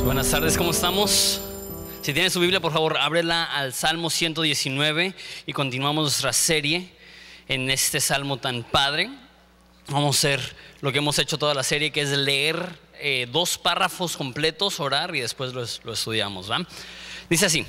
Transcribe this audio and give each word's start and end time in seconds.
Buenas 0.00 0.30
tardes, 0.30 0.56
¿cómo 0.56 0.70
estamos? 0.72 1.40
Si 2.00 2.12
tienes 2.12 2.32
su 2.32 2.40
Biblia, 2.40 2.58
por 2.60 2.72
favor, 2.72 2.96
ábrela 2.96 3.44
al 3.44 3.72
Salmo 3.72 4.10
119 4.10 5.14
y 5.46 5.52
continuamos 5.52 6.02
nuestra 6.02 6.32
serie 6.32 6.90
en 7.46 7.70
este 7.70 8.00
salmo 8.00 8.38
tan 8.38 8.64
padre. 8.64 9.10
Vamos 9.88 10.16
a 10.16 10.18
hacer 10.18 10.56
lo 10.80 10.90
que 10.90 10.98
hemos 10.98 11.18
hecho 11.20 11.38
toda 11.38 11.54
la 11.54 11.62
serie, 11.62 11.92
que 11.92 12.00
es 12.00 12.08
leer 12.08 12.78
eh, 13.00 13.28
dos 13.30 13.58
párrafos 13.58 14.16
completos, 14.16 14.80
orar 14.80 15.14
y 15.14 15.20
después 15.20 15.52
lo, 15.52 15.64
lo 15.84 15.92
estudiamos. 15.92 16.50
¿va? 16.50 16.66
Dice 17.30 17.46
así. 17.46 17.64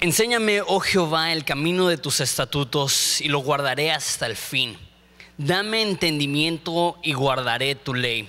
Enséñame, 0.00 0.60
oh 0.60 0.80
Jehová, 0.80 1.32
el 1.32 1.44
camino 1.44 1.88
de 1.88 1.96
tus 1.96 2.20
estatutos 2.20 3.20
y 3.22 3.28
lo 3.28 3.38
guardaré 3.38 3.92
hasta 3.92 4.26
el 4.26 4.36
fin. 4.36 4.76
Dame 5.38 5.80
entendimiento 5.80 6.98
y 7.02 7.14
guardaré 7.14 7.76
tu 7.76 7.94
ley 7.94 8.28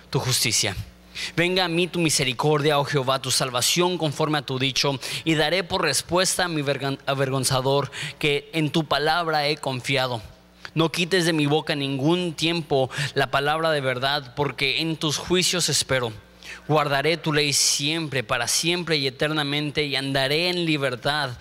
tu 0.11 0.19
justicia. 0.19 0.75
Venga 1.35 1.65
a 1.65 1.67
mí 1.67 1.87
tu 1.87 1.99
misericordia, 1.99 2.79
oh 2.79 2.85
Jehová, 2.85 3.21
tu 3.21 3.31
salvación 3.31 3.97
conforme 3.97 4.37
a 4.37 4.43
tu 4.43 4.59
dicho, 4.59 4.99
y 5.23 5.33
daré 5.35 5.63
por 5.63 5.81
respuesta 5.81 6.45
a 6.45 6.47
mi 6.47 6.63
avergonzador 7.05 7.91
que 8.19 8.49
en 8.53 8.69
tu 8.69 8.85
palabra 8.85 9.47
he 9.47 9.57
confiado. 9.57 10.21
No 10.73 10.91
quites 10.91 11.25
de 11.25 11.33
mi 11.33 11.47
boca 11.47 11.75
ningún 11.75 12.33
tiempo 12.33 12.89
la 13.13 13.29
palabra 13.29 13.71
de 13.71 13.81
verdad, 13.81 14.35
porque 14.35 14.79
en 14.81 14.95
tus 14.95 15.17
juicios 15.17 15.67
espero. 15.69 16.13
Guardaré 16.67 17.17
tu 17.17 17.33
ley 17.33 17.53
siempre, 17.53 18.23
para 18.23 18.47
siempre 18.47 18.97
y 18.97 19.07
eternamente, 19.07 19.83
y 19.83 19.95
andaré 19.95 20.49
en 20.49 20.65
libertad, 20.65 21.31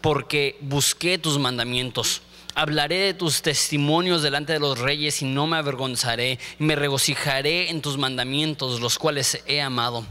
porque 0.00 0.56
busqué 0.60 1.18
tus 1.18 1.38
mandamientos. 1.38 2.22
Hablaré 2.56 2.96
de 3.00 3.12
tus 3.12 3.42
testimonios 3.42 4.22
delante 4.22 4.54
de 4.54 4.60
los 4.60 4.78
reyes 4.78 5.20
y 5.20 5.26
no 5.26 5.46
me 5.46 5.58
avergonzaré. 5.58 6.38
Me 6.58 6.74
regocijaré 6.74 7.68
en 7.68 7.82
tus 7.82 7.98
mandamientos, 7.98 8.80
los 8.80 8.98
cuales 8.98 9.42
he 9.46 9.60
amado. 9.60 10.06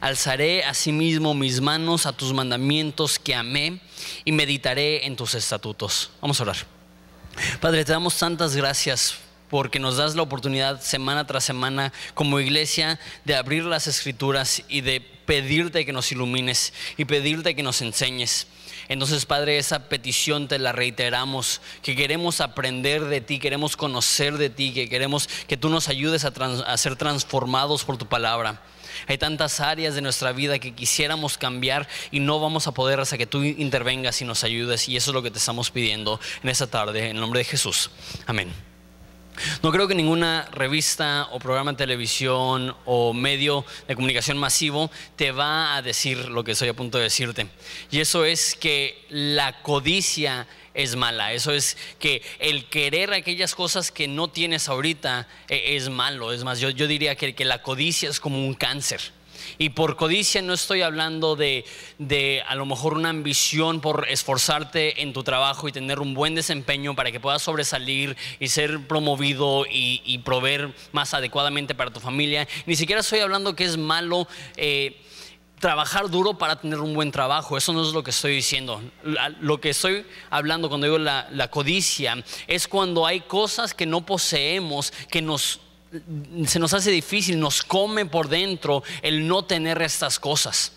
Alzaré 0.00 0.64
asimismo 0.64 1.34
mis 1.34 1.60
manos 1.60 2.06
a 2.06 2.14
tus 2.14 2.32
mandamientos 2.32 3.18
que 3.18 3.34
amé 3.34 3.78
y 4.24 4.32
meditaré 4.32 5.04
en 5.04 5.16
tus 5.16 5.34
estatutos. 5.34 6.10
Vamos 6.22 6.40
a 6.40 6.44
orar. 6.44 6.56
Padre, 7.60 7.84
te 7.84 7.92
damos 7.92 8.16
tantas 8.16 8.56
gracias 8.56 9.18
porque 9.50 9.78
nos 9.78 9.98
das 9.98 10.14
la 10.14 10.22
oportunidad 10.22 10.80
semana 10.80 11.26
tras 11.26 11.44
semana 11.44 11.92
como 12.14 12.40
iglesia 12.40 12.98
de 13.26 13.36
abrir 13.36 13.64
las 13.64 13.86
escrituras 13.86 14.62
y 14.66 14.80
de 14.80 15.02
pedirte 15.26 15.84
que 15.84 15.92
nos 15.92 16.10
ilumines 16.10 16.72
y 16.96 17.04
pedirte 17.04 17.54
que 17.54 17.62
nos 17.62 17.82
enseñes. 17.82 18.46
Entonces, 18.88 19.26
Padre, 19.26 19.58
esa 19.58 19.88
petición 19.88 20.48
te 20.48 20.58
la 20.58 20.72
reiteramos, 20.72 21.60
que 21.82 21.96
queremos 21.96 22.40
aprender 22.40 23.04
de 23.04 23.20
ti, 23.20 23.38
queremos 23.38 23.76
conocer 23.76 24.38
de 24.38 24.50
ti, 24.50 24.72
que 24.72 24.88
queremos 24.88 25.28
que 25.46 25.56
tú 25.56 25.68
nos 25.68 25.88
ayudes 25.88 26.24
a, 26.24 26.76
ser 26.76 26.96
transformados 26.96 27.84
por 27.84 27.96
tu 27.96 28.06
palabra. 28.06 28.62
Hay 29.06 29.18
tantas 29.18 29.60
áreas 29.60 29.94
de 29.94 30.02
nuestra 30.02 30.32
vida 30.32 30.58
que 30.58 30.74
quisiéramos 30.74 31.38
cambiar 31.38 31.88
y 32.10 32.20
no 32.20 32.40
vamos 32.40 32.66
a 32.66 32.72
poder 32.72 33.00
hasta 33.00 33.16
que 33.16 33.26
tú 33.26 33.42
intervengas 33.42 34.20
y 34.20 34.24
nos 34.24 34.44
ayudes. 34.44 34.88
Y 34.88 34.96
eso 34.96 35.10
es 35.10 35.14
lo 35.14 35.22
que 35.22 35.30
te 35.30 35.38
estamos 35.38 35.70
pidiendo 35.70 36.20
en 36.42 36.50
esta 36.50 36.66
tarde, 36.66 37.08
en 37.08 37.16
el 37.16 37.20
nombre 37.20 37.38
de 37.38 37.44
Jesús. 37.44 37.90
Amén. 38.26 38.71
No 39.62 39.72
creo 39.72 39.88
que 39.88 39.94
ninguna 39.94 40.48
revista 40.52 41.28
o 41.32 41.38
programa 41.38 41.72
de 41.72 41.78
televisión 41.78 42.74
o 42.84 43.12
medio 43.12 43.64
de 43.88 43.94
comunicación 43.94 44.38
masivo 44.38 44.90
te 45.16 45.32
va 45.32 45.74
a 45.76 45.82
decir 45.82 46.28
lo 46.28 46.44
que 46.44 46.52
estoy 46.52 46.68
a 46.68 46.74
punto 46.74 46.98
de 46.98 47.04
decirte. 47.04 47.46
Y 47.90 48.00
eso 48.00 48.24
es 48.24 48.54
que 48.54 49.06
la 49.08 49.62
codicia 49.62 50.46
es 50.74 50.96
mala. 50.96 51.32
Eso 51.32 51.52
es 51.52 51.76
que 51.98 52.22
el 52.38 52.66
querer 52.66 53.12
aquellas 53.12 53.54
cosas 53.54 53.90
que 53.90 54.08
no 54.08 54.28
tienes 54.28 54.68
ahorita 54.68 55.28
eh, 55.48 55.76
es 55.76 55.88
malo. 55.88 56.32
Es 56.32 56.44
más, 56.44 56.60
yo, 56.60 56.72
diría 56.72 57.14
que, 57.14 57.34
que 57.34 57.44
la 57.44 57.62
codicia 57.62 58.10
es 58.10 58.20
como 58.20 58.38
un 58.38 58.54
cáncer. 58.54 59.00
Y 59.58 59.70
por 59.70 59.96
codicia 59.96 60.42
no 60.42 60.52
estoy 60.52 60.82
hablando 60.82 61.36
de, 61.36 61.64
a 62.46 62.54
lo 62.54 62.66
mejor 62.66 62.94
una 62.94 63.08
ambición 63.08 63.80
por 63.80 64.06
esforzarte 64.08 65.02
en 65.02 65.12
tu 65.12 65.22
trabajo 65.22 65.68
y 65.68 65.72
tener 65.72 66.00
un 66.00 66.14
buen 66.14 66.34
desempeño 66.34 66.94
para 66.94 67.12
que 67.12 67.20
puedas 67.20 67.42
sobresalir 67.42 68.16
y 68.40 68.48
ser 68.48 68.86
promovido 68.86 69.64
y, 69.68 70.18
proveer 70.24 70.72
más 70.92 71.14
adecuadamente 71.14 71.74
para 71.74 71.90
tu 71.90 72.00
familia. 72.00 72.46
Ni 72.66 72.76
siquiera 72.76 73.00
estoy 73.00 73.20
hablando 73.20 73.56
que 73.56 73.64
es 73.64 73.76
malo. 73.76 74.28
Eh, 74.56 75.00
trabajar 75.62 76.10
duro 76.10 76.34
para 76.34 76.56
tener 76.56 76.80
un 76.80 76.92
buen 76.92 77.12
trabajo. 77.12 77.56
Eso 77.56 77.72
no 77.72 77.86
es 77.86 77.94
lo 77.94 78.02
que 78.02 78.10
estoy 78.10 78.34
diciendo. 78.34 78.82
Lo 79.40 79.60
que 79.60 79.70
estoy 79.70 80.04
hablando 80.28 80.68
cuando 80.68 80.86
digo 80.86 80.98
la, 80.98 81.48
codicia 81.50 82.22
es 82.48 82.66
cuando 82.66 83.06
hay 83.06 83.20
cosas 83.20 83.72
que 83.72 83.86
no 83.86 84.04
poseemos 84.04 84.92
que 85.08 85.22
nos 85.22 85.60
se 86.46 86.58
nos 86.58 86.74
hace 86.74 86.90
difícil, 86.90 87.38
nos 87.38 87.62
come 87.62 88.06
por 88.06 88.28
dentro 88.28 88.82
el 89.02 89.26
no 89.26 89.44
tener 89.44 89.82
estas 89.82 90.18
cosas. 90.18 90.72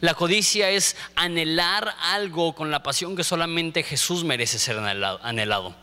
La 0.00 0.14
codicia 0.14 0.70
es 0.70 0.96
anhelar 1.14 1.94
algo 2.02 2.54
con 2.54 2.70
la 2.70 2.82
pasión 2.82 3.16
que 3.16 3.24
solamente 3.24 3.82
Jesús 3.82 4.24
merece 4.24 4.58
ser 4.58 4.78
anhelado. 4.78 5.74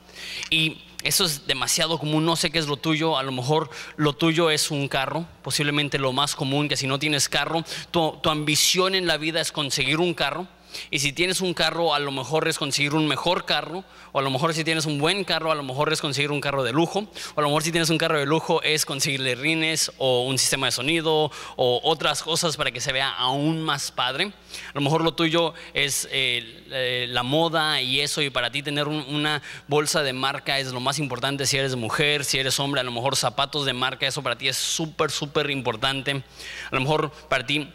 Y 0.49 0.81
eso 1.03 1.25
es 1.25 1.47
demasiado 1.47 1.99
común, 1.99 2.25
no 2.25 2.35
sé 2.35 2.51
qué 2.51 2.59
es 2.59 2.67
lo 2.67 2.77
tuyo, 2.77 3.17
a 3.17 3.23
lo 3.23 3.31
mejor 3.31 3.69
lo 3.95 4.13
tuyo 4.13 4.49
es 4.49 4.71
un 4.71 4.87
carro, 4.87 5.27
posiblemente 5.43 5.99
lo 5.99 6.13
más 6.13 6.35
común, 6.35 6.67
que 6.67 6.77
si 6.77 6.87
no 6.87 6.97
tienes 6.99 7.29
carro, 7.29 7.63
tu, 7.91 8.17
tu 8.21 8.29
ambición 8.29 8.95
en 8.95 9.05
la 9.05 9.17
vida 9.17 9.41
es 9.41 9.51
conseguir 9.51 9.99
un 9.99 10.13
carro. 10.13 10.47
Y 10.91 10.99
si 10.99 11.13
tienes 11.13 11.41
un 11.41 11.53
carro, 11.53 11.93
a 11.93 11.99
lo 11.99 12.11
mejor 12.11 12.47
es 12.47 12.57
conseguir 12.57 12.93
un 12.93 13.07
mejor 13.07 13.45
carro, 13.45 13.83
o 14.11 14.19
a 14.19 14.21
lo 14.21 14.29
mejor 14.29 14.53
si 14.53 14.63
tienes 14.63 14.85
un 14.85 14.99
buen 14.99 15.23
carro, 15.23 15.51
a 15.51 15.55
lo 15.55 15.63
mejor 15.63 15.91
es 15.91 16.01
conseguir 16.01 16.31
un 16.31 16.41
carro 16.41 16.63
de 16.63 16.71
lujo, 16.71 16.99
o 17.35 17.39
a 17.39 17.41
lo 17.41 17.47
mejor 17.47 17.63
si 17.63 17.71
tienes 17.71 17.89
un 17.89 17.97
carro 17.97 18.19
de 18.19 18.25
lujo 18.25 18.61
es 18.63 18.85
conseguirle 18.85 19.35
rines 19.35 19.91
o 19.97 20.25
un 20.25 20.37
sistema 20.37 20.67
de 20.67 20.71
sonido 20.71 21.31
o 21.55 21.81
otras 21.83 22.23
cosas 22.23 22.57
para 22.57 22.71
que 22.71 22.81
se 22.81 22.91
vea 22.91 23.09
aún 23.11 23.61
más 23.61 23.91
padre. 23.91 24.25
A 24.25 24.75
lo 24.75 24.81
mejor 24.81 25.01
lo 25.01 25.13
tuyo 25.13 25.53
es 25.73 26.07
eh, 26.11 26.63
eh, 26.71 27.07
la 27.09 27.23
moda 27.23 27.81
y 27.81 28.01
eso, 28.01 28.21
y 28.21 28.29
para 28.29 28.51
ti 28.51 28.63
tener 28.63 28.87
una 28.87 29.41
bolsa 29.67 30.03
de 30.03 30.13
marca 30.13 30.59
es 30.59 30.71
lo 30.71 30.79
más 30.79 30.99
importante 30.99 31.45
si 31.45 31.57
eres 31.57 31.75
mujer, 31.75 32.23
si 32.23 32.39
eres 32.39 32.59
hombre, 32.59 32.81
a 32.81 32.83
lo 32.83 32.91
mejor 32.91 33.15
zapatos 33.15 33.65
de 33.65 33.73
marca, 33.73 34.07
eso 34.07 34.23
para 34.23 34.37
ti 34.37 34.47
es 34.47 34.57
súper, 34.57 35.11
súper 35.11 35.49
importante. 35.49 36.23
A 36.71 36.75
lo 36.75 36.81
mejor 36.81 37.11
para 37.29 37.45
ti 37.45 37.69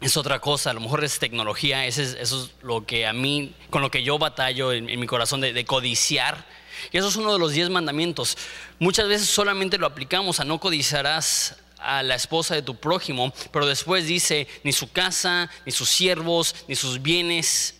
es 0.00 0.16
otra 0.16 0.38
cosa, 0.38 0.70
a 0.70 0.72
lo 0.72 0.80
mejor 0.80 1.04
es 1.04 1.18
tecnología, 1.18 1.86
eso 1.86 2.02
es, 2.02 2.50
lo 2.62 2.86
que 2.86 3.06
a 3.06 3.12
mí, 3.12 3.54
con 3.68 3.82
lo 3.82 3.90
que 3.90 4.02
yo 4.02 4.18
batallo 4.18 4.72
en, 4.72 4.98
mi 4.98 5.06
corazón 5.06 5.40
de, 5.40 5.64
codiciar. 5.64 6.46
Y 6.90 6.96
eso 6.96 7.08
es 7.08 7.16
uno 7.16 7.34
de 7.34 7.38
los 7.38 7.52
diez 7.52 7.68
mandamientos. 7.68 8.38
Muchas 8.78 9.08
veces 9.08 9.28
solamente 9.28 9.76
lo 9.76 9.86
aplicamos 9.86 10.40
a 10.40 10.44
no 10.44 10.58
codiciarás 10.58 11.56
a 11.78 12.02
la 12.02 12.14
esposa 12.14 12.54
de 12.54 12.62
tu 12.62 12.76
prójimo, 12.76 13.32
pero 13.52 13.66
después 13.66 14.06
dice 14.06 14.48
ni 14.64 14.72
su 14.72 14.90
casa, 14.90 15.50
ni 15.66 15.72
sus 15.72 15.90
siervos, 15.90 16.54
ni 16.66 16.76
sus 16.76 17.02
bienes. 17.02 17.74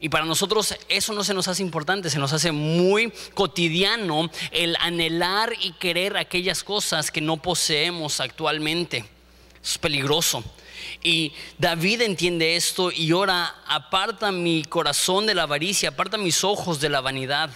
Y 0.00 0.08
para 0.08 0.24
nosotros 0.24 0.74
eso 0.88 1.12
no 1.12 1.24
se 1.24 1.34
nos 1.34 1.48
hace 1.48 1.62
importante, 1.62 2.08
se 2.08 2.18
nos 2.18 2.32
hace 2.32 2.52
muy 2.52 3.12
cotidiano 3.34 4.30
el 4.50 4.76
anhelar 4.80 5.52
y 5.60 5.72
querer 5.72 6.16
aquellas 6.16 6.64
cosas 6.64 7.10
que 7.10 7.20
no 7.20 7.36
poseemos 7.36 8.20
actualmente. 8.20 9.04
Es 9.62 9.76
peligroso. 9.76 10.42
Y 11.02 11.32
David 11.58 12.02
entiende 12.02 12.56
esto 12.56 12.90
y 12.90 13.12
ora, 13.12 13.54
aparta 13.66 14.32
mi 14.32 14.64
corazón 14.64 15.26
de 15.26 15.34
la 15.34 15.44
avaricia, 15.44 15.90
aparta 15.90 16.18
mis 16.18 16.44
ojos 16.44 16.80
de 16.80 16.88
la 16.88 17.00
vanidad. 17.00 17.50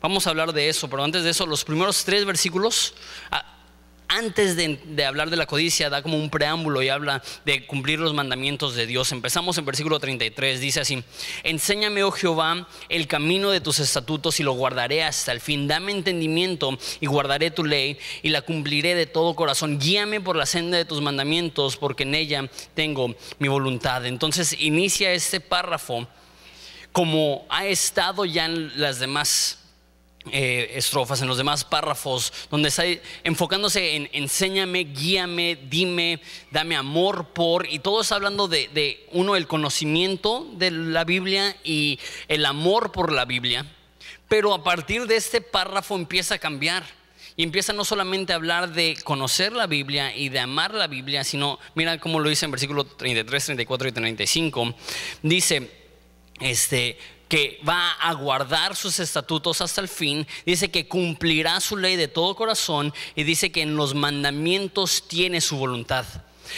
Vamos 0.00 0.26
a 0.26 0.30
hablar 0.30 0.52
de 0.52 0.68
eso, 0.68 0.90
pero 0.90 1.04
antes 1.04 1.22
de 1.22 1.30
eso, 1.30 1.46
los 1.46 1.64
primeros 1.64 2.04
tres 2.04 2.24
versículos 2.24 2.94
ah, 3.30 3.51
antes 4.12 4.56
de, 4.56 5.04
hablar 5.04 5.30
de 5.30 5.36
la 5.36 5.46
codicia, 5.46 5.88
da 5.88 6.02
como 6.02 6.18
un 6.18 6.28
preámbulo 6.28 6.82
y 6.82 6.90
habla 6.90 7.22
de 7.46 7.66
cumplir 7.66 7.98
los 7.98 8.12
mandamientos 8.12 8.74
de 8.74 8.86
Dios. 8.86 9.10
Empezamos 9.10 9.56
en 9.56 9.64
versículo 9.64 9.98
33, 9.98 10.60
dice 10.60 10.80
así, 10.80 11.02
enséñame, 11.42 12.04
oh 12.04 12.10
Jehová, 12.10 12.68
el 12.90 13.06
camino 13.06 13.50
de 13.50 13.62
tus 13.62 13.78
estatutos 13.78 14.38
y 14.38 14.42
lo 14.42 14.52
guardaré 14.52 15.02
hasta 15.02 15.32
el 15.32 15.40
fin. 15.40 15.66
Dame 15.66 15.92
entendimiento 15.92 16.78
y 17.00 17.06
guardaré 17.06 17.50
tu 17.50 17.64
ley 17.64 17.98
y 18.22 18.28
la 18.28 18.42
cumpliré 18.42 18.94
de 18.94 19.06
todo 19.06 19.34
corazón. 19.34 19.78
Guíame 19.78 20.20
por 20.20 20.36
la 20.36 20.44
senda 20.44 20.76
de 20.76 20.84
tus 20.84 21.00
mandamientos, 21.00 21.78
porque 21.78 22.02
en 22.02 22.14
ella 22.14 22.50
tengo 22.74 23.14
mi 23.38 23.48
voluntad. 23.48 24.04
Entonces 24.04 24.56
inicia 24.60 25.12
este 25.12 25.40
párrafo 25.40 26.06
como 26.92 27.46
ha 27.48 27.64
estado 27.64 28.26
ya 28.26 28.44
en 28.44 28.78
las 28.78 28.98
demás 28.98 29.61
eh, 30.30 30.72
estrofas, 30.74 31.20
en 31.20 31.28
los 31.28 31.36
demás 31.36 31.64
párrafos, 31.64 32.32
donde 32.50 32.68
está 32.68 32.84
enfocándose 33.24 33.96
en 33.96 34.08
enséñame, 34.12 34.84
guíame, 34.84 35.58
dime, 35.68 36.20
dame 36.50 36.76
amor 36.76 37.28
por, 37.32 37.66
y 37.68 37.80
todo 37.80 38.00
está 38.00 38.14
hablando 38.14 38.46
de, 38.46 38.68
de, 38.68 39.04
uno, 39.12 39.34
el 39.34 39.48
conocimiento 39.48 40.48
de 40.52 40.70
la 40.70 41.04
Biblia 41.04 41.56
y 41.64 41.98
el 42.28 42.46
amor 42.46 42.92
por 42.92 43.12
la 43.12 43.24
Biblia. 43.24 43.66
Pero 44.28 44.54
a 44.54 44.62
partir 44.62 45.06
de 45.06 45.16
este 45.16 45.40
párrafo 45.40 45.96
empieza 45.96 46.36
a 46.36 46.38
cambiar. 46.38 46.84
Y 47.34 47.44
empieza 47.44 47.72
no 47.72 47.84
solamente 47.84 48.32
a 48.32 48.36
hablar 48.36 48.72
de 48.72 48.96
conocer 49.04 49.52
la 49.52 49.66
Biblia 49.66 50.14
y 50.14 50.28
de 50.28 50.38
amar 50.38 50.74
la 50.74 50.86
Biblia, 50.86 51.24
sino, 51.24 51.58
mira 51.74 51.98
cómo 51.98 52.20
lo 52.20 52.28
dice 52.28 52.44
en 52.44 52.50
versículo 52.50 52.84
33, 52.84 53.44
34 53.46 53.88
y 53.88 53.92
35. 53.92 54.74
Dice, 55.22 55.70
este, 56.40 56.98
que 57.32 57.58
va 57.66 57.92
a 57.92 58.12
guardar 58.12 58.76
sus 58.76 59.00
estatutos 59.00 59.62
hasta 59.62 59.80
el 59.80 59.88
fin, 59.88 60.26
dice 60.44 60.70
que 60.70 60.86
cumplirá 60.86 61.58
su 61.60 61.78
ley 61.78 61.96
de 61.96 62.06
todo 62.06 62.36
corazón 62.36 62.92
y 63.14 63.22
dice 63.22 63.50
que 63.50 63.62
en 63.62 63.74
los 63.74 63.94
mandamientos 63.94 65.08
tiene 65.08 65.40
su 65.40 65.56
voluntad. 65.56 66.04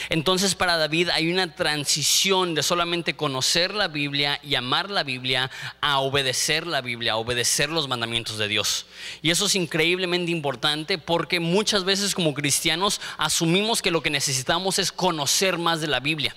Entonces 0.09 0.57
para 0.57 0.77
David 0.77 1.11
hay 1.11 1.31
una 1.31 1.55
transición 1.55 2.57
de 2.57 2.65
solamente 2.65 3.15
conocer 3.15 3.73
la 3.73 3.87
Biblia 3.87 4.41
y 4.43 4.57
amar 4.57 4.91
la 4.91 5.05
Biblia 5.05 5.49
a 5.81 6.01
obedecer 6.01 6.67
la 6.67 6.81
Biblia, 6.81 7.13
a 7.13 7.19
obedecer 7.19 7.71
los 7.71 7.87
mandamientos 7.87 8.37
de 8.39 8.49
Dios. 8.49 8.87
Y 9.23 9.31
eso 9.31 9.47
es 9.47 9.55
increíblemente 9.55 10.33
importante 10.33 10.99
porque 10.99 11.39
muchas 11.39 11.85
veces 11.85 12.17
como 12.17 12.35
cristianos 12.35 13.01
asumimos 13.17 13.81
que 13.81 13.93
lo 13.93 14.03
que 14.03 14.11
necesitamos 14.11 14.81
es 14.81 14.91
conocer 14.91 15.57
más 15.57 15.81
de 15.81 15.87
la 15.87 16.01
Biblia. 16.01 16.35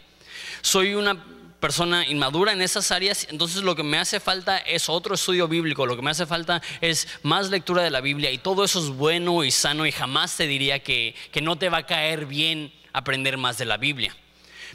Soy 0.61 0.93
una 0.93 1.25
persona 1.59 2.07
inmadura 2.07 2.51
en 2.51 2.61
esas 2.61 2.91
áreas, 2.91 3.27
entonces 3.29 3.63
lo 3.63 3.75
que 3.75 3.83
me 3.83 3.97
hace 3.97 4.19
falta 4.19 4.57
es 4.57 4.89
otro 4.89 5.15
estudio 5.15 5.47
bíblico, 5.47 5.85
lo 5.85 5.95
que 5.95 6.01
me 6.01 6.11
hace 6.11 6.25
falta 6.25 6.61
es 6.81 7.07
más 7.23 7.49
lectura 7.49 7.83
de 7.83 7.89
la 7.89 8.01
Biblia 8.01 8.31
y 8.31 8.37
todo 8.37 8.63
eso 8.63 8.79
es 8.79 8.89
bueno 8.89 9.43
y 9.43 9.51
sano 9.51 9.85
y 9.85 9.91
jamás 9.91 10.37
te 10.37 10.47
diría 10.47 10.79
que, 10.79 11.15
que 11.31 11.41
no 11.41 11.57
te 11.57 11.69
va 11.69 11.79
a 11.79 11.85
caer 11.85 12.25
bien 12.25 12.71
aprender 12.93 13.37
más 13.37 13.57
de 13.57 13.65
la 13.65 13.77
Biblia. 13.77 14.15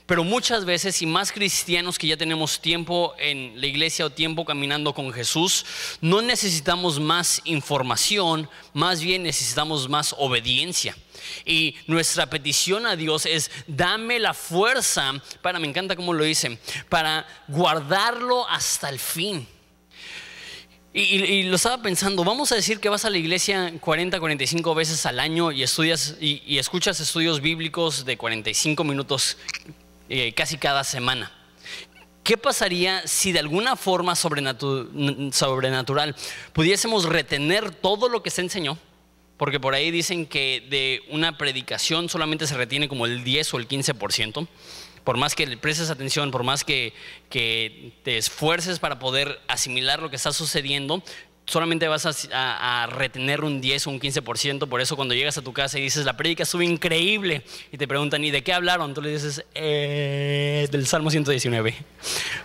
Pero 0.06 0.24
muchas 0.24 0.64
veces, 0.64 1.00
y 1.02 1.06
más 1.06 1.32
cristianos 1.32 1.98
que 1.98 2.06
ya 2.06 2.16
tenemos 2.16 2.60
tiempo 2.60 3.14
en 3.18 3.60
la 3.60 3.66
iglesia 3.66 4.06
o 4.06 4.10
tiempo 4.10 4.44
caminando 4.44 4.94
con 4.94 5.12
Jesús, 5.12 5.64
no 6.00 6.22
necesitamos 6.22 7.00
más 7.00 7.40
información, 7.44 8.48
más 8.72 9.00
bien 9.00 9.22
necesitamos 9.22 9.88
más 9.88 10.14
obediencia. 10.18 10.96
Y 11.44 11.76
nuestra 11.86 12.26
petición 12.28 12.86
a 12.86 12.96
Dios 12.96 13.26
es, 13.26 13.50
dame 13.66 14.18
la 14.18 14.34
fuerza 14.34 15.12
para, 15.40 15.58
me 15.58 15.68
encanta 15.68 15.96
cómo 15.96 16.12
lo 16.12 16.24
dice, 16.24 16.58
para 16.88 17.26
guardarlo 17.48 18.48
hasta 18.48 18.88
el 18.88 18.98
fin. 18.98 19.46
Y, 20.94 21.44
lo 21.44 21.56
estaba 21.56 21.82
pensando, 21.82 22.22
vamos 22.22 22.52
a 22.52 22.54
decir 22.54 22.78
que 22.78 22.90
vas 22.90 23.06
a 23.06 23.10
la 23.10 23.16
iglesia 23.16 23.72
40, 23.80 24.20
45 24.20 24.74
veces 24.74 25.06
al 25.06 25.20
año 25.20 25.50
y 25.50 25.62
estudias 25.62 26.16
y, 26.20 26.58
escuchas 26.58 27.00
estudios 27.00 27.40
bíblicos 27.40 28.04
de 28.04 28.18
45 28.18 28.84
minutos 28.84 29.38
eh, 30.12 30.32
casi 30.34 30.58
cada 30.58 30.84
semana. 30.84 31.32
¿Qué 32.22 32.36
pasaría 32.36 33.04
si 33.06 33.32
de 33.32 33.40
alguna 33.40 33.76
forma 33.76 34.14
sobrenatural 34.14 36.14
pudiésemos 36.52 37.06
retener 37.06 37.74
todo 37.74 38.08
lo 38.08 38.22
que 38.22 38.30
se 38.30 38.42
enseñó? 38.42 38.78
porque 39.42 39.58
por 39.58 39.74
ahí 39.74 39.90
dicen 39.90 40.26
que 40.26 40.64
de 40.70 41.02
una 41.08 41.36
predicación 41.36 42.08
solamente 42.08 42.46
se 42.46 42.56
retiene 42.56 42.86
como 42.86 43.06
el 43.06 43.24
10 43.24 43.54
o 43.54 43.58
el 43.58 43.66
15%. 43.66 44.46
Por 45.02 45.16
más 45.16 45.34
que 45.34 45.48
le 45.48 45.56
prestes 45.56 45.90
atención, 45.90 46.30
por 46.30 46.44
más 46.44 46.62
que, 46.62 46.94
que 47.28 47.90
te 48.04 48.18
esfuerces 48.18 48.78
para 48.78 49.00
poder 49.00 49.40
asimilar 49.48 50.00
lo 50.00 50.10
que 50.10 50.14
está 50.14 50.32
sucediendo, 50.32 51.02
solamente 51.46 51.88
vas 51.88 52.28
a, 52.32 52.86
retener 52.86 53.42
un 53.42 53.60
10 53.60 53.86
o 53.86 53.90
un 53.90 54.00
15%. 54.00 54.68
Por 54.68 54.80
eso 54.80 54.96
cuando 54.96 55.14
llegas 55.14 55.38
a 55.38 55.42
tu 55.42 55.52
casa 55.52 55.78
y 55.78 55.82
dices, 55.82 56.04
la 56.04 56.16
prédica 56.16 56.42
estuvo 56.44 56.62
increíble, 56.62 57.44
y 57.70 57.78
te 57.78 57.88
preguntan, 57.88 58.24
¿y 58.24 58.30
de 58.30 58.42
qué 58.42 58.52
hablaron? 58.52 58.94
Tú 58.94 59.02
le 59.02 59.10
dices, 59.10 59.44
eh, 59.54 60.68
del 60.70 60.86
Salmo 60.86 61.10
119, 61.10 61.74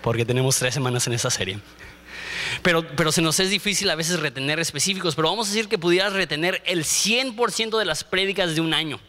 porque 0.01 0.25
tenemos 0.25 0.57
tres 0.57 0.73
semanas 0.73 1.07
en 1.07 1.13
esa 1.13 1.29
serie. 1.29 1.59
Pero, 2.61 2.87
pero 2.95 3.11
se 3.11 3.21
nos 3.21 3.39
es 3.39 3.49
difícil 3.49 3.89
a 3.89 3.95
veces 3.95 4.19
retener 4.19 4.59
específicos, 4.59 5.15
pero 5.15 5.29
vamos 5.29 5.47
a 5.47 5.51
decir 5.51 5.67
que 5.67 5.77
pudieras 5.77 6.13
retener 6.13 6.61
el 6.65 6.83
100% 6.83 7.77
de 7.77 7.85
las 7.85 8.03
prédicas 8.03 8.55
de 8.55 8.61
un 8.61 8.73
año, 8.73 8.99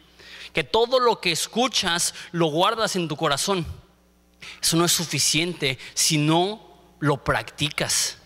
que 0.52 0.64
todo 0.64 1.00
lo 1.00 1.20
que 1.20 1.32
escuchas 1.32 2.14
lo 2.32 2.46
guardas 2.46 2.96
en 2.96 3.08
tu 3.08 3.16
corazón. 3.16 3.66
Eso 4.62 4.76
no 4.76 4.84
es 4.84 4.92
suficiente 4.92 5.78
si 5.94 6.18
no 6.18 6.60
lo 7.00 7.22
practicas. 7.22 8.18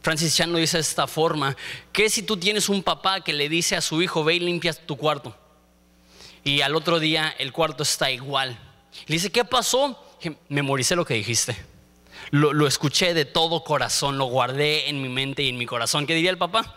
Francis 0.00 0.36
Chan 0.36 0.52
lo 0.52 0.58
dice 0.58 0.76
de 0.76 0.82
esta 0.82 1.06
forma, 1.06 1.56
que 1.92 2.08
si 2.08 2.22
tú 2.22 2.36
tienes 2.36 2.68
un 2.68 2.82
papá 2.82 3.20
que 3.20 3.32
le 3.32 3.48
dice 3.48 3.76
a 3.76 3.80
su 3.80 4.00
hijo, 4.02 4.24
ve 4.24 4.34
y 4.34 4.40
limpias 4.40 4.80
tu 4.86 4.96
cuarto, 4.96 5.36
y 6.44 6.60
al 6.60 6.76
otro 6.76 6.98
día 6.98 7.34
el 7.38 7.52
cuarto 7.52 7.82
está 7.82 8.10
igual. 8.10 8.58
Le 9.06 9.14
dice, 9.14 9.30
¿qué 9.30 9.44
pasó? 9.44 10.04
Memoricé 10.48 10.96
lo 10.96 11.04
que 11.04 11.14
dijiste 11.14 11.56
lo, 12.30 12.66
escuché 12.66 13.14
de 13.14 13.24
todo 13.24 13.64
corazón, 13.64 14.18
lo 14.18 14.26
guardé 14.26 14.88
en 14.88 15.00
mi 15.02 15.08
mente 15.08 15.42
y 15.42 15.48
en 15.48 15.58
mi 15.58 15.66
corazón. 15.66 16.06
¿Qué 16.06 16.14
diría 16.14 16.30
el 16.30 16.38
papá? 16.38 16.76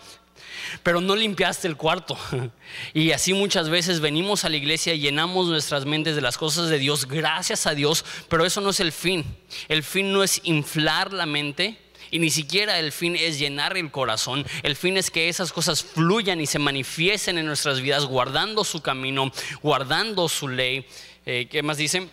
pero 0.83 1.01
no 1.01 1.17
limpiaste 1.17 1.67
el 1.67 1.75
cuarto. 1.75 2.17
Y 2.93 3.11
así 3.11 3.33
muchas 3.33 3.67
veces 3.67 3.99
venimos 3.99 4.45
a 4.45 4.49
la 4.49 4.55
iglesia, 4.55 4.95
llenamos 4.95 5.47
nuestras 5.47 5.85
mentes 5.85 6.15
de 6.15 6.21
las 6.21 6.37
cosas 6.37 6.69
de 6.69 6.79
Dios, 6.79 7.05
gracias 7.05 7.67
a 7.67 7.75
Dios, 7.75 8.05
pero 8.29 8.45
eso 8.45 8.61
no 8.61 8.69
es 8.69 8.79
el 8.79 8.93
fin. 8.93 9.25
El 9.67 9.83
fin 9.83 10.13
no 10.13 10.23
es 10.23 10.39
inflar 10.43 11.11
la 11.11 11.25
mente. 11.25 11.77
Y 12.11 12.19
ni 12.19 12.29
siquiera 12.29 12.77
el 12.77 12.91
fin 12.91 13.15
es 13.15 13.39
llenar 13.39 13.77
el 13.77 13.89
corazón. 13.89 14.45
El 14.63 14.75
fin 14.75 14.97
es 14.97 15.09
que 15.09 15.29
esas 15.29 15.53
cosas 15.53 15.81
fluyan 15.81 16.41
y 16.41 16.45
se 16.45 16.59
manifiesten 16.59 17.37
en 17.37 17.45
nuestras 17.45 17.79
vidas, 17.81 18.05
guardando 18.05 18.65
su 18.65 18.81
camino, 18.81 19.31
guardando 19.63 20.27
su 20.27 20.49
ley. 20.49 20.85
Eh, 21.25 21.47
¿Qué 21.49 21.63
más 21.63 21.77
dicen? 21.77 22.11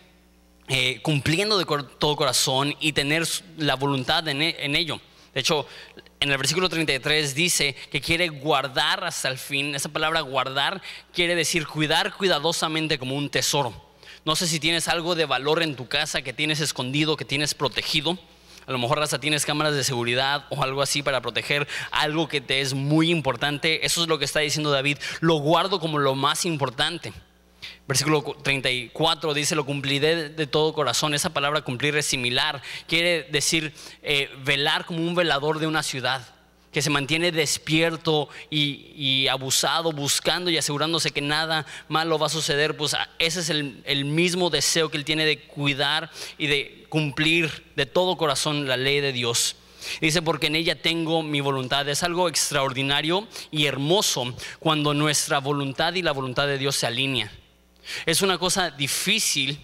Eh, 0.69 1.01
cumpliendo 1.03 1.59
de 1.59 1.65
todo 1.99 2.15
corazón 2.15 2.75
y 2.79 2.93
tener 2.93 3.27
la 3.57 3.75
voluntad 3.75 4.27
en, 4.29 4.41
en, 4.41 4.77
ello. 4.77 5.01
De 5.35 5.41
hecho, 5.41 5.67
en 6.21 6.31
el 6.31 6.37
versículo 6.37 6.69
33 6.69 7.35
dice 7.35 7.75
que 7.91 8.01
quiere 8.01 8.29
guardar 8.29 9.03
hasta 9.03 9.29
el 9.29 9.39
fin. 9.39 9.75
Esa 9.75 9.89
palabra 9.89 10.21
guardar 10.21 10.81
quiere 11.13 11.35
decir 11.35 11.67
cuidar 11.67 12.15
cuidadosamente 12.15 12.99
como 12.99 13.17
un 13.17 13.31
tesoro. 13.31 13.89
No 14.25 14.37
sé 14.37 14.47
si 14.47 14.61
tienes 14.61 14.89
algo 14.89 15.15
de 15.15 15.25
valor 15.25 15.63
en 15.63 15.75
tu 15.75 15.89
casa 15.89 16.23
que 16.23 16.33
tienes 16.33 16.61
escondido, 16.61 17.17
que 17.17 17.25
tienes 17.25 17.55
protegido. 17.55 18.19
A 18.69 18.73
lo 18.73 18.79
mejor 18.79 19.03
hasta 19.03 19.19
tienes 19.19 19.47
cámaras 19.47 19.75
de 19.75 19.83
seguridad 19.83 20.45
o 20.51 20.63
algo 20.63 20.83
así 20.83 21.03
para 21.03 21.23
proteger 21.23 21.67
algo 21.91 22.29
que 22.29 22.43
te 22.43 22.61
es 22.61 22.75
muy 22.75 23.11
importante. 23.11 23.87
Eso 23.87 24.03
es 24.03 24.09
lo 24.09 24.19
que 24.19 24.27
está 24.27 24.41
diciendo 24.41 24.71
David. 24.71 24.99
Lo 25.21 25.37
guardo 25.37 25.81
como 25.81 25.99
lo 25.99 26.15
más 26.15 26.45
importante. 26.45 27.15
Versículo 27.87 28.23
34 28.43 29.33
dice, 29.33 29.55
lo 29.55 29.65
cumpliré 29.65 30.29
de 30.29 30.47
todo 30.47 30.75
corazón. 30.75 31.15
Esa 31.15 31.31
palabra 31.31 31.63
cumplir 31.63 31.97
es 31.97 32.05
similar. 32.05 32.61
Quiere 32.87 33.23
decir 33.31 33.73
eh, 34.03 34.29
velar 34.45 34.85
como 34.85 34.99
un 34.99 35.15
velador 35.15 35.61
de 35.61 35.67
una 35.67 35.83
ciudad, 35.83 36.21
que 36.79 36.83
se 36.83 36.91
mantiene 36.91 37.33
despierto 37.33 38.29
y, 38.51 39.27
abusado, 39.27 39.91
buscando 39.91 40.49
y 40.49 40.59
asegurándose 40.59 41.11
que 41.11 41.21
nada 41.21 41.67
malo 41.89 42.21
va 42.21 42.29
a 42.29 42.31
suceder. 42.31 42.77
Pues 42.77 42.95
ah, 42.95 43.11
ese 43.19 43.41
es 43.41 43.51
el, 43.51 43.83
el 43.85 44.05
mismo 44.05 44.49
deseo 44.49 44.89
que 44.89 44.97
él 44.97 45.05
tiene 45.05 45.25
de 45.25 45.41
cuidar 45.41 46.09
y 46.39 46.47
de 46.47 46.87
cumplir 46.89 47.65
de 47.75 47.85
todo 47.85 48.17
corazón 48.17 48.69
la 48.69 48.77
ley 48.77 49.01
de 49.01 49.13
Dios. 49.13 49.57
Dice, 50.01 50.23
porque 50.23 50.47
en 50.47 50.55
ella 50.55 50.81
tengo 50.81 51.25
mi 51.25 51.41
voluntad. 51.41 51.89
Es 51.89 52.05
algo 52.05 52.29
extraordinario 52.29 53.27
y 53.51 53.67
hermoso 53.67 54.33
cuando 54.61 54.95
nuestra 54.95 55.41
voluntad 55.41 55.95
y 55.95 56.03
la 56.03 56.13
voluntad 56.13 56.47
de 56.47 56.59
Dios 56.59 56.77
se 56.77 56.87
alinean. 56.87 57.29
Es 58.07 58.23
una 58.23 58.39
cosa 58.39 58.71
difícil, 58.71 59.59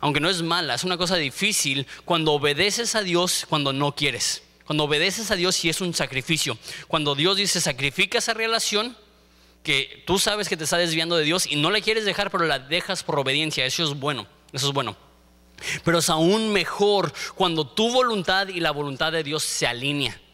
aunque 0.00 0.20
no 0.20 0.28
es 0.28 0.42
mala, 0.42 0.74
es 0.74 0.84
una 0.84 0.98
cosa 0.98 1.16
difícil 1.16 1.86
cuando 2.04 2.34
obedeces 2.34 2.94
a 2.94 3.00
Dios 3.00 3.46
cuando 3.48 3.72
no 3.72 3.94
quieres. 3.96 4.42
Cuando 4.66 4.84
obedeces 4.84 5.30
a 5.30 5.36
Dios 5.36 5.64
y 5.64 5.68
es 5.68 5.80
un 5.80 5.94
sacrificio. 5.94 6.58
Cuando 6.88 7.14
Dios 7.14 7.36
dice 7.36 7.60
sacrifica 7.60 8.18
esa 8.18 8.34
relación, 8.34 8.96
que 9.62 10.04
tú 10.06 10.20
sabes 10.20 10.48
que 10.48 10.56
te 10.56 10.62
está 10.62 10.76
desviando 10.76 11.16
de 11.16 11.24
Dios 11.24 11.46
y 11.46 11.56
no 11.56 11.72
la 11.72 11.80
quieres 11.80 12.04
dejar, 12.04 12.30
pero 12.30 12.46
la 12.46 12.60
dejas 12.60 13.02
por 13.02 13.18
obediencia. 13.18 13.66
Eso 13.66 13.82
es 13.82 13.98
bueno, 13.98 14.26
eso 14.52 14.68
es 14.68 14.72
bueno. 14.72 14.96
Pero 15.84 15.98
es 15.98 16.08
aún 16.08 16.52
mejor 16.52 17.12
cuando 17.34 17.66
tu 17.66 17.90
voluntad 17.90 18.46
y 18.46 18.60
la 18.60 18.70
voluntad 18.70 19.10
de 19.10 19.24
Dios 19.24 19.42
se 19.42 19.66
alinean. 19.66 20.25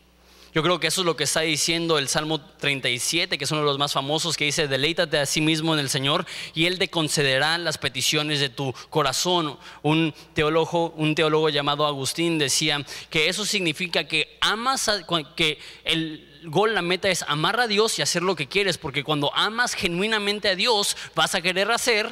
Yo 0.55 0.63
creo 0.63 0.79
que 0.79 0.89
eso 0.89 1.01
es 1.01 1.07
lo 1.07 1.17
que 1.17 1.25
está 1.25 1.41
diciendo 1.41 1.97
el 1.97 2.09
Salmo 2.09 2.39
37, 2.39 3.39
que 3.39 3.45
es 3.45 3.51
uno 3.51 3.63
de 3.63 3.67
los 3.67 3.79
más 3.79 3.95
famosos, 3.95 4.37
que 4.37 4.45
dice, 4.45 4.69
deleítate 4.69 5.17
a 5.17 5.25
sí 5.25 5.41
mismo 5.41 5.73
en 5.73 5.81
el 5.81 5.89
Señor 5.89 6.27
y 6.55 6.67
Él 6.67 6.79
te 6.79 6.89
concederá 6.89 7.57
las 7.57 7.79
peticiones 7.79 8.39
de 8.39 8.51
tu 8.51 8.75
corazón. 8.91 9.59
Un 9.81 10.13
teólogo, 10.35 10.91
un 10.91 11.15
teólogo 11.15 11.49
llamado 11.49 11.87
Agustín 11.87 12.39
decía 12.39 12.85
que 13.09 13.31
eso 13.31 13.47
significa 13.47 14.05
que 14.05 14.37
amas, 14.43 14.91
que 15.37 15.59
el 15.85 16.29
gol, 16.45 16.75
la 16.75 16.83
meta 16.83 17.09
es 17.09 17.25
amar 17.29 17.59
a 17.59 17.67
Dios 17.67 17.99
y 17.99 18.03
hacer 18.03 18.23
lo 18.23 18.37
que 18.37 18.47
quieres, 18.47 18.77
porque 18.77 19.05
cuando 19.05 19.35
amas 19.35 19.73
genuinamente 19.73 20.51
a 20.51 20.55
Dios, 20.55 20.99
vas 21.15 21.35
a 21.35 21.41
querer 21.41 21.71
hacer 21.71 22.11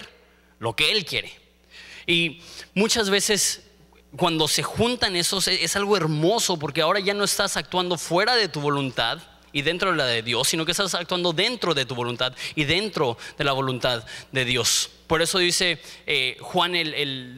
lo 0.60 0.74
que 0.74 0.92
Él 0.92 1.04
quiere. 1.04 1.30
Y 2.06 2.40
muchas 2.72 3.10
veces 3.10 3.69
cuando 4.16 4.48
se 4.48 4.62
juntan 4.62 5.16
esos 5.16 5.46
es 5.48 5.76
algo 5.76 5.96
hermoso 5.96 6.58
porque 6.58 6.82
ahora 6.82 7.00
ya 7.00 7.14
no 7.14 7.24
estás 7.24 7.56
actuando 7.56 7.96
fuera 7.96 8.34
de 8.34 8.48
tu 8.48 8.60
voluntad 8.60 9.18
y 9.52 9.62
dentro 9.62 9.90
de 9.90 9.96
la 9.96 10.06
de 10.06 10.22
Dios, 10.22 10.48
sino 10.48 10.64
que 10.64 10.72
estás 10.72 10.94
actuando 10.94 11.32
dentro 11.32 11.74
de 11.74 11.84
tu 11.84 11.94
voluntad 11.94 12.32
y 12.54 12.64
dentro 12.64 13.16
de 13.36 13.44
la 13.44 13.52
voluntad 13.52 14.04
de 14.32 14.44
Dios. 14.44 14.90
Por 15.06 15.22
eso 15.22 15.38
dice 15.38 15.80
eh, 16.06 16.36
Juan 16.40 16.74
el, 16.76 16.94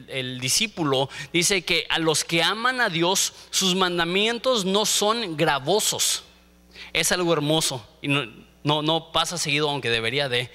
el, 0.07 0.39
discípulo, 0.39 1.09
dice 1.31 1.63
que 1.63 1.87
a 1.89 1.97
los 1.99 2.23
que 2.23 2.43
aman 2.43 2.81
a 2.81 2.89
Dios, 2.89 3.33
sus 3.49 3.75
mandamientos 3.75 4.65
no 4.65 4.85
son 4.85 5.37
gravosos. 5.37 6.23
Es 6.91 7.11
algo 7.11 7.33
hermoso 7.33 7.85
y 8.01 8.07
no, 8.07 8.25
no, 8.63 8.81
no 8.81 9.11
pasa 9.11 9.37
seguido, 9.37 9.69
aunque 9.69 9.89
debería 9.89 10.29
de. 10.29 10.51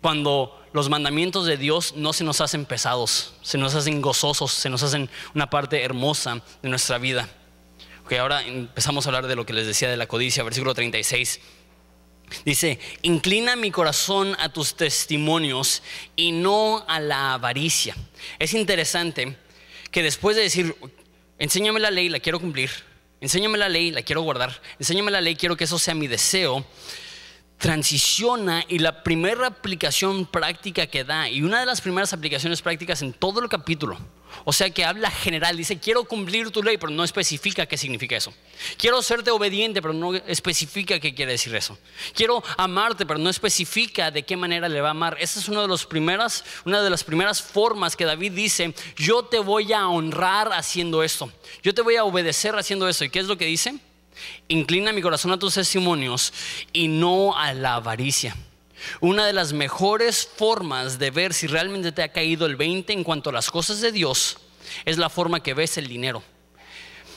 Cuando 0.00 0.60
los 0.72 0.88
mandamientos 0.88 1.46
de 1.46 1.56
Dios 1.56 1.94
no 1.96 2.12
se 2.12 2.24
nos 2.24 2.40
hacen 2.40 2.64
pesados, 2.64 3.34
se 3.42 3.58
nos 3.58 3.74
hacen 3.74 4.00
gozosos, 4.00 4.52
se 4.52 4.70
nos 4.70 4.82
hacen 4.82 5.10
una 5.34 5.50
parte 5.50 5.82
hermosa 5.82 6.42
de 6.62 6.68
nuestra 6.68 6.98
vida. 6.98 7.28
Ok, 8.04 8.14
ahora 8.14 8.42
empezamos 8.42 9.04
a 9.04 9.08
hablar 9.08 9.26
de 9.26 9.36
lo 9.36 9.44
que 9.44 9.52
les 9.52 9.66
decía 9.66 9.90
de 9.90 9.96
la 9.96 10.06
codicia, 10.06 10.42
versículo 10.42 10.74
36. 10.74 11.40
Dice, 12.44 12.78
inclina 13.02 13.56
mi 13.56 13.70
corazón 13.70 14.36
a 14.38 14.48
tus 14.50 14.74
testimonios 14.74 15.82
y 16.16 16.32
no 16.32 16.84
a 16.88 17.00
la 17.00 17.34
avaricia. 17.34 17.96
Es 18.38 18.54
interesante 18.54 19.36
que 19.90 20.02
después 20.02 20.36
de 20.36 20.42
decir, 20.42 20.76
enséñame 21.38 21.80
la 21.80 21.90
ley, 21.90 22.08
la 22.08 22.20
quiero 22.20 22.40
cumplir, 22.40 22.70
enséñame 23.20 23.58
la 23.58 23.68
ley, 23.68 23.90
la 23.90 24.02
quiero 24.02 24.22
guardar, 24.22 24.60
enséñame 24.78 25.10
la 25.10 25.20
ley, 25.20 25.34
quiero 25.34 25.56
que 25.56 25.64
eso 25.64 25.78
sea 25.78 25.94
mi 25.94 26.06
deseo, 26.06 26.64
transiciona 27.60 28.64
y 28.68 28.78
la 28.78 29.02
primera 29.02 29.46
aplicación 29.46 30.24
práctica 30.24 30.86
que 30.86 31.04
da, 31.04 31.28
y 31.28 31.42
una 31.42 31.60
de 31.60 31.66
las 31.66 31.82
primeras 31.82 32.12
aplicaciones 32.14 32.62
prácticas 32.62 33.02
en 33.02 33.12
todo 33.12 33.40
el 33.40 33.50
capítulo, 33.50 33.98
o 34.44 34.52
sea 34.52 34.70
que 34.70 34.82
habla 34.82 35.10
general, 35.10 35.58
dice, 35.58 35.78
quiero 35.78 36.04
cumplir 36.04 36.50
tu 36.50 36.62
ley, 36.62 36.78
pero 36.78 36.90
no 36.90 37.04
especifica 37.04 37.66
qué 37.66 37.76
significa 37.76 38.16
eso. 38.16 38.32
Quiero 38.78 39.02
serte 39.02 39.30
obediente, 39.30 39.82
pero 39.82 39.92
no 39.92 40.14
especifica 40.14 40.98
qué 41.00 41.14
quiere 41.14 41.32
decir 41.32 41.54
eso. 41.54 41.78
Quiero 42.14 42.42
amarte, 42.56 43.04
pero 43.04 43.18
no 43.18 43.28
especifica 43.28 44.10
de 44.10 44.22
qué 44.22 44.38
manera 44.38 44.66
le 44.66 44.80
va 44.80 44.88
a 44.88 44.92
amar. 44.92 45.18
Esa 45.20 45.38
es 45.38 45.48
una 45.48 45.60
de, 45.60 45.68
las 45.68 45.84
primeras, 45.84 46.44
una 46.64 46.80
de 46.80 46.88
las 46.88 47.04
primeras 47.04 47.42
formas 47.42 47.94
que 47.94 48.06
David 48.06 48.32
dice, 48.32 48.74
yo 48.96 49.24
te 49.24 49.38
voy 49.38 49.74
a 49.74 49.86
honrar 49.86 50.50
haciendo 50.54 51.02
esto. 51.02 51.30
Yo 51.62 51.74
te 51.74 51.82
voy 51.82 51.96
a 51.96 52.04
obedecer 52.04 52.56
haciendo 52.56 52.88
esto. 52.88 53.04
¿Y 53.04 53.10
qué 53.10 53.18
es 53.18 53.26
lo 53.26 53.36
que 53.36 53.44
dice? 53.44 53.78
Inclina 54.48 54.92
mi 54.92 55.02
corazón 55.02 55.32
a 55.32 55.38
tus 55.38 55.54
testimonios 55.54 56.32
y 56.72 56.88
no 56.88 57.36
a 57.36 57.52
la 57.54 57.74
avaricia. 57.74 58.36
Una 59.00 59.26
de 59.26 59.32
las 59.32 59.52
mejores 59.52 60.28
formas 60.36 60.98
de 60.98 61.10
ver 61.10 61.34
si 61.34 61.46
realmente 61.46 61.92
te 61.92 62.02
ha 62.02 62.12
caído 62.12 62.46
el 62.46 62.56
20 62.56 62.92
en 62.92 63.04
cuanto 63.04 63.30
a 63.30 63.32
las 63.32 63.50
cosas 63.50 63.80
de 63.80 63.92
Dios 63.92 64.38
es 64.84 64.98
la 64.98 65.10
forma 65.10 65.42
que 65.42 65.54
ves 65.54 65.76
el 65.78 65.88
dinero. 65.88 66.22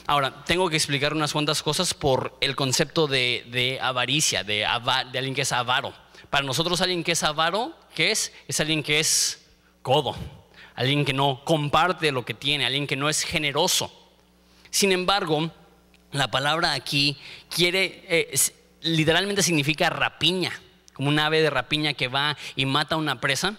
Ahora, 0.06 0.44
tengo 0.44 0.68
que 0.68 0.76
explicar 0.76 1.14
unas 1.14 1.32
cuantas 1.32 1.62
cosas 1.62 1.94
por 1.94 2.36
el 2.40 2.54
concepto 2.54 3.06
de, 3.06 3.78
avaricia, 3.80 4.44
de, 4.44 4.56
de, 4.56 5.18
alguien 5.18 5.34
que 5.34 5.42
es 5.42 5.52
avaro. 5.52 5.94
Para 6.28 6.44
nosotros 6.44 6.80
alguien 6.82 7.02
que 7.02 7.12
es 7.12 7.22
avaro, 7.22 7.74
¿qué 7.94 8.10
es? 8.10 8.32
Es 8.46 8.60
alguien 8.60 8.82
que 8.82 9.00
es 9.00 9.46
codo, 9.80 10.14
alguien 10.74 11.06
que 11.06 11.14
no 11.14 11.42
comparte 11.44 12.12
lo 12.12 12.24
que 12.24 12.34
tiene, 12.34 12.66
alguien 12.66 12.86
que 12.86 12.96
no 12.96 13.08
es 13.08 13.22
generoso. 13.22 13.90
Sin 14.70 14.92
embargo, 14.92 15.50
la 16.14 16.30
palabra 16.30 16.72
aquí 16.72 17.16
quiere, 17.50 18.04
eh, 18.08 18.38
literalmente 18.82 19.42
significa 19.42 19.90
rapiña, 19.90 20.52
como 20.92 21.08
un 21.08 21.18
ave 21.18 21.42
de 21.42 21.50
rapiña 21.50 21.92
que 21.94 22.06
va 22.08 22.36
y 22.54 22.66
mata 22.66 22.94
a 22.94 22.98
una 22.98 23.20
presa. 23.20 23.56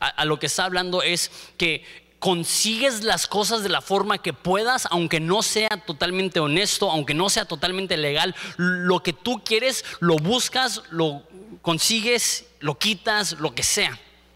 A, 0.00 0.24
lo 0.24 0.38
que 0.38 0.46
está 0.46 0.64
hablando 0.64 1.02
es 1.02 1.30
que 1.56 1.84
consigues 2.18 3.04
las 3.04 3.28
cosas 3.28 3.62
de 3.62 3.68
la 3.68 3.80
forma 3.80 4.18
que 4.18 4.32
puedas, 4.32 4.88
aunque 4.90 5.20
no 5.20 5.42
sea 5.42 5.68
totalmente 5.86 6.40
honesto, 6.40 6.90
aunque 6.90 7.14
no 7.14 7.30
sea 7.30 7.44
totalmente 7.44 7.96
legal. 7.96 8.34
Lo 8.56 9.02
que 9.02 9.12
tú 9.12 9.42
quieres, 9.44 9.84
lo 10.00 10.16
buscas, 10.16 10.82
lo 10.90 11.22
consigues, 11.62 12.46
lo 12.58 12.76
quitas, 12.76 13.38
lo 13.38 13.54
que 13.54 13.62
sea. 13.62 13.92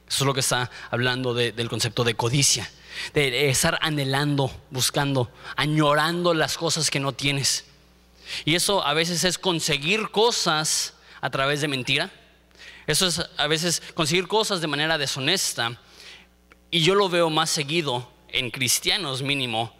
Eso 0.08 0.24
es 0.24 0.26
lo 0.26 0.32
que 0.32 0.40
está 0.40 0.70
hablando 0.90 1.34
del 1.34 1.68
concepto 1.68 2.04
de 2.04 2.14
codicia 2.14 2.70
de 3.14 3.48
estar 3.48 3.78
anhelando, 3.82 4.50
buscando, 4.70 5.30
añorando 5.56 6.34
las 6.34 6.56
cosas 6.56 6.90
que 6.90 7.00
no 7.00 7.12
tienes. 7.12 7.64
Y 8.44 8.54
eso 8.54 8.84
a 8.84 8.94
veces 8.94 9.24
es 9.24 9.38
conseguir 9.38 10.10
cosas 10.10 10.94
a 11.20 11.30
través 11.30 11.60
de 11.60 11.68
mentira. 11.68 12.10
Eso 12.86 13.06
es 13.06 13.22
a 13.36 13.46
veces 13.46 13.82
conseguir 13.94 14.28
cosas 14.28 14.60
de 14.60 14.66
manera 14.66 14.98
deshonesta. 14.98 15.80
Y 16.70 16.80
yo 16.80 16.94
lo 16.94 17.08
veo 17.08 17.30
más 17.30 17.50
seguido 17.50 18.10
en 18.28 18.50
cristianos 18.50 19.22
mínimo, 19.22 19.74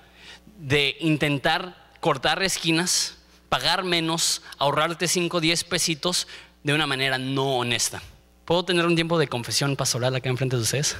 de 0.58 0.96
intentar 1.00 1.92
cortar 2.00 2.42
esquinas, 2.42 3.16
pagar 3.48 3.84
menos, 3.84 4.42
ahorrarte 4.58 5.08
5 5.08 5.36
o 5.36 5.40
10 5.40 5.64
pesitos 5.64 6.26
de 6.62 6.72
una 6.72 6.86
manera 6.86 7.18
no 7.18 7.58
honesta. 7.58 8.02
¿Puedo 8.44 8.64
tener 8.64 8.86
un 8.86 8.94
tiempo 8.94 9.18
de 9.18 9.28
confesión 9.28 9.76
pastoral 9.76 10.14
acá 10.16 10.28
enfrente 10.28 10.56
de 10.56 10.62
ustedes? 10.62 10.96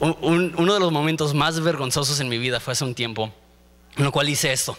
Uno 0.00 0.74
de 0.74 0.80
los 0.80 0.92
momentos 0.92 1.34
más 1.34 1.60
vergonzosos 1.60 2.20
en 2.20 2.28
mi 2.28 2.38
vida 2.38 2.60
fue 2.60 2.72
hace 2.72 2.84
un 2.84 2.94
tiempo, 2.94 3.32
en 3.96 4.04
lo 4.04 4.12
cual 4.12 4.28
hice 4.28 4.52
esto. 4.52 4.76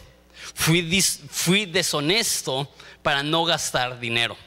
Fui, 0.53 1.01
fui 1.29 1.65
deshonesto 1.65 2.71
para 3.01 3.23
no 3.23 3.45
gastar 3.45 3.99
dinero. 3.99 4.37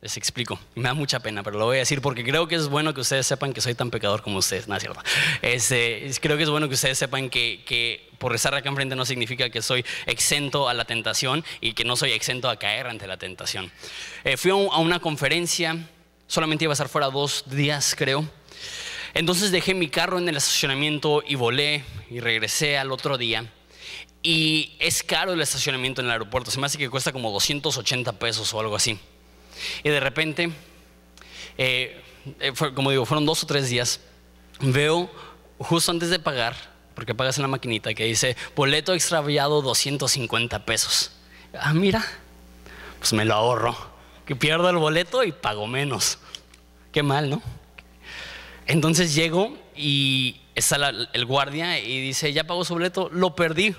Les 0.00 0.16
explico. 0.16 0.60
Me 0.76 0.84
da 0.84 0.94
mucha 0.94 1.18
pena, 1.18 1.42
pero 1.42 1.58
lo 1.58 1.64
voy 1.64 1.76
a 1.76 1.80
decir 1.80 2.00
porque 2.00 2.22
creo 2.22 2.46
que 2.46 2.54
es 2.54 2.68
bueno 2.68 2.94
que 2.94 3.00
ustedes 3.00 3.26
sepan 3.26 3.52
que 3.52 3.60
soy 3.60 3.74
tan 3.74 3.90
pecador 3.90 4.22
como 4.22 4.38
ustedes. 4.38 4.68
No 4.68 4.76
es 4.76 4.82
cierto. 4.82 5.00
Este, 5.42 6.08
creo 6.20 6.36
que 6.36 6.44
es 6.44 6.50
bueno 6.50 6.68
que 6.68 6.74
ustedes 6.74 6.98
sepan 6.98 7.28
que, 7.30 8.08
por 8.18 8.32
estar 8.34 8.54
acá 8.54 8.68
enfrente 8.68 8.94
no 8.94 9.04
significa 9.04 9.50
que 9.50 9.60
soy 9.60 9.84
exento 10.06 10.68
a 10.68 10.74
la 10.74 10.84
tentación 10.84 11.44
y 11.60 11.72
que 11.72 11.84
no 11.84 11.96
soy 11.96 12.12
exento 12.12 12.48
a 12.48 12.56
caer 12.56 12.86
ante 12.86 13.08
la 13.08 13.16
tentación. 13.16 13.72
Eh, 14.22 14.36
fui 14.36 14.52
a, 14.52 14.54
a 14.54 14.78
una 14.78 15.00
conferencia, 15.00 15.76
solamente 16.28 16.64
iba 16.64 16.72
a 16.72 16.74
estar 16.74 16.88
fuera 16.88 17.10
dos 17.10 17.44
días, 17.46 17.96
creo. 17.98 18.24
Entonces 19.18 19.50
dejé 19.50 19.74
mi 19.74 19.88
carro 19.88 20.18
en 20.18 20.28
el 20.28 20.36
estacionamiento 20.36 21.24
y 21.26 21.34
volé 21.34 21.82
y 22.08 22.20
regresé 22.20 22.78
al 22.78 22.92
otro 22.92 23.18
día. 23.18 23.50
Y 24.22 24.76
es 24.78 25.02
caro 25.02 25.32
el 25.32 25.40
estacionamiento 25.40 26.00
en 26.00 26.06
el 26.06 26.12
aeropuerto. 26.12 26.52
Se 26.52 26.60
me 26.60 26.66
hace 26.66 26.78
que 26.78 26.88
cuesta 26.88 27.10
como 27.10 27.32
280 27.32 28.12
pesos 28.12 28.54
o 28.54 28.60
algo 28.60 28.76
así. 28.76 28.96
Y 29.82 29.88
de 29.88 29.98
repente, 29.98 30.52
eh, 31.58 32.00
eh, 32.38 32.52
como 32.76 32.92
digo, 32.92 33.04
fueron 33.06 33.26
dos 33.26 33.42
o 33.42 33.46
tres 33.48 33.68
días. 33.68 33.98
Veo 34.60 35.10
justo 35.58 35.90
antes 35.90 36.10
de 36.10 36.20
pagar, 36.20 36.54
porque 36.94 37.12
pagas 37.12 37.38
en 37.38 37.42
la 37.42 37.48
maquinita, 37.48 37.94
que 37.94 38.04
dice 38.04 38.36
boleto 38.54 38.94
extraviado 38.94 39.62
250 39.62 40.64
pesos. 40.64 41.10
Ah, 41.58 41.74
mira, 41.74 42.06
pues 43.00 43.12
me 43.14 43.24
lo 43.24 43.34
ahorro. 43.34 43.76
Que 44.26 44.36
pierdo 44.36 44.70
el 44.70 44.76
boleto 44.76 45.24
y 45.24 45.32
pago 45.32 45.66
menos. 45.66 46.20
Qué 46.92 47.02
mal, 47.02 47.28
¿no? 47.28 47.57
Entonces 48.68 49.14
llego 49.14 49.56
y 49.74 50.42
está 50.54 50.76
el 51.12 51.24
guardia 51.24 51.80
y 51.80 52.02
dice, 52.02 52.32
ya 52.34 52.44
pagó 52.44 52.64
su 52.66 52.74
boleto, 52.74 53.08
lo 53.10 53.34
perdí. 53.34 53.74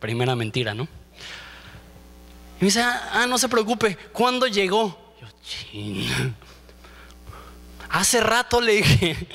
Primera 0.00 0.34
mentira, 0.34 0.72
¿no? 0.72 0.84
Y 0.84 2.62
me 2.62 2.66
dice, 2.66 2.80
ah, 2.82 3.26
no 3.28 3.36
se 3.36 3.50
preocupe, 3.50 3.96
¿cuándo 4.12 4.46
llegó? 4.46 5.14
Yo, 5.20 5.26
ching. 5.42 6.34
Hace 7.90 8.20
rato 8.20 8.60
le 8.60 8.72
dije. 8.76 9.16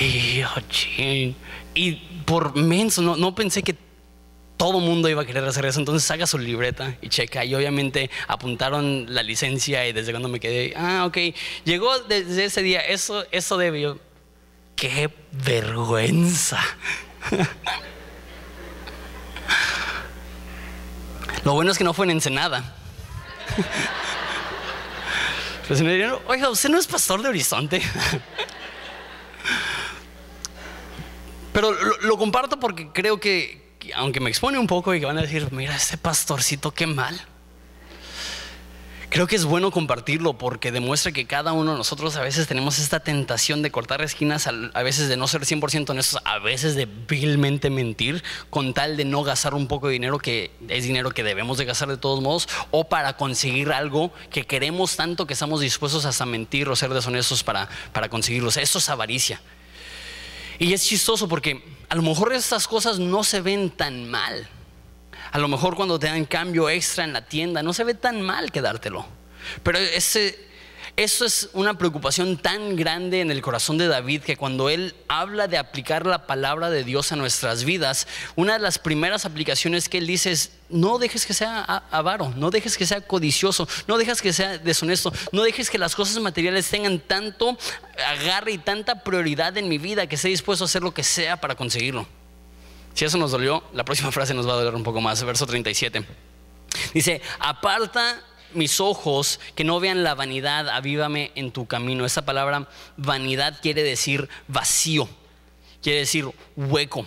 Y 0.00 0.40
yo, 0.40 0.48
ching. 0.68 1.36
Y 1.72 1.92
por 2.26 2.56
menso, 2.56 3.00
no, 3.00 3.16
no 3.16 3.32
pensé 3.32 3.62
que 3.62 3.76
todo 4.56 4.80
mundo 4.80 5.08
iba 5.08 5.22
a 5.22 5.24
querer 5.24 5.44
hacer 5.44 5.64
eso. 5.66 5.78
Entonces 5.78 6.04
saca 6.06 6.26
su 6.26 6.38
libreta 6.38 6.96
y 7.00 7.08
checa. 7.08 7.44
Y 7.44 7.54
obviamente 7.54 8.10
apuntaron 8.28 9.06
la 9.08 9.22
licencia 9.22 9.86
y 9.86 9.92
desde 9.92 10.12
cuando 10.12 10.28
me 10.28 10.40
quedé, 10.40 10.74
ah, 10.76 11.04
ok, 11.06 11.18
llegó 11.64 11.98
desde 12.00 12.44
ese 12.44 12.62
día, 12.62 12.80
eso, 12.80 13.24
eso 13.30 13.56
debió. 13.56 13.98
¡Qué 14.76 15.10
vergüenza! 15.32 16.60
Lo 21.44 21.52
bueno 21.52 21.70
es 21.70 21.78
que 21.78 21.84
no 21.84 21.92
fue 21.92 22.06
en 22.06 22.12
Ensenada. 22.12 22.74
Pues 25.66 25.80
me 25.80 25.94
dijeron, 25.94 26.20
oiga, 26.26 26.50
¿usted 26.50 26.68
no 26.68 26.78
es 26.78 26.86
pastor 26.86 27.22
de 27.22 27.30
Horizonte? 27.30 27.80
Pero 31.54 31.72
lo 32.02 32.18
comparto 32.18 32.60
porque 32.60 32.90
creo 32.92 33.18
que, 33.18 33.63
aunque 33.92 34.20
me 34.20 34.30
expone 34.30 34.58
un 34.58 34.66
poco 34.66 34.94
y 34.94 35.00
que 35.00 35.06
van 35.06 35.18
a 35.18 35.22
decir, 35.22 35.48
mira, 35.52 35.76
ese 35.76 35.98
pastorcito, 35.98 36.72
qué 36.72 36.86
mal. 36.86 37.20
Creo 39.14 39.28
que 39.28 39.36
es 39.36 39.44
bueno 39.44 39.70
compartirlo 39.70 40.38
porque 40.38 40.72
demuestra 40.72 41.12
que 41.12 41.24
cada 41.24 41.52
uno 41.52 41.70
de 41.70 41.78
nosotros 41.78 42.16
a 42.16 42.20
veces 42.20 42.48
tenemos 42.48 42.80
esta 42.80 42.98
tentación 42.98 43.62
de 43.62 43.70
cortar 43.70 44.02
esquinas, 44.02 44.48
a 44.48 44.82
veces 44.82 45.08
de 45.08 45.16
no 45.16 45.28
ser 45.28 45.42
100% 45.42 45.88
honestos, 45.90 46.20
a 46.24 46.40
veces 46.40 46.74
de 46.74 46.86
vilmente 46.86 47.70
mentir 47.70 48.24
con 48.50 48.74
tal 48.74 48.96
de 48.96 49.04
no 49.04 49.22
gastar 49.22 49.54
un 49.54 49.68
poco 49.68 49.86
de 49.86 49.92
dinero 49.92 50.18
que 50.18 50.50
es 50.68 50.82
dinero 50.82 51.12
que 51.12 51.22
debemos 51.22 51.58
de 51.58 51.64
gastar 51.64 51.90
de 51.90 51.96
todos 51.96 52.20
modos 52.22 52.48
o 52.72 52.88
para 52.88 53.16
conseguir 53.16 53.70
algo 53.70 54.12
que 54.30 54.46
queremos 54.46 54.96
tanto 54.96 55.28
que 55.28 55.34
estamos 55.34 55.60
dispuestos 55.60 56.06
hasta 56.06 56.26
mentir 56.26 56.68
o 56.68 56.74
ser 56.74 56.92
deshonestos 56.92 57.44
para, 57.44 57.68
para 57.92 58.08
conseguirlo. 58.08 58.48
Esto 58.48 58.78
es 58.78 58.88
avaricia. 58.88 59.40
Y 60.58 60.72
es 60.72 60.84
chistoso 60.86 61.28
porque 61.28 61.62
a 61.88 61.94
lo 61.94 62.02
mejor 62.02 62.32
estas 62.32 62.66
cosas 62.66 62.98
no 62.98 63.24
se 63.24 63.40
ven 63.40 63.70
tan 63.70 64.10
mal. 64.10 64.48
A 65.32 65.38
lo 65.38 65.48
mejor 65.48 65.74
cuando 65.74 65.98
te 65.98 66.06
dan 66.06 66.24
cambio 66.24 66.68
extra 66.68 67.04
en 67.04 67.12
la 67.12 67.26
tienda, 67.26 67.62
no 67.62 67.72
se 67.72 67.84
ve 67.84 67.94
tan 67.94 68.22
mal 68.22 68.52
quedártelo. 68.52 69.04
Pero 69.62 69.78
ese, 69.78 70.38
eso 70.96 71.24
es 71.24 71.48
una 71.54 71.76
preocupación 71.76 72.36
tan 72.36 72.76
grande 72.76 73.20
en 73.20 73.32
el 73.32 73.42
corazón 73.42 73.78
de 73.78 73.88
David 73.88 74.22
que 74.22 74.36
cuando 74.36 74.68
él 74.68 74.94
habla 75.08 75.48
de 75.48 75.58
aplicar 75.58 76.06
la 76.06 76.26
palabra 76.28 76.70
de 76.70 76.84
Dios 76.84 77.10
a 77.10 77.16
nuestras 77.16 77.64
vidas, 77.64 78.06
una 78.36 78.52
de 78.52 78.58
las 78.60 78.78
primeras 78.78 79.24
aplicaciones 79.24 79.88
que 79.88 79.98
él 79.98 80.06
dice 80.06 80.30
es, 80.30 80.52
no 80.68 80.98
dejes 80.98 81.26
que 81.26 81.34
sea 81.34 81.62
avaro, 81.90 82.32
no 82.36 82.50
dejes 82.50 82.76
que 82.76 82.86
sea 82.86 83.00
codicioso, 83.00 83.66
no 83.88 83.98
dejes 83.98 84.22
que 84.22 84.32
sea 84.32 84.58
deshonesto, 84.58 85.12
no 85.32 85.42
dejes 85.42 85.68
que 85.68 85.78
las 85.78 85.96
cosas 85.96 86.22
materiales 86.22 86.68
tengan 86.70 87.00
tanto 87.00 87.58
agarre 88.06 88.52
y 88.52 88.58
tanta 88.58 89.02
prioridad 89.02 89.56
en 89.58 89.68
mi 89.68 89.78
vida 89.78 90.06
que 90.06 90.14
esté 90.14 90.28
dispuesto 90.28 90.64
a 90.64 90.66
hacer 90.66 90.82
lo 90.82 90.94
que 90.94 91.02
sea 91.02 91.40
para 91.40 91.56
conseguirlo. 91.56 92.06
Si 92.94 93.04
eso 93.04 93.18
nos 93.18 93.32
dolió, 93.32 93.64
la 93.72 93.84
próxima 93.84 94.12
frase 94.12 94.32
nos 94.32 94.46
va 94.46 94.52
a 94.52 94.56
doler 94.56 94.76
un 94.76 94.84
poco 94.84 95.00
más, 95.00 95.24
verso 95.24 95.44
37. 95.44 96.06
Dice, 96.94 97.20
aparta 97.40 98.22
mis 98.54 98.80
ojos 98.80 99.40
que 99.54 99.64
no 99.64 99.80
vean 99.80 100.02
la 100.02 100.14
vanidad, 100.14 100.68
avívame 100.68 101.32
en 101.34 101.52
tu 101.52 101.66
camino. 101.66 102.04
Esa 102.04 102.24
palabra 102.24 102.68
vanidad 102.96 103.60
quiere 103.60 103.82
decir 103.82 104.28
vacío, 104.48 105.08
quiere 105.82 106.00
decir 106.00 106.28
hueco. 106.56 107.06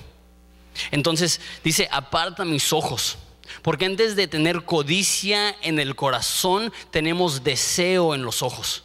Entonces 0.91 1.41
dice, 1.63 1.87
aparta 1.91 2.45
mis 2.45 2.71
ojos. 2.73 3.17
Porque 3.61 3.85
antes 3.85 4.15
de 4.15 4.27
tener 4.27 4.63
codicia 4.63 5.55
en 5.61 5.79
el 5.79 5.95
corazón, 5.95 6.73
tenemos 6.91 7.43
deseo 7.43 8.13
en 8.13 8.23
los 8.23 8.43
ojos. 8.43 8.83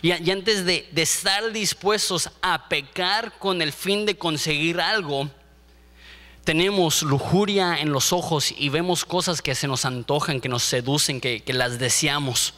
Y, 0.00 0.12
antes 0.12 0.64
de 0.64 0.88
estar 0.96 1.52
dispuestos 1.52 2.30
a 2.40 2.68
pecar 2.68 3.38
con 3.38 3.60
el 3.60 3.72
fin 3.72 4.06
de 4.06 4.16
conseguir 4.16 4.80
algo, 4.80 5.28
tenemos 6.44 7.02
lujuria 7.02 7.78
en 7.78 7.92
los 7.92 8.12
ojos 8.12 8.52
y 8.56 8.68
vemos 8.68 9.04
cosas 9.04 9.42
que 9.42 9.54
se 9.54 9.68
nos 9.68 9.84
antojan, 9.84 10.40
que 10.40 10.48
nos 10.48 10.64
seducen, 10.64 11.20
que, 11.20 11.42
las 11.46 11.78
deseamos. 11.78 12.54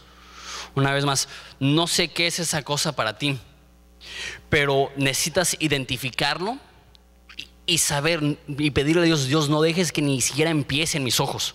Una 0.74 0.92
vez 0.92 1.04
más, 1.04 1.28
no 1.60 1.86
sé 1.86 2.08
qué 2.08 2.26
es 2.26 2.38
esa 2.38 2.62
cosa 2.62 2.96
para 2.96 3.18
ti, 3.18 3.38
pero 4.48 4.90
necesitas 4.96 5.56
identificarlo 5.60 6.58
y 7.66 7.78
saber 7.78 8.38
y 8.48 8.70
pedirle 8.70 9.02
a 9.02 9.04
Dios, 9.04 9.26
Dios, 9.26 9.48
no 9.48 9.62
dejes 9.62 9.92
que 9.92 10.02
ni 10.02 10.20
siquiera 10.20 10.50
empiece 10.50 10.96
en 10.96 11.04
mis 11.04 11.20
ojos. 11.20 11.54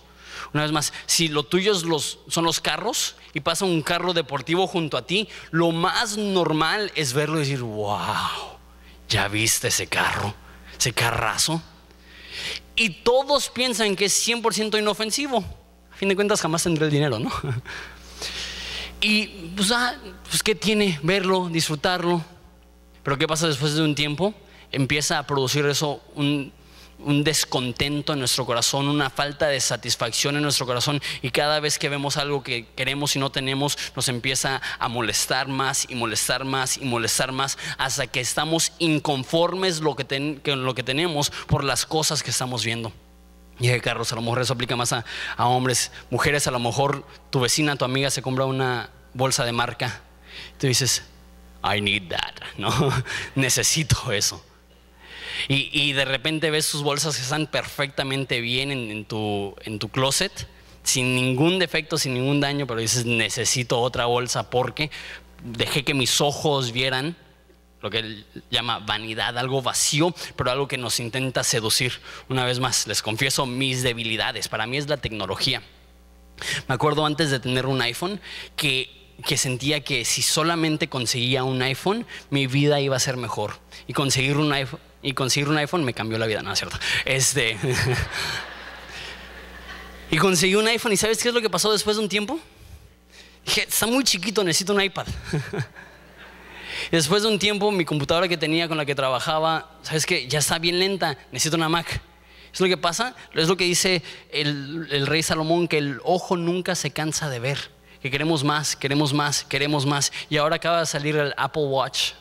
Una 0.54 0.64
vez 0.64 0.72
más, 0.72 0.94
si 1.06 1.28
lo 1.28 1.44
tuyo 1.44 1.74
son 1.76 2.46
los 2.46 2.60
carros 2.60 3.16
y 3.34 3.42
pasa 3.42 3.66
un 3.66 3.82
carro 3.82 4.14
deportivo 4.14 4.68
junto 4.68 4.98
a 4.98 5.06
ti, 5.06 5.28
lo 5.52 5.72
más 5.72 6.18
normal 6.18 6.92
es 6.96 7.14
verlo 7.14 7.38
y 7.38 7.40
decir, 7.42 7.62
wow, 7.62 8.58
ya 9.08 9.28
viste 9.28 9.68
ese 9.68 9.88
carro, 9.88 10.34
ese 10.78 10.94
carrazo 10.94 11.62
y 12.80 12.90
todos 12.90 13.50
piensan 13.50 13.96
que 13.98 14.06
es 14.06 14.28
100% 14.28 14.80
inofensivo. 14.80 15.44
A 15.92 15.96
fin 15.96 16.08
de 16.08 16.16
cuentas 16.16 16.42
jamás 16.42 16.64
tendré 16.64 16.86
el 16.86 16.92
dinero, 16.92 17.20
¿no? 17.20 17.30
Y 19.02 19.28
pues, 19.56 19.72
ah, 19.72 19.96
pues 20.30 20.44
¿qué 20.44 20.56
tiene 20.56 21.00
verlo, 21.02 21.48
disfrutarlo? 21.50 22.22
Pero 23.02 23.18
¿qué 23.18 23.30
pasa 23.30 23.48
después 23.48 23.74
de 23.74 23.82
un 23.82 23.96
tiempo? 23.96 24.34
Empieza 24.74 25.20
a 25.20 25.26
producir 25.26 25.66
eso 25.68 26.02
un 26.16 26.52
un 27.00 27.24
descontento 27.24 28.14
en 28.14 28.20
nuestro 28.20 28.46
corazón, 28.46 28.88
una 28.88 29.10
falta 29.10 29.48
de 29.48 29.60
satisfacción 29.60 30.36
en 30.36 30.44
nuestro 30.44 30.66
corazón 30.66 31.02
y 31.22 31.32
cada 31.32 31.60
vez 31.60 31.80
que 31.80 31.90
vemos 31.90 32.18
algo 32.18 32.44
que 32.44 32.68
queremos 32.76 33.16
y 33.16 33.20
no 33.20 33.32
tenemos, 33.32 33.78
nos 33.96 34.10
empieza 34.10 34.62
a 34.78 34.88
molestar 34.88 35.48
más 35.48 35.86
y 35.90 35.96
molestar 35.96 36.44
más 36.44 36.78
y 36.78 36.86
molestar 36.86 37.32
más 37.32 37.58
hasta 37.78 38.08
que 38.08 38.20
estamos 38.20 38.74
inconformes 38.80 39.80
lo 39.80 39.96
que 39.96 40.40
con 40.44 40.66
lo 40.66 40.76
que 40.76 40.84
tenemos 40.84 41.32
por 41.48 41.64
las 41.64 41.86
cosas 41.86 42.24
que 42.24 42.32
estamos 42.32 42.66
viendo. 42.66 42.92
Y 43.60 43.78
Carlos, 43.82 44.12
a 44.14 44.16
lo 44.16 44.22
mejor 44.22 44.42
eso 44.42 44.54
aplica 44.54 44.76
más 44.76 44.94
a, 44.94 45.04
a 45.36 45.48
hombres, 45.48 45.92
mujeres, 46.10 46.48
a 46.48 46.52
lo 46.52 46.60
mejor 46.60 47.06
tu 47.30 47.42
vecina, 47.42 47.76
tu 47.76 47.84
amiga 47.84 48.10
se 48.10 48.22
compra 48.22 48.46
una 48.46 48.90
bolsa 49.14 49.44
de 49.44 49.52
marca. 49.52 50.02
Tú 50.58 50.68
dices, 50.68 51.04
I 51.64 51.82
need 51.82 52.10
that, 52.10 52.36
¿no? 52.58 52.72
Necesito 53.36 54.12
eso. 54.12 54.44
Y, 55.48 55.94
de 55.94 56.06
repente 56.06 56.52
ves 56.52 56.66
sus 56.66 56.84
bolsas 56.84 57.16
que 57.16 57.24
están 57.24 57.48
perfectamente 57.48 58.42
bien 58.42 58.72
en, 58.72 59.06
tu, 59.06 59.56
en 59.64 59.80
tu 59.80 59.90
closet, 59.90 60.48
sin 60.84 61.16
ningún 61.16 61.60
defecto, 61.60 61.98
sin 61.98 62.14
ningún 62.14 62.40
daño, 62.40 62.68
pero 62.68 62.80
dices, 62.80 63.06
necesito 63.06 63.80
otra 63.80 64.06
bolsa 64.06 64.50
porque 64.50 64.92
dejé 65.44 65.84
que 65.84 65.94
mis 65.94 66.22
ojos 66.22 66.72
vieran 66.72 67.16
lo 67.82 67.90
que 67.90 68.00
él 68.00 68.26
llama 68.50 68.80
vanidad, 68.80 69.38
algo 69.38 69.62
vacío, 69.62 70.14
pero 70.36 70.52
algo 70.52 70.68
que 70.68 70.78
nos 70.78 71.00
intenta 71.00 71.44
seducir. 71.44 71.94
Una 72.28 72.46
vez 72.46 72.60
más, 72.60 72.88
les 72.88 73.02
confieso 73.02 73.46
mis 73.46 73.84
debilidades. 73.84 74.48
Para 74.48 74.68
mí 74.68 74.78
es 74.78 74.90
la 74.90 74.98
tecnología. 74.98 75.62
Me 76.68 76.76
acuerdo 76.76 77.06
antes 77.06 77.32
de 77.32 77.40
tener 77.40 77.66
un 77.66 77.82
iPhone 77.82 78.20
que, 78.56 79.16
que, 79.26 79.38
sentía 79.38 79.82
que 79.82 80.06
si 80.06 80.22
solamente 80.22 80.88
conseguía 80.90 81.44
un 81.44 81.62
iPhone, 81.62 82.06
mi 82.30 82.48
vida 82.48 82.82
iba 82.82 82.96
a 82.96 83.00
ser 83.00 83.18
mejor. 83.18 83.60
Y 83.88 83.94
conseguir 83.94 84.38
un 84.38 84.52
iPhone, 84.52 84.80
y 85.02 85.14
conseguir 85.14 85.50
un 85.50 85.58
iPhone 85.58 85.84
me 85.84 85.94
cambió 85.94 86.18
la 86.18 86.26
vida, 86.26 86.42
no 86.42 86.52
es 86.52 86.60
cierto. 86.60 86.78
Este. 87.06 87.58
y 90.12 90.18
conseguí 90.18 90.56
un 90.56 90.68
iPhone, 90.68 90.92
¿y 90.92 90.98
sabes 90.98 91.22
qué 91.22 91.30
es 91.30 91.34
lo 91.34 91.42
que 91.42 91.50
pasó 91.50 91.72
después 91.72 91.98
de 91.98 92.04
un 92.04 92.10
tiempo? 92.10 92.40
Dije, 93.46 93.66
está 93.68 93.88
muy 93.88 94.04
chiquito, 94.04 94.44
necesito 94.44 94.74
un 94.74 94.82
iPad. 94.82 95.08
y 96.88 96.92
después 96.92 97.24
de 97.24 97.30
un 97.30 97.40
tiempo, 97.40 97.72
mi 97.72 97.86
computadora 97.86 98.28
que 98.28 98.38
tenía 98.38 98.68
con 98.68 98.78
la 98.78 98.86
que 98.86 98.96
trabajaba, 98.96 99.80
¿sabes 99.84 100.06
qué? 100.06 100.28
Ya 100.28 100.40
está 100.40 100.60
bien 100.60 100.80
lenta, 100.80 101.18
necesito 101.32 101.56
una 101.56 101.70
Mac. 101.70 102.02
Es 102.54 102.60
lo 102.60 102.68
que 102.68 102.78
pasa, 102.78 103.16
es 103.34 103.48
lo 103.48 103.56
que 103.56 103.64
dice 103.64 104.02
el, 104.32 104.88
el 104.90 105.08
rey 105.08 105.22
Salomón, 105.22 105.68
que 105.68 105.78
el 105.78 106.00
ojo 106.04 106.36
nunca 106.36 106.76
se 106.76 106.90
cansa 106.90 107.30
de 107.30 107.40
ver, 107.40 107.60
que 108.02 108.10
queremos 108.10 108.44
más, 108.44 108.76
queremos 108.76 109.14
más, 109.14 109.44
queremos 109.44 109.86
más. 109.86 110.12
Y 110.32 110.38
ahora 110.38 110.56
acaba 110.56 110.80
de 110.80 110.88
salir 110.88 111.16
el 111.16 111.34
Apple 111.38 111.66
Watch 111.66 112.14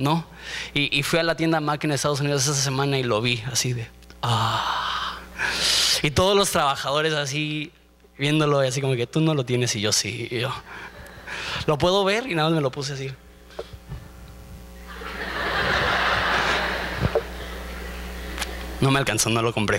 ¿no? 0.00 0.24
Y, 0.72 1.02
fui 1.02 1.18
a 1.18 1.22
la 1.22 1.36
tienda 1.36 1.60
Mac 1.60 1.84
en 1.84 1.92
Estados 1.92 2.20
Unidos 2.20 2.42
esa 2.44 2.54
semana 2.54 2.98
y 2.98 3.02
lo 3.02 3.20
vi 3.20 3.42
así 3.52 3.74
de, 3.74 3.86
ah. 4.22 5.18
Y 6.02 6.10
todos 6.10 6.36
los 6.36 6.50
trabajadores 6.50 7.12
así 7.12 7.70
viéndolo 8.18 8.64
y 8.64 8.68
así 8.68 8.80
como 8.80 8.96
que 8.96 9.06
tú 9.06 9.20
no 9.20 9.34
lo 9.34 9.44
tienes 9.44 9.76
y 9.76 9.80
yo 9.80 9.92
sí. 9.92 10.28
yo, 10.30 10.50
lo 11.66 11.78
puedo 11.78 12.04
ver 12.04 12.26
y 12.26 12.34
nada 12.34 12.48
más 12.48 12.56
me 12.56 12.62
lo 12.62 12.70
puse 12.70 12.94
así. 12.94 13.10
No 18.80 18.90
me 18.90 18.98
alcanzó, 18.98 19.28
no 19.28 19.42
lo 19.42 19.52
compré. 19.52 19.78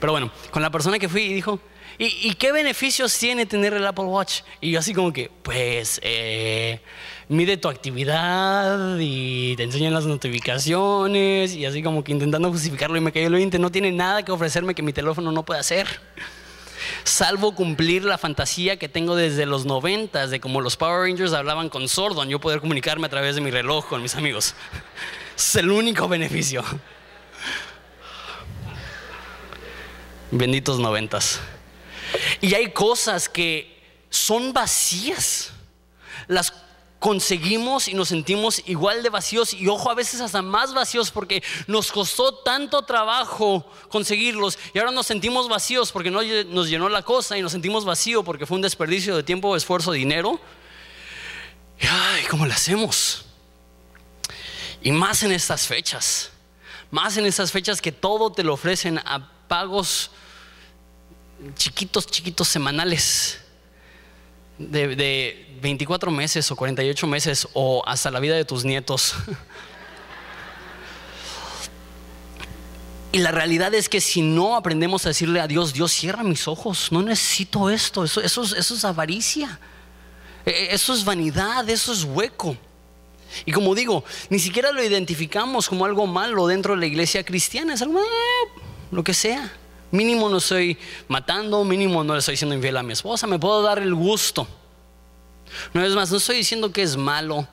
Pero 0.00 0.12
bueno, 0.12 0.32
con 0.50 0.62
la 0.62 0.70
persona 0.70 0.98
que 0.98 1.08
fui 1.08 1.22
y 1.22 1.32
dijo, 1.32 1.60
¿y, 1.98 2.34
qué 2.34 2.50
beneficios 2.50 3.16
tiene 3.16 3.46
tener 3.46 3.74
el 3.74 3.86
Apple 3.86 4.06
Watch? 4.06 4.40
Y 4.60 4.72
yo 4.72 4.80
así 4.80 4.92
como 4.92 5.12
que, 5.12 5.30
pues, 5.42 6.00
eh, 6.02 6.80
mide 7.30 7.56
tu 7.56 7.68
actividad 7.68 8.96
y 8.98 9.54
te 9.54 9.62
enseñan 9.62 9.94
las 9.94 10.04
notificaciones 10.04 11.54
y 11.54 11.64
así 11.64 11.80
como 11.80 12.02
que 12.02 12.10
intentando 12.10 12.50
justificarlo 12.50 12.96
y 12.96 13.00
me 13.00 13.12
cayó 13.12 13.28
el 13.28 13.34
20, 13.34 13.60
no 13.60 13.70
tiene 13.70 13.92
nada 13.92 14.24
que 14.24 14.32
ofrecerme 14.32 14.74
que 14.74 14.82
mi 14.82 14.92
teléfono 14.92 15.30
no 15.30 15.44
puede 15.44 15.60
hacer. 15.60 15.86
Salvo 17.04 17.54
cumplir 17.54 18.04
la 18.04 18.18
fantasía 18.18 18.80
que 18.80 18.88
tengo 18.88 19.14
desde 19.14 19.46
los 19.46 19.64
noventas 19.64 20.32
de 20.32 20.40
como 20.40 20.60
los 20.60 20.76
Power 20.76 21.08
Rangers 21.08 21.32
hablaban 21.32 21.68
con 21.68 21.88
Sordon, 21.88 22.28
yo 22.28 22.40
poder 22.40 22.58
comunicarme 22.60 23.06
a 23.06 23.10
través 23.10 23.36
de 23.36 23.40
mi 23.40 23.52
reloj 23.52 23.86
con 23.86 24.02
mis 24.02 24.16
amigos. 24.16 24.54
Es 25.36 25.54
el 25.54 25.70
único 25.70 26.06
beneficio. 26.06 26.62
Benditos 30.30 30.78
noventas. 30.78 31.40
Y 32.42 32.52
hay 32.52 32.72
cosas 32.72 33.30
que 33.30 33.82
son 34.10 34.52
vacías. 34.52 35.52
Las 36.28 36.52
conseguimos 37.00 37.88
y 37.88 37.94
nos 37.94 38.08
sentimos 38.08 38.62
igual 38.66 39.02
de 39.02 39.08
vacíos 39.08 39.54
y 39.54 39.66
ojo 39.68 39.90
a 39.90 39.94
veces 39.94 40.20
hasta 40.20 40.42
más 40.42 40.74
vacíos 40.74 41.10
porque 41.10 41.42
nos 41.66 41.90
costó 41.90 42.34
tanto 42.34 42.82
trabajo 42.82 43.66
conseguirlos 43.88 44.58
y 44.74 44.78
ahora 44.78 44.92
nos 44.92 45.06
sentimos 45.06 45.48
vacíos 45.48 45.90
porque 45.92 46.10
no 46.10 46.20
nos 46.22 46.68
llenó 46.68 46.90
la 46.90 47.02
cosa 47.02 47.38
y 47.38 47.42
nos 47.42 47.52
sentimos 47.52 47.86
vacíos 47.86 48.22
porque 48.22 48.44
fue 48.44 48.56
un 48.56 48.62
desperdicio 48.62 49.16
de 49.16 49.22
tiempo, 49.22 49.56
esfuerzo, 49.56 49.92
dinero. 49.92 50.38
Y 51.80 51.86
ay, 51.86 52.24
¿cómo 52.28 52.44
lo 52.44 52.52
hacemos? 52.52 53.24
Y 54.82 54.92
más 54.92 55.22
en 55.22 55.32
estas 55.32 55.66
fechas, 55.66 56.30
más 56.90 57.16
en 57.16 57.24
estas 57.24 57.50
fechas 57.50 57.80
que 57.80 57.92
todo 57.92 58.30
te 58.30 58.44
lo 58.44 58.52
ofrecen 58.52 58.98
a 58.98 59.26
pagos 59.48 60.10
chiquitos, 61.56 62.06
chiquitos 62.06 62.46
semanales 62.46 63.40
de, 64.60 65.46
24 65.60 66.10
meses 66.10 66.50
o 66.50 66.56
48 66.56 67.06
meses 67.06 67.48
o 67.52 67.82
hasta 67.86 68.10
la 68.10 68.20
vida 68.20 68.36
de 68.36 68.44
tus 68.44 68.64
nietos. 68.64 69.14
Y 73.12 73.18
la 73.18 73.32
realidad 73.32 73.74
es 73.74 73.88
que 73.88 74.00
si 74.00 74.22
no 74.22 74.54
aprendemos 74.54 75.04
a 75.04 75.08
decirle 75.08 75.40
a 75.40 75.48
Dios, 75.48 75.72
Dios 75.72 75.90
cierra 75.90 76.22
mis 76.22 76.46
ojos, 76.46 76.92
no 76.92 77.02
necesito 77.02 77.68
esto, 77.68 78.04
eso, 78.04 78.20
eso, 78.20 78.44
eso 78.44 78.74
es 78.76 78.84
avaricia, 78.84 79.58
e, 80.46 80.50
e, 80.50 80.74
eso 80.76 80.94
es 80.94 81.04
vanidad, 81.04 81.68
eso 81.68 81.92
es 81.92 82.04
hueco. 82.04 82.56
Y 83.44 83.50
como 83.50 83.74
digo, 83.74 84.04
ni 84.28 84.38
siquiera 84.38 84.70
lo 84.70 84.80
identificamos 84.80 85.68
como 85.68 85.86
algo 85.86 86.06
malo 86.06 86.46
dentro 86.46 86.74
de 86.74 86.80
la 86.82 86.86
iglesia 86.86 87.24
cristiana, 87.24 87.74
es 87.74 87.82
algo, 87.82 87.98
eh, 87.98 88.62
lo 88.92 89.02
que 89.02 89.12
sea, 89.12 89.52
Mínimo 89.90 90.28
no 90.28 90.38
estoy 90.38 90.78
matando, 91.08 91.64
mínimo 91.64 92.04
no 92.04 92.12
le 92.12 92.20
estoy 92.20 92.36
siendo 92.36 92.54
infiel 92.54 92.76
a 92.76 92.82
mi 92.82 92.92
esposa, 92.92 93.26
me 93.26 93.38
puedo 93.38 93.62
dar 93.62 93.78
el 93.78 93.94
gusto. 93.94 94.46
No 95.74 95.84
es 95.84 95.94
más, 95.94 96.10
no 96.10 96.18
estoy 96.18 96.36
diciendo 96.36 96.72
que 96.72 96.82
es 96.82 96.96
malo. 96.96 97.46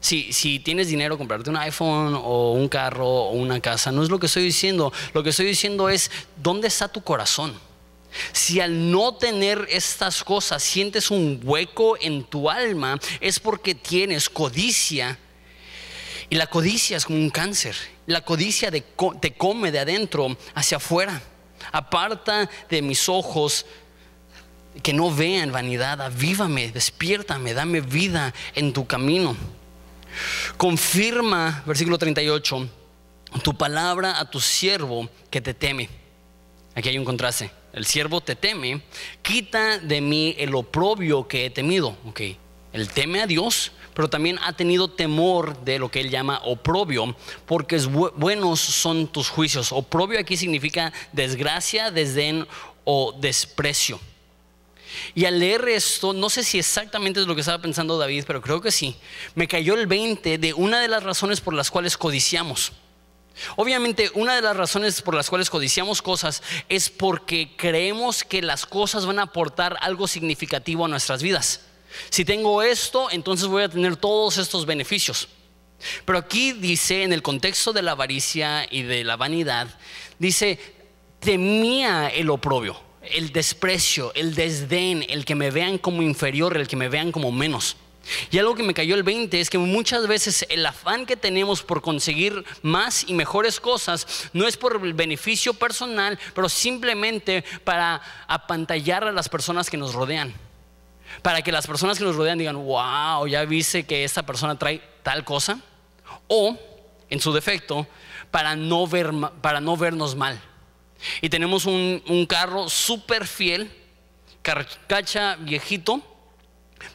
Si, 0.00 0.32
si 0.32 0.58
tienes 0.58 0.88
dinero, 0.88 1.18
comprarte 1.18 1.50
un 1.50 1.56
iPhone 1.56 2.14
o 2.14 2.52
un 2.52 2.68
carro 2.68 3.06
o 3.06 3.32
una 3.32 3.60
casa, 3.60 3.92
no 3.92 4.02
es 4.02 4.10
lo 4.10 4.18
que 4.18 4.26
estoy 4.26 4.44
diciendo. 4.44 4.92
Lo 5.12 5.22
que 5.22 5.30
estoy 5.30 5.46
diciendo 5.46 5.88
es, 5.88 6.10
¿dónde 6.36 6.68
está 6.68 6.88
tu 6.88 7.02
corazón? 7.02 7.52
Si 8.32 8.60
al 8.60 8.90
no 8.90 9.14
tener 9.14 9.66
estas 9.70 10.22
cosas 10.22 10.62
sientes 10.62 11.10
un 11.10 11.40
hueco 11.42 11.96
en 12.00 12.24
tu 12.24 12.50
alma, 12.50 13.00
es 13.20 13.40
porque 13.40 13.74
tienes 13.74 14.28
codicia. 14.28 15.18
Y 16.30 16.36
la 16.36 16.46
codicia 16.46 16.96
es 16.96 17.04
como 17.04 17.18
un 17.18 17.30
cáncer. 17.30 17.74
La 18.06 18.20
codicia 18.22 18.70
te 18.70 19.32
come 19.34 19.72
de 19.72 19.78
adentro 19.78 20.36
hacia 20.54 20.76
afuera. 20.76 21.22
Aparta 21.72 22.48
de 22.68 22.82
mis 22.82 23.08
ojos 23.08 23.66
que 24.82 24.92
no 24.92 25.10
vean 25.10 25.50
vanidad. 25.50 26.00
Avívame, 26.00 26.70
despiértame, 26.70 27.54
dame 27.54 27.80
vida 27.80 28.32
en 28.54 28.72
tu 28.72 28.86
camino. 28.86 29.36
Confirma, 30.56 31.62
versículo 31.66 31.98
38, 31.98 32.68
tu 33.42 33.54
palabra 33.56 34.20
a 34.20 34.30
tu 34.30 34.40
siervo 34.40 35.08
que 35.30 35.40
te 35.40 35.54
teme. 35.54 35.88
Aquí 36.74 36.90
hay 36.90 36.98
un 36.98 37.04
contraste 37.04 37.50
el 37.72 37.86
siervo 37.86 38.20
te 38.20 38.36
teme, 38.36 38.82
quita 39.22 39.78
de 39.78 40.00
mí 40.00 40.34
el 40.38 40.54
oprobio 40.54 41.26
que 41.26 41.46
he 41.46 41.50
temido. 41.50 41.96
Ok, 42.04 42.20
él 42.72 42.88
teme 42.88 43.22
a 43.22 43.26
Dios, 43.26 43.72
pero 43.94 44.08
también 44.08 44.38
ha 44.42 44.52
tenido 44.54 44.88
temor 44.88 45.58
de 45.64 45.78
lo 45.78 45.90
que 45.90 46.00
él 46.00 46.10
llama 46.10 46.40
oprobio, 46.44 47.14
porque 47.46 47.78
buenos 48.16 48.60
son 48.60 49.06
tus 49.08 49.28
juicios. 49.28 49.72
Oprobio 49.72 50.18
aquí 50.18 50.36
significa 50.36 50.92
desgracia, 51.12 51.90
desdén 51.90 52.46
o 52.84 53.12
desprecio. 53.12 54.00
Y 55.14 55.24
al 55.24 55.38
leer 55.38 55.68
esto, 55.68 56.12
no 56.12 56.28
sé 56.28 56.44
si 56.44 56.58
exactamente 56.58 57.20
es 57.20 57.26
lo 57.26 57.34
que 57.34 57.40
estaba 57.40 57.62
pensando 57.62 57.98
David, 57.98 58.24
pero 58.26 58.42
creo 58.42 58.60
que 58.60 58.70
sí, 58.70 58.96
me 59.34 59.48
cayó 59.48 59.74
el 59.74 59.86
20 59.86 60.38
de 60.38 60.52
una 60.52 60.80
de 60.80 60.88
las 60.88 61.02
razones 61.02 61.40
por 61.40 61.54
las 61.54 61.70
cuales 61.70 61.96
codiciamos. 61.96 62.72
Obviamente, 63.56 64.10
una 64.14 64.34
de 64.34 64.42
las 64.42 64.56
razones 64.56 65.00
por 65.00 65.14
las 65.14 65.30
cuales 65.30 65.48
codiciamos 65.48 66.02
cosas 66.02 66.42
es 66.68 66.90
porque 66.90 67.54
creemos 67.56 68.24
que 68.24 68.42
las 68.42 68.66
cosas 68.66 69.06
van 69.06 69.18
a 69.18 69.22
aportar 69.22 69.76
algo 69.80 70.06
significativo 70.06 70.84
a 70.84 70.88
nuestras 70.88 71.22
vidas. 71.22 71.62
Si 72.10 72.24
tengo 72.24 72.62
esto, 72.62 73.10
entonces 73.10 73.46
voy 73.46 73.62
a 73.62 73.68
tener 73.68 73.96
todos 73.96 74.38
estos 74.38 74.66
beneficios. 74.66 75.28
Pero 76.04 76.18
aquí 76.18 76.52
dice, 76.52 77.02
en 77.02 77.12
el 77.12 77.22
contexto 77.22 77.72
de 77.72 77.82
la 77.82 77.92
avaricia 77.92 78.66
y 78.70 78.82
de 78.82 79.04
la 79.04 79.16
vanidad, 79.16 79.68
dice, 80.18 80.58
temía 81.20 82.08
el 82.08 82.30
oprobio, 82.30 82.80
el 83.02 83.32
desprecio, 83.32 84.12
el 84.14 84.34
desdén, 84.34 85.04
el 85.08 85.24
que 85.24 85.34
me 85.34 85.50
vean 85.50 85.78
como 85.78 86.02
inferior, 86.02 86.56
el 86.56 86.68
que 86.68 86.76
me 86.76 86.88
vean 86.88 87.12
como 87.12 87.32
menos. 87.32 87.76
Y 88.30 88.38
algo 88.38 88.54
que 88.54 88.62
me 88.62 88.74
cayó 88.74 88.94
el 88.94 89.04
20 89.04 89.40
es 89.40 89.48
que 89.48 89.58
muchas 89.58 90.08
veces 90.08 90.44
el 90.48 90.66
afán 90.66 91.06
que 91.06 91.16
tenemos 91.16 91.62
por 91.62 91.82
conseguir 91.82 92.44
más 92.62 93.04
y 93.08 93.14
mejores 93.14 93.60
cosas 93.60 94.28
no 94.32 94.48
es 94.48 94.56
por 94.56 94.80
el 94.84 94.92
beneficio 94.92 95.54
personal, 95.54 96.18
pero 96.34 96.48
simplemente 96.48 97.44
para 97.62 98.02
apantallar 98.26 99.04
a 99.04 99.12
las 99.12 99.28
personas 99.28 99.70
que 99.70 99.76
nos 99.76 99.94
rodean. 99.94 100.34
Para 101.20 101.42
que 101.42 101.52
las 101.52 101.66
personas 101.66 101.98
que 101.98 102.04
nos 102.04 102.16
rodean 102.16 102.38
digan, 102.38 102.56
wow, 102.56 103.26
ya 103.26 103.44
viste 103.44 103.84
que 103.84 104.04
esta 104.04 104.24
persona 104.24 104.58
trae 104.58 104.80
tal 105.02 105.24
cosa. 105.24 105.60
O, 106.28 106.56
en 107.10 107.20
su 107.20 107.32
defecto, 107.32 107.86
para 108.30 108.56
no, 108.56 108.86
ver, 108.86 109.10
para 109.42 109.60
no 109.60 109.76
vernos 109.76 110.16
mal. 110.16 110.40
Y 111.20 111.28
tenemos 111.28 111.66
un, 111.66 112.02
un 112.08 112.26
carro 112.26 112.68
súper 112.68 113.26
fiel, 113.26 113.70
carcacha 114.40 115.36
viejito, 115.36 116.00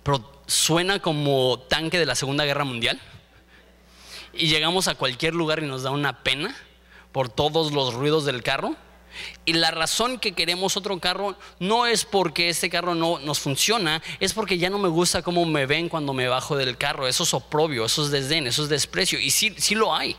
pero 0.03 0.41
suena 0.47 0.99
como 0.99 1.59
tanque 1.69 1.99
de 1.99 2.05
la 2.05 2.15
Segunda 2.15 2.45
Guerra 2.45 2.63
Mundial. 2.63 2.99
Y 4.33 4.47
llegamos 4.47 4.87
a 4.87 4.95
cualquier 4.95 5.35
lugar 5.35 5.59
y 5.59 5.67
nos 5.67 5.83
da 5.83 5.91
una 5.91 6.23
pena 6.23 6.55
por 7.11 7.29
todos 7.29 7.71
los 7.71 7.93
ruidos 7.93 8.25
del 8.25 8.43
carro. 8.43 8.75
Y 9.45 9.53
la 9.53 9.71
razón 9.71 10.19
que 10.19 10.33
queremos 10.33 10.77
otro 10.77 10.99
carro 10.99 11.37
no 11.59 11.85
es 11.85 12.05
porque 12.05 12.49
este 12.49 12.69
carro 12.69 12.95
no 12.95 13.19
nos 13.19 13.39
funciona, 13.39 14.01
es 14.19 14.33
porque 14.33 14.57
ya 14.57 14.69
no 14.69 14.79
me 14.79 14.89
gusta 14.89 15.21
cómo 15.21 15.45
me 15.45 15.65
ven 15.65 15.89
cuando 15.89 16.13
me 16.13 16.27
bajo 16.27 16.55
del 16.55 16.77
carro. 16.77 17.07
Eso 17.07 17.23
es 17.23 17.33
oprobio, 17.33 17.85
eso 17.85 18.03
es 18.03 18.11
desdén, 18.11 18.47
eso 18.47 18.63
es 18.63 18.69
desprecio. 18.69 19.19
Y 19.19 19.31
sí, 19.31 19.53
sí 19.57 19.75
lo 19.75 19.95
hay. 19.95 20.15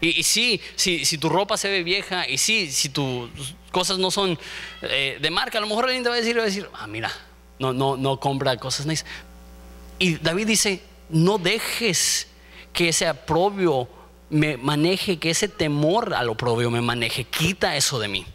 Y, 0.00 0.22
sí, 0.22 0.60
si, 0.76 1.18
tu 1.18 1.28
ropa 1.28 1.58
se 1.58 1.68
ve 1.68 1.82
vieja, 1.82 2.26
y 2.26 2.38
sí, 2.38 2.70
si 2.70 2.88
tus 2.88 3.28
cosas 3.70 3.98
no 3.98 4.10
son 4.10 4.38
eh, 4.80 5.18
de 5.20 5.30
marca, 5.30 5.58
a 5.58 5.60
lo 5.60 5.66
mejor 5.66 5.84
alguien 5.84 6.02
te 6.02 6.08
va 6.08 6.14
a 6.14 6.18
decir, 6.18 6.38
va 6.38 6.42
a 6.42 6.46
decir, 6.46 6.68
ah, 6.72 6.86
mira, 6.86 7.12
no, 7.58 7.74
no, 7.74 7.98
no 7.98 8.18
compra 8.18 8.56
cosas 8.56 8.86
nice. 8.86 9.04
Y 9.98 10.14
David 10.14 10.46
dice, 10.46 10.82
no 11.10 11.36
dejes 11.36 12.28
que 12.72 12.88
ese 12.88 13.06
aprobio 13.06 13.88
me 14.30 14.56
maneje, 14.56 15.18
que 15.18 15.30
ese 15.30 15.48
temor 15.48 16.14
al 16.14 16.28
oprobio 16.30 16.70
me 16.70 16.80
maneje, 16.80 17.24
quita 17.24 17.76
eso 17.76 17.98
de 17.98 18.08
mí. 18.08 18.26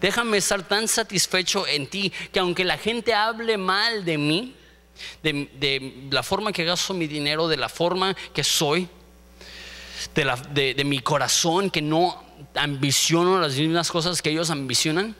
Déjame 0.00 0.36
estar 0.36 0.62
tan 0.62 0.86
satisfecho 0.86 1.66
en 1.66 1.86
ti 1.88 2.12
que 2.30 2.38
aunque 2.38 2.64
la 2.64 2.78
gente 2.78 3.14
hable 3.14 3.56
mal 3.56 4.04
de 4.04 4.18
mí, 4.18 4.54
de, 5.22 6.08
la 6.10 6.22
forma 6.22 6.52
que 6.52 6.64
gasto 6.64 6.94
mi 6.94 7.06
dinero, 7.06 7.48
de 7.48 7.56
la 7.56 7.68
forma 7.68 8.14
que 8.32 8.44
soy, 8.44 8.88
de, 10.14 10.74
de 10.74 10.84
mi 10.84 11.00
corazón, 11.00 11.70
que 11.70 11.82
no 11.82 12.22
ambiciono 12.54 13.40
las 13.40 13.56
mismas 13.56 13.90
cosas 13.90 14.22
que 14.22 14.30
ellos 14.30 14.50
ambicionan, 14.50 15.16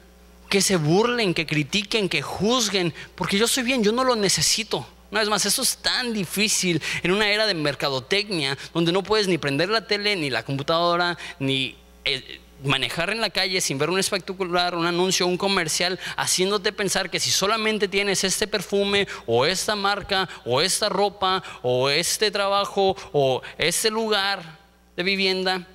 que 0.48 0.60
se 0.60 0.76
burlen, 0.76 1.34
que 1.34 1.46
critiquen, 1.46 2.08
que 2.08 2.20
juzguen, 2.20 2.92
porque 3.14 3.38
yo 3.38 3.48
soy 3.48 3.62
bien, 3.62 3.82
yo 3.82 3.90
no 3.90 4.04
lo 4.04 4.16
necesito. 4.16 4.86
Una 5.12 5.20
vez 5.20 5.28
más, 5.28 5.44
eso 5.44 5.60
es 5.60 5.76
tan 5.76 6.14
difícil 6.14 6.80
en 7.02 7.12
una 7.12 7.28
era 7.28 7.46
de 7.46 7.52
mercadotecnia, 7.52 8.56
donde 8.72 8.92
no 8.92 9.02
puedes 9.02 9.28
ni 9.28 9.36
prender 9.36 9.68
la 9.68 9.86
tele, 9.86 10.16
ni 10.16 10.30
la 10.30 10.42
computadora, 10.42 11.18
ni 11.38 11.76
eh, 12.06 12.40
manejar 12.64 13.10
en 13.10 13.20
la 13.20 13.28
calle 13.28 13.60
sin 13.60 13.76
ver 13.76 13.90
un 13.90 13.98
espectacular, 13.98 14.74
un 14.74 14.86
anuncio, 14.86 15.26
un 15.26 15.36
comercial, 15.36 16.00
haciéndote 16.16 16.72
pensar 16.72 17.10
que 17.10 17.20
si 17.20 17.30
solamente 17.30 17.88
tienes 17.88 18.24
este 18.24 18.46
perfume 18.46 19.06
o 19.26 19.44
esta 19.44 19.76
marca 19.76 20.26
o 20.46 20.62
esta 20.62 20.88
ropa 20.88 21.42
o 21.60 21.90
este 21.90 22.30
trabajo 22.30 22.96
o 23.12 23.42
este 23.58 23.90
lugar 23.90 24.58
de 24.96 25.02
vivienda, 25.02 25.66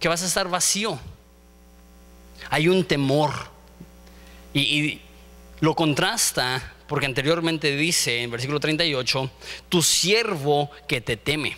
que 0.00 0.08
vas 0.08 0.22
a 0.22 0.26
estar 0.26 0.48
vacío. 0.48 0.98
Hay 2.48 2.68
un 2.68 2.86
temor 2.86 3.32
y, 4.54 4.98
lo 5.60 5.76
contrasta 5.76 6.72
porque 6.92 7.06
anteriormente 7.06 7.74
dice 7.74 8.22
en 8.22 8.30
versículo 8.30 8.60
38, 8.60 9.30
tu 9.70 9.82
siervo 9.82 10.70
que 10.86 11.00
te 11.00 11.16
teme. 11.16 11.56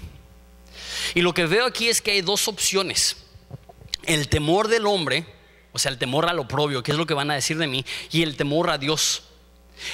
Y 1.13 1.23
lo 1.23 1.35
que 1.35 1.47
veo 1.47 1.67
aquí 1.67 1.89
es 1.89 2.01
que 2.01 2.13
hay 2.13 2.21
dos 2.21 2.47
opciones. 2.47 3.17
El 4.05 4.29
temor 4.29 4.69
del 4.69 4.87
hombre, 4.87 5.27
o 5.73 5.81
sea, 5.81 5.91
el 5.91 5.99
temor 5.99 6.29
al 6.29 6.39
oprobio, 6.39 6.85
que 6.85 6.93
es 6.93 6.97
lo 6.97 7.05
que 7.05 7.15
van 7.15 7.33
a 7.33 7.35
decir 7.35 7.59
de 7.59 7.67
mí, 7.67 7.85
y 8.13 8.23
el 8.23 8.37
temor 8.37 8.71
a 8.71 8.79
Dios. 8.79 9.25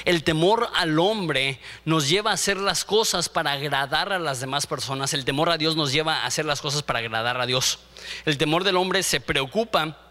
El 0.04 0.24
temor 0.24 0.68
al 0.74 0.98
hombre 0.98 1.58
nos 1.86 2.10
lleva 2.10 2.32
a 2.32 2.34
hacer 2.34 2.58
las 2.58 2.84
cosas 2.84 3.30
para 3.30 3.52
agradar 3.52 4.12
a 4.12 4.18
las 4.18 4.40
demás 4.40 4.66
personas. 4.66 5.14
El 5.14 5.24
temor 5.24 5.48
a 5.48 5.56
Dios 5.56 5.74
nos 5.74 5.90
lleva 5.90 6.16
a 6.16 6.26
hacer 6.26 6.44
las 6.44 6.60
cosas 6.60 6.82
para 6.82 6.98
agradar 6.98 7.40
a 7.40 7.46
Dios. 7.46 7.78
El 8.26 8.36
temor 8.36 8.62
del 8.62 8.76
hombre 8.76 9.02
se 9.02 9.22
preocupa 9.22 10.09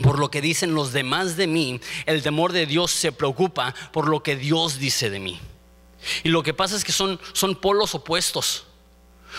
por 0.00 0.18
lo 0.18 0.30
que 0.30 0.40
dicen 0.40 0.74
los 0.74 0.92
demás 0.92 1.36
de 1.36 1.46
mí, 1.46 1.80
el 2.06 2.22
temor 2.22 2.52
de 2.52 2.66
Dios 2.66 2.90
se 2.90 3.12
preocupa 3.12 3.74
por 3.92 4.08
lo 4.08 4.22
que 4.22 4.36
Dios 4.36 4.78
dice 4.78 5.10
de 5.10 5.20
mí. 5.20 5.40
Y 6.24 6.30
lo 6.30 6.42
que 6.42 6.54
pasa 6.54 6.76
es 6.76 6.84
que 6.84 6.92
son, 6.92 7.20
son 7.32 7.54
polos 7.56 7.94
opuestos. 7.94 8.64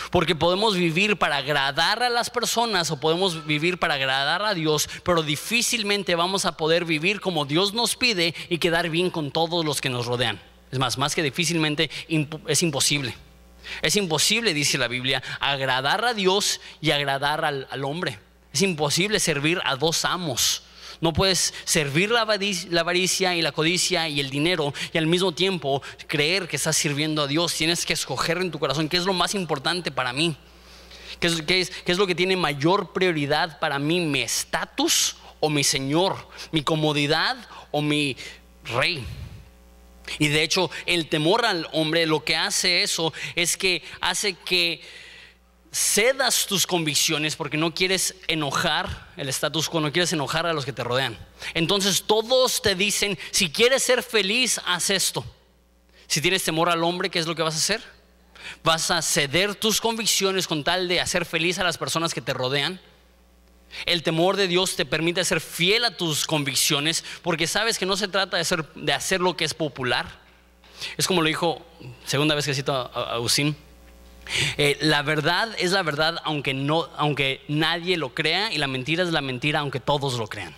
Porque 0.09 0.35
podemos 0.35 0.75
vivir 0.75 1.17
para 1.17 1.37
agradar 1.37 2.01
a 2.01 2.09
las 2.09 2.29
personas 2.29 2.89
o 2.89 2.99
podemos 2.99 3.45
vivir 3.45 3.77
para 3.77 3.93
agradar 3.93 4.41
a 4.41 4.55
Dios, 4.55 4.89
pero 5.03 5.21
difícilmente 5.21 6.15
vamos 6.15 6.45
a 6.45 6.57
poder 6.57 6.83
vivir 6.85 7.21
como 7.21 7.45
Dios 7.45 7.73
nos 7.73 7.95
pide 7.95 8.33
y 8.49 8.57
quedar 8.57 8.89
bien 8.89 9.11
con 9.11 9.29
todos 9.31 9.63
los 9.63 9.81
que 9.81 9.89
nos 9.89 10.07
rodean. 10.07 10.41
Es 10.71 10.79
más, 10.79 10.97
más 10.97 11.13
que 11.13 11.21
difícilmente 11.21 11.91
es 12.47 12.63
imposible. 12.63 13.15
Es 13.81 13.95
imposible, 13.95 14.53
dice 14.53 14.79
la 14.79 14.87
Biblia, 14.87 15.21
agradar 15.39 16.03
a 16.03 16.13
Dios 16.13 16.59
y 16.81 16.91
agradar 16.91 17.45
al, 17.45 17.67
al 17.69 17.85
hombre. 17.85 18.17
Es 18.53 18.61
imposible 18.61 19.19
servir 19.19 19.59
a 19.65 19.75
dos 19.75 20.05
amos. 20.05 20.61
No 21.01 21.11
puedes 21.11 21.53
servir 21.65 22.11
la 22.11 22.21
avaricia 22.21 23.35
y 23.35 23.41
la 23.41 23.51
codicia 23.51 24.07
y 24.07 24.19
el 24.19 24.29
dinero 24.29 24.73
y 24.93 24.97
al 24.97 25.07
mismo 25.07 25.33
tiempo 25.33 25.81
creer 26.07 26.47
que 26.47 26.55
estás 26.55 26.77
sirviendo 26.77 27.23
a 27.23 27.27
Dios. 27.27 27.53
Tienes 27.55 27.85
que 27.85 27.93
escoger 27.93 28.37
en 28.37 28.51
tu 28.51 28.59
corazón 28.59 28.87
qué 28.87 28.97
es 28.97 29.05
lo 29.05 29.11
más 29.11 29.35
importante 29.35 29.91
para 29.91 30.13
mí. 30.13 30.37
¿Qué 31.19 31.27
es, 31.59 31.71
es 31.85 31.97
lo 31.97 32.07
que 32.07 32.15
tiene 32.15 32.37
mayor 32.37 32.93
prioridad 32.93 33.59
para 33.59 33.79
mí? 33.79 33.99
¿Mi 33.99 34.21
estatus 34.21 35.17
o 35.39 35.49
mi 35.49 35.63
Señor? 35.63 36.15
¿Mi 36.51 36.61
comodidad 36.61 37.35
o 37.71 37.81
mi 37.81 38.15
rey? 38.65 39.03
Y 40.19 40.27
de 40.27 40.43
hecho 40.43 40.69
el 40.85 41.09
temor 41.09 41.45
al 41.45 41.67
hombre 41.73 42.05
lo 42.05 42.23
que 42.23 42.35
hace 42.35 42.83
eso 42.83 43.13
es 43.35 43.57
que 43.57 43.83
hace 43.99 44.33
que 44.33 44.81
cedas 45.73 46.45
tus 46.45 46.67
convicciones 46.67 47.35
porque 47.35 47.57
no 47.57 47.73
quieres 47.73 48.15
enojar 48.27 49.11
el 49.17 49.27
status 49.29 49.69
quo, 49.69 49.81
no 49.81 49.91
quieres 49.91 50.13
enojar 50.13 50.45
a 50.45 50.53
los 50.53 50.65
que 50.65 50.71
te 50.71 50.83
rodean. 50.83 51.17
Entonces 51.55 52.03
todos 52.03 52.61
te 52.61 52.75
dicen, 52.75 53.17
si 53.31 53.51
quieres 53.51 53.81
ser 53.83 54.03
feliz, 54.03 54.61
haz 54.65 54.91
esto. 54.91 55.25
Si 56.07 56.21
tienes 56.21 56.43
temor 56.43 56.69
al 56.69 56.83
hombre, 56.83 57.09
¿qué 57.09 57.17
es 57.17 57.25
lo 57.25 57.35
que 57.35 57.41
vas 57.41 57.55
a 57.55 57.57
hacer? 57.57 57.81
Vas 58.63 58.91
a 58.91 59.01
ceder 59.01 59.55
tus 59.55 59.81
convicciones 59.81 60.47
con 60.47 60.63
tal 60.63 60.87
de 60.87 61.01
hacer 61.01 61.25
feliz 61.25 61.57
a 61.57 61.63
las 61.63 61.77
personas 61.79 62.13
que 62.13 62.21
te 62.21 62.33
rodean. 62.33 62.79
El 63.87 64.03
temor 64.03 64.37
de 64.37 64.47
Dios 64.47 64.75
te 64.75 64.85
permite 64.85 65.25
ser 65.25 65.41
fiel 65.41 65.85
a 65.85 65.97
tus 65.97 66.27
convicciones 66.27 67.03
porque 67.23 67.47
sabes 67.47 67.79
que 67.79 67.87
no 67.87 67.97
se 67.97 68.07
trata 68.07 68.37
de, 68.37 68.65
de 68.75 68.93
hacer 68.93 69.21
lo 69.21 69.35
que 69.35 69.45
es 69.45 69.55
popular. 69.55 70.21
Es 70.97 71.07
como 71.07 71.21
lo 71.23 71.27
dijo, 71.27 71.65
segunda 72.05 72.35
vez 72.35 72.45
que 72.45 72.53
cito 72.53 72.73
a 72.73 73.13
Agustín, 73.13 73.55
eh, 74.57 74.77
la 74.81 75.01
verdad 75.01 75.49
es 75.57 75.71
la 75.71 75.83
verdad 75.83 76.15
aunque, 76.23 76.53
no, 76.53 76.89
aunque 76.97 77.41
nadie 77.47 77.97
lo 77.97 78.13
crea 78.13 78.51
y 78.51 78.57
la 78.57 78.67
mentira 78.67 79.03
es 79.03 79.11
la 79.11 79.21
mentira 79.21 79.59
aunque 79.59 79.79
todos 79.79 80.17
lo 80.17 80.27
crean. 80.27 80.53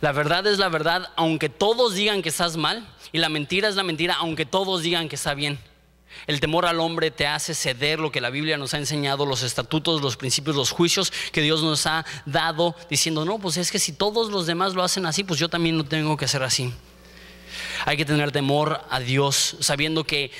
La 0.00 0.12
verdad 0.12 0.46
es 0.46 0.58
la 0.58 0.68
verdad 0.68 1.10
aunque 1.16 1.48
todos 1.48 1.94
digan 1.94 2.22
que 2.22 2.28
estás 2.28 2.56
mal 2.56 2.86
y 3.12 3.18
la 3.18 3.28
mentira 3.28 3.68
es 3.68 3.76
la 3.76 3.82
mentira 3.82 4.14
aunque 4.14 4.46
todos 4.46 4.82
digan 4.82 5.08
que 5.08 5.16
está 5.16 5.34
bien. 5.34 5.58
El 6.26 6.40
temor 6.40 6.64
al 6.64 6.80
hombre 6.80 7.10
te 7.10 7.26
hace 7.26 7.54
ceder 7.54 7.98
lo 7.98 8.12
que 8.12 8.20
la 8.20 8.30
Biblia 8.30 8.56
nos 8.56 8.72
ha 8.74 8.78
enseñado, 8.78 9.26
los 9.26 9.42
estatutos, 9.42 10.00
los 10.00 10.16
principios, 10.16 10.56
los 10.56 10.70
juicios 10.70 11.12
que 11.32 11.42
Dios 11.42 11.62
nos 11.62 11.86
ha 11.86 12.04
dado, 12.24 12.74
diciendo, 12.88 13.24
no, 13.24 13.38
pues 13.38 13.56
es 13.56 13.70
que 13.70 13.78
si 13.78 13.92
todos 13.92 14.30
los 14.30 14.46
demás 14.46 14.74
lo 14.74 14.82
hacen 14.82 15.06
así, 15.06 15.24
pues 15.24 15.40
yo 15.40 15.48
también 15.48 15.76
lo 15.76 15.84
tengo 15.84 16.16
que 16.16 16.24
hacer 16.24 16.42
así. 16.42 16.72
Hay 17.84 17.96
que 17.96 18.04
tener 18.04 18.32
temor 18.32 18.80
a 18.90 19.00
Dios, 19.00 19.56
sabiendo 19.60 20.04
que 20.04 20.30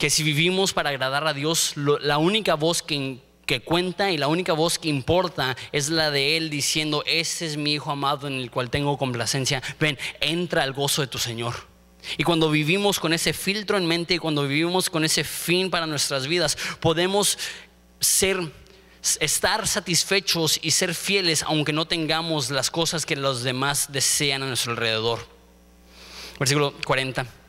que 0.00 0.08
si 0.08 0.22
vivimos 0.22 0.72
para 0.72 0.88
agradar 0.88 1.26
a 1.26 1.34
Dios, 1.34 1.74
la 1.76 2.16
única 2.16 2.54
voz 2.54 2.82
que, 2.82 3.18
que 3.44 3.60
cuenta 3.60 4.10
y 4.10 4.16
la 4.16 4.28
única 4.28 4.54
voz 4.54 4.78
que 4.78 4.88
importa 4.88 5.58
es 5.72 5.90
la 5.90 6.10
de 6.10 6.38
Él 6.38 6.48
diciendo, 6.48 7.04
ese 7.06 7.44
es 7.44 7.58
mi 7.58 7.74
Hijo 7.74 7.90
amado 7.90 8.26
en 8.26 8.32
el 8.32 8.50
cual 8.50 8.70
tengo 8.70 8.96
complacencia. 8.96 9.62
Ven, 9.78 9.98
entra 10.22 10.62
al 10.62 10.72
gozo 10.72 11.02
de 11.02 11.08
tu 11.08 11.18
Señor. 11.18 11.54
Y 12.16 12.24
cuando 12.24 12.50
vivimos 12.50 12.98
con 12.98 13.12
ese 13.12 13.34
filtro 13.34 13.76
en 13.76 13.84
mente 13.84 14.14
y 14.14 14.18
cuando 14.18 14.48
vivimos 14.48 14.88
con 14.88 15.04
ese 15.04 15.22
fin 15.22 15.68
para 15.68 15.86
nuestras 15.86 16.26
vidas, 16.26 16.56
podemos 16.80 17.38
ser 18.00 18.40
estar 19.20 19.68
satisfechos 19.68 20.58
y 20.62 20.70
ser 20.70 20.94
fieles 20.94 21.42
aunque 21.42 21.74
no 21.74 21.86
tengamos 21.86 22.48
las 22.48 22.70
cosas 22.70 23.04
que 23.04 23.16
los 23.16 23.42
demás 23.42 23.92
desean 23.92 24.44
a 24.44 24.46
nuestro 24.46 24.72
alrededor. 24.72 25.28
Versículo 26.38 26.72
40. 26.86 27.39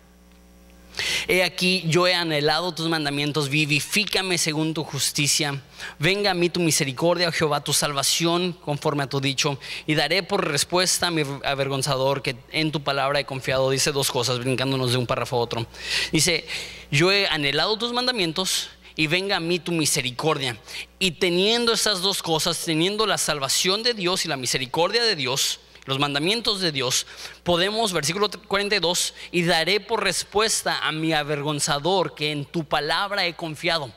He 1.28 1.44
aquí, 1.44 1.84
yo 1.88 2.08
he 2.08 2.14
anhelado 2.14 2.74
tus 2.74 2.88
mandamientos, 2.90 3.50
vivifícame 3.50 4.38
según 4.38 4.74
tu 4.74 4.84
justicia. 4.84 5.62
Venga 6.00 6.32
a 6.32 6.34
mí 6.34 6.50
tu 6.50 6.60
misericordia, 6.60 7.30
oh 7.30 7.32
Jehová, 7.32 7.64
tu 7.64 7.74
salvación 7.74 8.54
conforme 8.54 9.04
a 9.04 9.08
tu 9.08 9.20
dicho. 9.20 9.60
Y 9.88 9.96
daré 9.96 10.24
por 10.24 10.48
respuesta 10.48 11.08
a 11.08 11.12
mi 11.12 11.24
avergonzador 11.44 12.22
que 12.22 12.36
en 12.52 12.72
tu 12.72 12.84
palabra 12.84 13.20
he 13.20 13.26
confiado. 13.26 13.70
Dice 13.70 13.92
dos 13.92 14.12
cosas, 14.12 14.40
brincándonos 14.40 14.92
de 14.92 14.98
un 14.98 15.08
párrafo 15.08 15.38
a 15.38 15.40
otro. 15.40 15.68
Dice, 16.12 16.46
yo 16.92 17.12
he 17.12 17.28
anhelado 17.28 17.78
tus 17.78 17.94
mandamientos 17.94 18.70
y 18.96 19.08
venga 19.08 19.38
a 19.38 19.40
mí 19.40 19.60
tu 19.60 19.72
misericordia. 19.72 20.58
Y 21.00 21.12
teniendo 21.12 21.74
estas 21.74 22.02
dos 22.02 22.22
cosas, 22.22 22.64
teniendo 22.64 23.06
la 23.08 23.18
salvación 23.18 23.84
de 23.84 23.94
Dios 23.94 24.26
y 24.26 24.28
la 24.28 24.38
misericordia 24.38 25.04
de 25.04 25.16
Dios, 25.16 25.60
los 25.86 26.00
mandamientos 26.00 26.62
de 26.62 26.72
Dios, 26.72 27.08
podemos, 27.44 27.94
versículo 27.94 28.30
42, 28.30 29.14
y 29.32 29.44
daré 29.44 29.80
por 29.80 30.04
respuesta 30.04 30.80
a 30.86 30.92
mi 30.92 31.14
avergonzador 31.14 32.16
que 32.16 32.32
en 32.32 32.46
tu 32.46 32.64
palabra 32.64 33.26
he 33.26 33.34
confiado. 33.34 33.92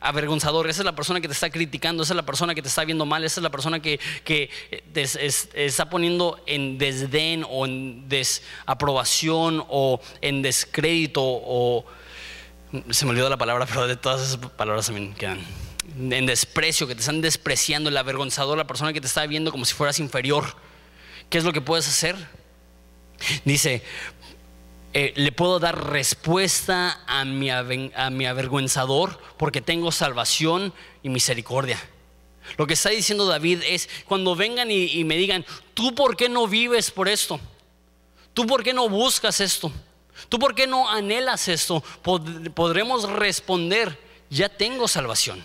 Avergonzador, 0.00 0.68
esa 0.68 0.82
es 0.82 0.86
la 0.86 0.94
persona 0.94 1.20
que 1.20 1.28
te 1.28 1.34
está 1.34 1.50
criticando, 1.50 2.02
esa 2.02 2.12
es 2.12 2.16
la 2.16 2.24
persona 2.24 2.54
que 2.54 2.62
te 2.62 2.68
está 2.68 2.84
viendo 2.84 3.04
mal, 3.04 3.24
esa 3.24 3.40
es 3.40 3.42
la 3.42 3.50
persona 3.50 3.80
que, 3.80 4.00
está 4.94 5.90
poniendo 5.90 6.42
en 6.46 6.78
desdén 6.78 7.44
o 7.48 7.66
en 7.66 8.08
desaprobación 8.08 9.64
o 9.68 10.00
en 10.22 10.42
descrédito 10.42 11.22
o 11.22 11.84
se 12.90 13.04
me 13.04 13.10
olvidó 13.10 13.28
la 13.28 13.36
palabra, 13.36 13.66
pero 13.66 13.86
de 13.86 13.96
todas 13.96 14.22
esas 14.22 14.36
palabras 14.52 14.86
también 14.86 15.12
quedan 15.14 15.44
en 15.98 16.24
desprecio, 16.24 16.86
que 16.86 16.94
te 16.94 17.00
están 17.00 17.20
despreciando, 17.20 17.90
el 17.90 17.96
avergonzador, 17.96 18.56
la 18.56 18.66
persona 18.66 18.92
que 18.92 19.00
te 19.00 19.06
está 19.06 19.26
viendo 19.26 19.50
como 19.50 19.64
si 19.64 19.74
fueras 19.74 19.98
inferior 19.98 20.54
¿Qué 21.30 21.38
es 21.38 21.44
lo 21.44 21.52
que 21.52 21.60
puedes 21.60 21.88
hacer? 21.88 22.16
Dice, 23.44 23.82
eh, 24.92 25.12
le 25.16 25.30
puedo 25.32 25.60
dar 25.60 25.90
respuesta 25.90 27.00
a 27.06 27.24
mi, 27.24 27.50
a 27.50 28.10
mi 28.10 28.26
avergüenzador 28.26 29.18
porque 29.36 29.60
tengo 29.60 29.92
salvación 29.92 30.74
y 31.02 31.08
misericordia. 31.08 31.78
Lo 32.56 32.66
que 32.66 32.74
está 32.74 32.90
diciendo 32.90 33.26
David 33.26 33.62
es, 33.64 33.88
cuando 34.06 34.34
vengan 34.34 34.70
y, 34.70 35.04
me 35.04 35.16
digan, 35.16 35.44
¿tú 35.74 35.94
por 35.94 36.16
qué 36.16 36.28
no 36.28 36.48
vives 36.48 36.90
por 36.90 37.08
esto? 37.08 37.38
¿Tú 38.34 38.46
por 38.46 38.62
qué 38.62 38.72
no 38.72 38.88
buscas 38.88 39.40
esto? 39.40 39.72
¿Tú 40.28 40.38
por 40.38 40.54
qué 40.54 40.66
no 40.66 40.88
anhelas 40.90 41.48
esto? 41.48 41.82
podremos 42.54 43.08
responder, 43.08 43.98
ya 44.28 44.48
tengo 44.48 44.88
salvación. 44.88 45.42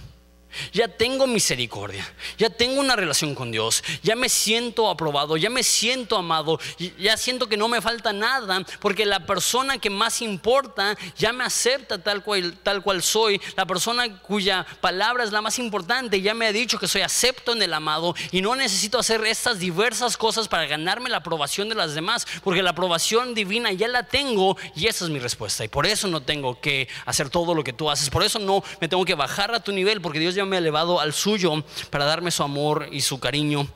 Ya 0.73 0.87
tengo 0.87 1.27
misericordia, 1.27 2.05
ya 2.37 2.49
tengo 2.49 2.79
una 2.79 2.95
relación 2.95 3.35
con 3.35 3.51
Dios, 3.51 3.83
ya 4.03 4.15
me 4.15 4.29
siento 4.29 4.89
aprobado, 4.89 5.37
ya 5.37 5.49
me 5.49 5.63
siento 5.63 6.17
amado, 6.17 6.59
ya 6.99 7.17
siento 7.17 7.47
que 7.47 7.57
no 7.57 7.67
me 7.67 7.81
falta 7.81 8.13
nada, 8.13 8.63
porque 8.79 9.05
la 9.05 9.25
persona 9.25 9.77
que 9.77 9.89
más 9.89 10.21
importa 10.21 10.97
ya 11.17 11.33
me 11.33 11.43
acepta 11.43 12.01
tal 12.01 12.23
cual, 12.23 12.57
tal 12.63 12.81
cual 12.81 13.01
soy, 13.01 13.41
la 13.55 13.65
persona 13.65 14.21
cuya 14.21 14.65
palabra 14.81 15.23
es 15.23 15.31
la 15.31 15.41
más 15.41 15.59
importante 15.59 16.21
ya 16.21 16.33
me 16.33 16.47
ha 16.47 16.51
dicho 16.51 16.79
que 16.79 16.87
soy 16.87 17.01
acepto 17.01 17.53
en 17.53 17.61
el 17.61 17.73
amado 17.73 18.15
y 18.31 18.41
no 18.41 18.55
necesito 18.55 18.99
hacer 18.99 19.23
estas 19.25 19.59
diversas 19.59 20.17
cosas 20.17 20.47
para 20.47 20.65
ganarme 20.65 21.09
la 21.09 21.17
aprobación 21.17 21.69
de 21.69 21.75
las 21.75 21.95
demás, 21.95 22.25
porque 22.43 22.63
la 22.63 22.71
aprobación 22.71 23.33
divina 23.33 23.71
ya 23.71 23.87
la 23.87 24.03
tengo 24.03 24.57
y 24.75 24.87
esa 24.87 25.05
es 25.05 25.11
mi 25.11 25.19
respuesta. 25.19 25.63
Y 25.63 25.67
por 25.67 25.85
eso 25.85 26.07
no 26.07 26.21
tengo 26.21 26.59
que 26.59 26.87
hacer 27.05 27.29
todo 27.29 27.53
lo 27.53 27.63
que 27.63 27.73
tú 27.73 27.89
haces, 27.89 28.09
por 28.09 28.23
eso 28.23 28.39
no 28.39 28.63
me 28.81 28.87
tengo 28.87 29.05
que 29.05 29.15
bajar 29.15 29.53
a 29.53 29.59
tu 29.59 29.71
nivel, 29.71 30.01
porque 30.01 30.19
Dios 30.19 30.35
ya 30.35 30.44
me 30.45 30.55
ha 30.55 30.59
elevado 30.59 30.99
al 30.99 31.13
suyo 31.13 31.63
para 31.89 32.05
darme 32.05 32.31
su 32.31 32.43
amor 32.43 32.87
y 32.91 33.01
su 33.01 33.19
cariño. 33.19 33.67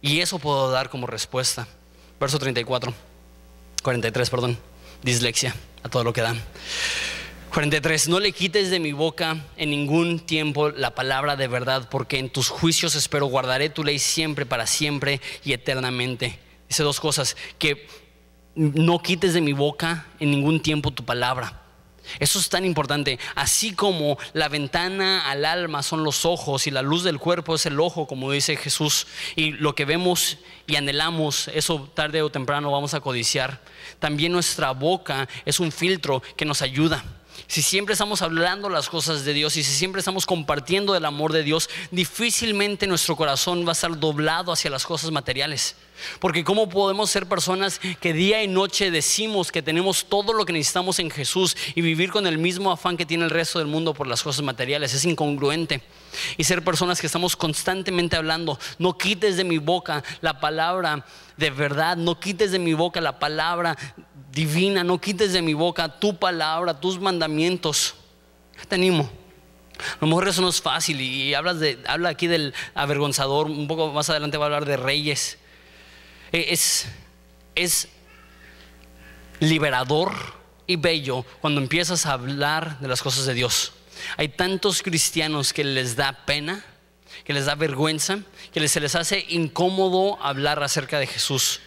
Y 0.00 0.20
eso 0.20 0.38
puedo 0.38 0.70
dar 0.70 0.90
como 0.90 1.06
respuesta. 1.06 1.66
Verso 2.20 2.38
34, 2.38 2.92
43, 3.82 4.30
perdón, 4.30 4.58
dislexia, 5.02 5.54
a 5.82 5.88
todo 5.88 6.04
lo 6.04 6.12
que 6.12 6.20
dan. 6.20 6.40
43, 7.52 8.08
no 8.08 8.20
le 8.20 8.32
quites 8.32 8.70
de 8.70 8.78
mi 8.78 8.92
boca 8.92 9.44
en 9.56 9.70
ningún 9.70 10.20
tiempo 10.20 10.70
la 10.70 10.94
palabra 10.94 11.36
de 11.36 11.48
verdad, 11.48 11.88
porque 11.88 12.18
en 12.18 12.28
tus 12.28 12.48
juicios 12.48 12.94
espero 12.94 13.26
guardaré 13.26 13.70
tu 13.70 13.84
ley 13.84 13.98
siempre, 13.98 14.46
para 14.46 14.66
siempre 14.66 15.20
y 15.44 15.52
eternamente. 15.52 16.38
Dice 16.68 16.82
dos 16.82 17.00
cosas, 17.00 17.36
que 17.58 17.86
no 18.54 18.98
quites 19.00 19.32
de 19.32 19.40
mi 19.40 19.52
boca 19.52 20.06
en 20.20 20.30
ningún 20.30 20.60
tiempo 20.60 20.90
tu 20.90 21.04
palabra. 21.04 21.62
Eso 22.18 22.38
es 22.38 22.48
tan 22.48 22.64
importante. 22.64 23.18
Así 23.34 23.72
como 23.72 24.18
la 24.32 24.48
ventana 24.48 25.28
al 25.28 25.44
alma 25.44 25.82
son 25.82 26.04
los 26.04 26.24
ojos 26.24 26.66
y 26.66 26.70
la 26.70 26.82
luz 26.82 27.02
del 27.02 27.18
cuerpo 27.18 27.54
es 27.54 27.66
el 27.66 27.80
ojo, 27.80 28.06
como 28.06 28.30
dice 28.30 28.56
Jesús, 28.56 29.06
y 29.36 29.52
lo 29.52 29.74
que 29.74 29.84
vemos 29.84 30.38
y 30.66 30.76
anhelamos, 30.76 31.48
eso 31.48 31.90
tarde 31.94 32.22
o 32.22 32.30
temprano 32.30 32.70
vamos 32.70 32.94
a 32.94 33.00
codiciar. 33.00 33.60
También 33.98 34.32
nuestra 34.32 34.72
boca 34.72 35.28
es 35.44 35.60
un 35.60 35.72
filtro 35.72 36.22
que 36.36 36.44
nos 36.44 36.62
ayuda. 36.62 37.04
Si 37.48 37.62
siempre 37.62 37.94
estamos 37.94 38.20
hablando 38.20 38.68
las 38.68 38.90
cosas 38.90 39.24
de 39.24 39.32
Dios 39.32 39.56
y 39.56 39.64
si 39.64 39.72
siempre 39.72 40.00
estamos 40.00 40.26
compartiendo 40.26 40.94
el 40.94 41.06
amor 41.06 41.32
de 41.32 41.42
Dios, 41.42 41.70
difícilmente 41.90 42.86
nuestro 42.86 43.16
corazón 43.16 43.64
va 43.64 43.70
a 43.70 43.72
estar 43.72 43.98
doblado 43.98 44.52
hacia 44.52 44.70
las 44.70 44.84
cosas 44.84 45.10
materiales. 45.12 45.74
Porque 46.20 46.44
¿cómo 46.44 46.68
podemos 46.68 47.08
ser 47.10 47.26
personas 47.26 47.80
que 48.02 48.12
día 48.12 48.42
y 48.42 48.48
noche 48.48 48.90
decimos 48.90 49.50
que 49.50 49.62
tenemos 49.62 50.04
todo 50.10 50.34
lo 50.34 50.44
que 50.44 50.52
necesitamos 50.52 50.98
en 50.98 51.10
Jesús 51.10 51.56
y 51.74 51.80
vivir 51.80 52.10
con 52.10 52.26
el 52.26 52.36
mismo 52.36 52.70
afán 52.70 52.98
que 52.98 53.06
tiene 53.06 53.24
el 53.24 53.30
resto 53.30 53.60
del 53.60 53.66
mundo 53.68 53.94
por 53.94 54.06
las 54.06 54.22
cosas 54.22 54.44
materiales? 54.44 54.92
Es 54.92 55.06
incongruente. 55.06 55.80
Y 56.36 56.44
ser 56.44 56.62
personas 56.62 57.00
que 57.00 57.06
estamos 57.06 57.34
constantemente 57.34 58.16
hablando, 58.16 58.58
no 58.78 58.98
quites 58.98 59.38
de 59.38 59.44
mi 59.44 59.56
boca 59.56 60.04
la 60.20 60.38
palabra 60.38 61.06
de 61.38 61.50
verdad, 61.50 61.96
no 61.96 62.18
quites 62.20 62.52
de 62.52 62.58
mi 62.58 62.74
boca 62.74 63.00
la 63.00 63.18
palabra 63.18 63.76
divina, 64.38 64.84
no 64.84 65.00
quites 65.00 65.32
de 65.32 65.42
mi 65.42 65.52
boca 65.52 65.98
tu 65.98 66.16
palabra, 66.16 66.78
tus 66.78 67.00
mandamientos. 67.00 67.96
Te 68.68 68.76
animo. 68.76 69.10
A 69.78 69.98
lo 70.00 70.06
mejor 70.06 70.28
eso 70.28 70.40
no 70.40 70.48
es 70.48 70.62
fácil 70.62 71.00
y 71.00 71.34
hablas 71.34 71.58
de, 71.58 71.76
habla 71.88 72.10
aquí 72.10 72.28
del 72.28 72.54
avergonzador, 72.74 73.46
un 73.46 73.66
poco 73.66 73.92
más 73.92 74.08
adelante 74.10 74.38
va 74.38 74.44
a 74.44 74.46
hablar 74.46 74.64
de 74.64 74.76
reyes 74.76 75.38
eh, 76.32 76.46
es, 76.50 76.86
es 77.54 77.88
liberador 79.40 80.12
y 80.66 80.76
bello 80.76 81.24
cuando 81.40 81.60
empiezas 81.60 82.06
a 82.06 82.12
hablar 82.12 82.78
de 82.78 82.88
las 82.88 83.02
cosas 83.02 83.26
de 83.26 83.34
Dios. 83.34 83.72
Hay 84.16 84.28
tantos 84.28 84.82
cristianos 84.82 85.52
que 85.52 85.64
les 85.64 85.96
da 85.96 86.24
pena, 86.26 86.64
que 87.24 87.32
les 87.32 87.46
da 87.46 87.56
vergüenza, 87.56 88.20
que 88.52 88.68
se 88.68 88.80
les 88.80 88.94
hace 88.94 89.26
incómodo 89.30 90.22
hablar 90.22 90.62
acerca 90.62 91.00
de 91.00 91.08
Jesús. 91.08 91.60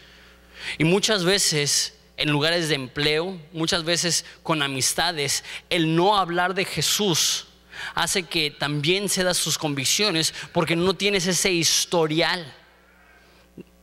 Y 0.77 0.86
muchas 0.86 1.25
veces 1.25 1.95
en 2.21 2.31
lugares 2.31 2.69
de 2.69 2.75
empleo, 2.75 3.39
muchas 3.51 3.84
veces 3.84 4.25
con 4.43 4.62
amistades, 4.62 5.43
el 5.69 5.95
no 5.95 6.17
hablar 6.17 6.53
de 6.53 6.65
Jesús 6.65 7.47
hace 7.95 8.23
que 8.23 8.51
también 8.51 9.10
cedas 9.10 9.38
sus 9.38 9.57
convicciones 9.57 10.34
porque 10.53 10.75
no 10.75 10.93
tienes 10.93 11.25
ese 11.27 11.51
historial. 11.51 12.53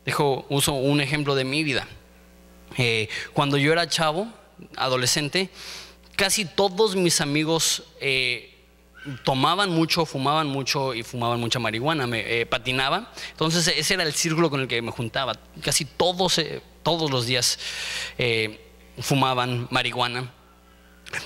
Dejo, 0.05 0.45
uso 0.49 0.73
un 0.73 1.01
ejemplo 1.01 1.35
de 1.35 1.43
mi 1.43 1.63
vida. 1.63 1.87
Eh, 2.77 3.09
cuando 3.33 3.57
yo 3.57 3.73
era 3.73 3.87
chavo, 3.89 4.27
adolescente, 4.77 5.49
casi 6.15 6.45
todos 6.45 6.95
mis 6.95 7.19
amigos 7.21 7.83
eh, 7.99 8.55
tomaban 9.23 9.69
mucho, 9.69 10.05
fumaban 10.05 10.47
mucho 10.47 10.93
y 10.93 11.03
fumaban 11.03 11.39
mucha 11.39 11.59
marihuana, 11.59 12.07
me 12.07 12.41
eh, 12.41 12.45
patinaba. 12.45 13.11
Entonces 13.31 13.67
ese 13.67 13.93
era 13.95 14.03
el 14.03 14.13
círculo 14.13 14.49
con 14.49 14.61
el 14.61 14.67
que 14.67 14.81
me 14.81 14.91
juntaba. 14.91 15.33
Casi 15.61 15.85
todos, 15.85 16.39
todos 16.83 17.11
los 17.11 17.25
días 17.25 17.59
fumaban 18.99 19.67
marihuana. 19.71 20.33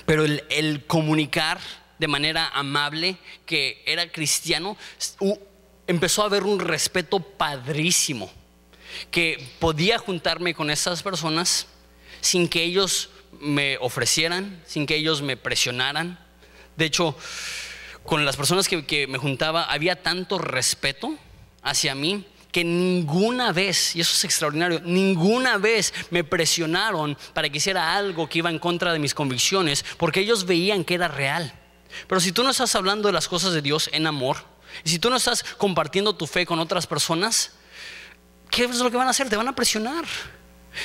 Pero 0.06 0.24
el, 0.24 0.84
comunicar 0.86 1.60
de 1.98 2.08
manera 2.08 2.48
amable 2.48 3.16
que 3.46 3.82
era 3.86 4.10
cristiano, 4.10 4.76
empezó 5.86 6.22
a 6.22 6.26
haber 6.26 6.44
un 6.44 6.58
respeto 6.58 7.20
padrísimo, 7.20 8.30
que 9.10 9.54
podía 9.58 9.98
juntarme 9.98 10.54
con 10.54 10.70
esas 10.70 11.02
personas 11.02 11.66
sin 12.20 12.48
que 12.48 12.62
ellos 12.62 13.10
me 13.40 13.76
ofrecieran, 13.78 14.62
sin 14.66 14.86
que 14.86 14.96
ellos 14.96 15.20
me 15.20 15.36
presionaran. 15.36 16.18
De 16.76 16.86
hecho, 16.86 17.16
con 18.04 18.24
las 18.24 18.36
personas 18.36 18.68
que, 18.68 18.86
que 18.86 19.06
me 19.06 19.18
juntaba 19.18 19.64
había 19.64 20.02
tanto 20.02 20.38
respeto 20.38 21.16
hacia 21.62 21.94
mí 21.94 22.26
que 22.54 22.62
ninguna 22.62 23.50
vez, 23.50 23.96
y 23.96 24.00
eso 24.00 24.12
es 24.14 24.22
extraordinario, 24.22 24.80
ninguna 24.84 25.58
vez 25.58 25.92
me 26.10 26.22
presionaron 26.22 27.18
para 27.32 27.48
que 27.48 27.56
hiciera 27.56 27.96
algo 27.96 28.28
que 28.28 28.38
iba 28.38 28.48
en 28.48 28.60
contra 28.60 28.92
de 28.92 29.00
mis 29.00 29.12
convicciones, 29.12 29.84
porque 29.98 30.20
ellos 30.20 30.46
veían 30.46 30.84
que 30.84 30.94
era 30.94 31.08
real. 31.08 31.52
Pero 32.06 32.20
si 32.20 32.30
tú 32.30 32.44
no 32.44 32.50
estás 32.50 32.72
hablando 32.76 33.08
de 33.08 33.12
las 33.12 33.26
cosas 33.26 33.54
de 33.54 33.60
Dios 33.60 33.90
en 33.92 34.06
amor, 34.06 34.36
y 34.84 34.90
si 34.90 35.00
tú 35.00 35.10
no 35.10 35.16
estás 35.16 35.42
compartiendo 35.42 36.14
tu 36.14 36.28
fe 36.28 36.46
con 36.46 36.60
otras 36.60 36.86
personas, 36.86 37.50
¿qué 38.52 38.66
es 38.66 38.78
lo 38.78 38.88
que 38.88 38.98
van 38.98 39.08
a 39.08 39.10
hacer? 39.10 39.28
Te 39.28 39.36
van 39.36 39.48
a 39.48 39.56
presionar. 39.56 40.04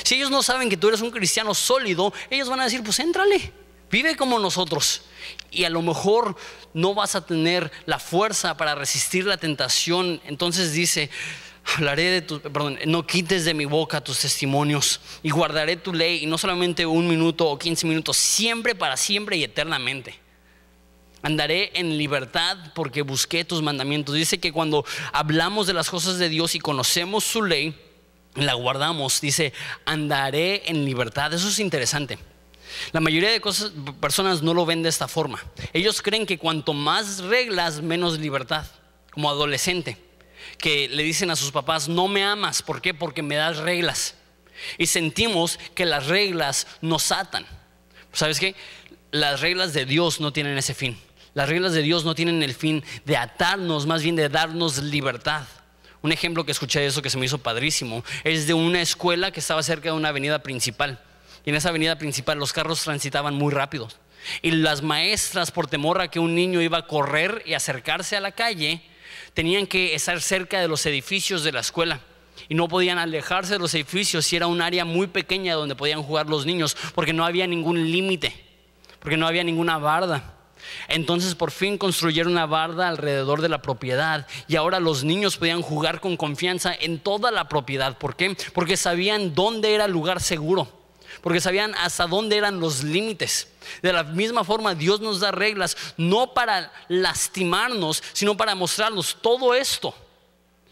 Si 0.03 0.15
ellos 0.15 0.32
no 0.32 0.41
saben 0.41 0.71
que 0.71 0.77
tú 0.77 0.88
eres 0.88 1.01
un 1.01 1.12
cristiano 1.12 1.53
sólido, 1.53 2.12
ellos 2.32 2.49
van 2.49 2.62
a 2.62 2.63
decir, 2.63 2.82
pues 2.82 2.97
éntrale, 2.97 3.53
vive 3.91 4.15
como 4.15 4.39
nosotros. 4.39 5.03
Y 5.51 5.65
a 5.65 5.69
lo 5.69 5.84
mejor 5.84 6.36
no 6.73 6.95
vas 6.95 7.13
a 7.13 7.27
tener 7.27 7.71
la 7.86 7.99
fuerza 7.99 8.58
para 8.58 8.73
resistir 8.73 9.25
la 9.25 9.38
tentación. 9.38 10.19
Entonces 10.25 10.73
dice, 10.73 11.12
hablaré 11.75 12.03
de 12.10 12.21
tu, 12.21 12.39
perdón, 12.41 12.79
no 12.86 13.05
quites 13.05 13.45
de 13.45 13.53
mi 13.53 13.65
boca 13.65 14.01
tus 14.01 14.19
testimonios 14.19 14.99
y 15.23 15.29
guardaré 15.29 15.75
tu 15.75 15.93
ley 15.93 16.23
y 16.23 16.25
no 16.25 16.38
solamente 16.38 16.86
un 16.86 17.08
minuto 17.08 17.47
o 17.47 17.60
quince 17.60 17.86
minutos, 17.86 18.17
siempre 18.17 18.75
para 18.75 18.97
siempre 18.97 19.38
y 19.38 19.43
eternamente. 19.43 20.19
Andaré 21.21 21.71
en 21.73 21.97
libertad 21.97 22.58
porque 22.73 23.01
busqué 23.01 23.43
tus 23.43 23.62
mandamientos. 23.62 24.15
Dice 24.15 24.39
que 24.39 24.53
cuando 24.53 24.86
hablamos 25.12 25.67
de 25.67 25.73
las 25.73 25.89
cosas 25.89 26.17
de 26.17 26.29
Dios 26.29 26.55
y 26.55 26.60
conocemos 26.60 27.25
su 27.25 27.43
ley, 27.43 27.75
la 28.36 28.53
guardamos. 28.53 29.19
Dice, 29.19 29.51
andaré 29.86 30.63
en 30.67 30.86
libertad. 30.86 31.34
Eso 31.34 31.49
es 31.49 31.60
interesante. 31.60 32.17
La 32.93 33.01
mayoría 33.01 33.32
de 33.32 33.41
cosas, 33.41 33.73
personas 33.99 34.41
no 34.41 34.53
lo 34.53 34.65
ven 34.65 34.82
de 34.82 34.88
esta 34.88 35.10
forma. 35.10 35.43
Ellos 35.73 36.01
creen 36.01 36.25
que 36.25 36.38
cuanto 36.38 36.73
más 36.73 37.19
reglas, 37.19 37.82
menos 37.82 38.17
libertad, 38.17 38.65
como 39.12 39.29
adolescente 39.29 40.09
que 40.60 40.89
le 40.89 41.04
dicen 41.04 41.32
a 41.32 41.36
sus 41.36 41.52
papás, 41.52 41.88
no 41.88 42.08
me 42.08 42.24
amas, 42.24 42.62
¿por 42.62 42.82
qué? 42.82 42.93
Porque 42.93 43.24
me 43.24 43.36
das 43.36 43.58
reglas. 43.58 44.15
Y 44.78 44.88
sentimos 44.88 45.58
que 45.74 45.86
las 45.86 46.08
reglas 46.08 46.67
nos 46.82 47.12
atan. 47.12 47.45
¿Sabes 48.12 48.39
qué? 48.39 48.56
Las 49.12 49.41
reglas 49.41 49.74
de 49.74 49.86
Dios 49.86 50.19
no 50.19 50.34
tienen 50.34 50.58
ese 50.58 50.74
fin. 50.74 51.00
Las 51.34 51.48
reglas 51.48 51.74
de 51.74 51.82
Dios 51.82 52.06
no 52.06 52.15
tienen 52.15 52.43
el 52.43 52.54
fin 52.54 52.84
de 53.06 53.15
atarnos, 53.15 53.86
más 53.86 54.04
bien 54.04 54.15
de 54.15 54.30
darnos 54.30 54.78
libertad. 54.80 55.43
Un 56.02 56.12
ejemplo 56.12 56.45
que 56.45 56.52
escuché 56.52 56.80
de 56.80 56.88
eso 56.88 57.02
que 57.02 57.10
se 57.10 57.17
me 57.17 57.26
hizo 57.26 57.39
padrísimo 57.39 58.04
es 58.24 58.48
de 58.48 58.54
una 58.54 58.82
escuela 58.82 59.32
que 59.32 59.39
estaba 59.39 59.63
cerca 59.63 59.89
de 59.89 59.95
una 59.95 60.10
avenida 60.10 60.43
principal. 60.43 61.02
Y 61.45 61.50
en 61.50 61.56
esa 61.56 61.69
avenida 61.69 61.98
principal 61.98 62.38
los 62.38 62.54
carros 62.54 62.84
transitaban 62.84 63.36
muy 63.36 63.54
rápido. 63.54 63.88
Y 64.41 64.52
las 64.52 64.82
maestras, 64.82 65.52
por 65.52 65.67
temor 65.67 66.02
a 66.02 66.10
que 66.10 66.19
un 66.19 66.36
niño 66.36 66.62
iba 66.62 66.80
a 66.80 66.88
correr 66.88 67.43
y 67.45 67.54
acercarse 67.54 68.17
a 68.17 68.22
la 68.22 68.32
calle, 68.32 68.82
tenían 69.33 69.67
que 69.67 69.95
estar 69.95 70.21
cerca 70.21 70.59
de 70.59 70.67
los 70.67 70.85
edificios 70.85 71.43
de 71.43 71.51
la 71.51 71.59
escuela 71.59 72.01
y 72.47 72.55
no 72.55 72.67
podían 72.67 72.97
alejarse 72.97 73.53
de 73.53 73.59
los 73.59 73.73
edificios 73.73 74.25
si 74.25 74.35
era 74.35 74.47
un 74.47 74.61
área 74.61 74.85
muy 74.85 75.07
pequeña 75.07 75.55
donde 75.55 75.75
podían 75.75 76.03
jugar 76.03 76.27
los 76.27 76.45
niños 76.45 76.75
porque 76.95 77.13
no 77.13 77.25
había 77.25 77.47
ningún 77.47 77.91
límite, 77.91 78.33
porque 78.99 79.17
no 79.17 79.27
había 79.27 79.43
ninguna 79.43 79.77
barda. 79.77 80.35
Entonces 80.87 81.35
por 81.35 81.51
fin 81.51 81.77
construyeron 81.77 82.33
una 82.33 82.45
barda 82.45 82.87
alrededor 82.87 83.41
de 83.41 83.49
la 83.49 83.61
propiedad 83.61 84.27
y 84.47 84.55
ahora 84.55 84.79
los 84.79 85.03
niños 85.03 85.37
podían 85.37 85.61
jugar 85.61 85.99
con 85.99 86.17
confianza 86.17 86.73
en 86.79 86.99
toda 86.99 87.31
la 87.31 87.47
propiedad. 87.49 87.97
¿Por 87.97 88.15
qué? 88.15 88.35
Porque 88.53 88.77
sabían 88.77 89.33
dónde 89.35 89.73
era 89.73 89.85
el 89.85 89.91
lugar 89.91 90.21
seguro 90.21 90.78
porque 91.21 91.41
sabían 91.41 91.75
hasta 91.75 92.08
dónde 92.08 92.38
eran 92.38 92.60
los 92.60 92.84
límites. 92.84 93.47
De 93.82 93.93
la 93.93 94.03
misma 94.03 94.43
forma, 94.43 94.75
Dios 94.75 95.01
nos 95.01 95.19
da 95.19 95.32
reglas 95.32 95.75
no 95.97 96.34
para 96.34 96.71
lastimarnos, 96.88 98.03
sino 98.13 98.36
para 98.36 98.55
mostrarnos 98.55 99.17
todo 99.21 99.53
esto. 99.53 99.93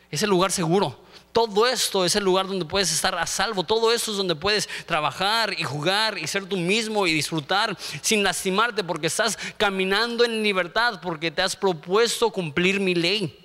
Es 0.10 0.24
el 0.24 0.30
lugar 0.30 0.52
seguro. 0.52 1.08
Todo 1.34 1.68
esto 1.68 2.04
es 2.04 2.16
el 2.16 2.24
lugar 2.24 2.48
donde 2.48 2.66
puedes 2.66 2.92
estar 2.92 3.14
a 3.16 3.28
salvo. 3.28 3.64
Todo 3.64 3.94
esto 3.94 4.10
es 4.10 4.18
donde 4.18 4.36
puedes 4.36 4.68
trabajar 4.88 5.54
y 5.56 5.64
jugar 5.64 6.18
y 6.18 6.26
ser 6.26 6.46
tú 6.46 6.58
mismo 6.58 7.06
y 7.06 7.14
disfrutar 7.14 7.78
sin 8.02 8.24
lastimarte 8.24 8.84
porque 8.84 9.06
estás 9.06 9.38
caminando 9.58 10.26
en 10.26 10.42
libertad, 10.42 11.00
porque 11.00 11.30
te 11.30 11.44
has 11.44 11.56
propuesto 11.56 12.32
cumplir 12.32 12.80
mi 12.80 12.96
ley. 12.96 13.38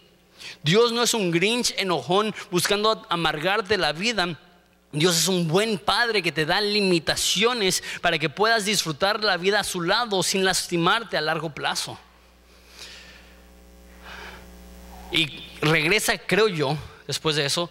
Dios 0.63 0.93
no 0.93 1.03
es 1.03 1.13
un 1.13 1.31
grinch 1.31 1.75
enojón 1.77 2.35
buscando 2.51 3.05
amargarte 3.11 3.77
la 3.77 3.93
vida 3.93 4.39
Dios 4.93 5.17
es 5.17 5.27
un 5.27 5.49
buen 5.49 5.79
padre 5.79 6.23
que 6.23 6.33
te 6.33 6.45
da 6.45 6.61
limitaciones 6.61 7.83
para 8.03 8.19
que 8.19 8.29
puedas 8.29 8.67
disfrutar 8.67 9.25
la 9.25 9.39
vida 9.39 9.61
a 9.61 9.65
su 9.65 9.81
lado 9.81 10.23
sin 10.23 10.45
lastimarte 10.45 11.17
a 11.17 11.23
largo 11.23 11.51
plazo. 11.55 11.99
Y 15.11 15.45
regresa, 15.63 16.19
creo 16.19 16.49
yo, 16.49 16.77
después 17.07 17.37
de 17.37 17.47
eso, 17.47 17.71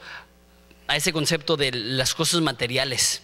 a 0.87 0.95
ese 0.95 1.13
concepto 1.13 1.57
de 1.57 1.71
las 1.71 2.15
cosas 2.15 2.41
materiales. 2.41 3.21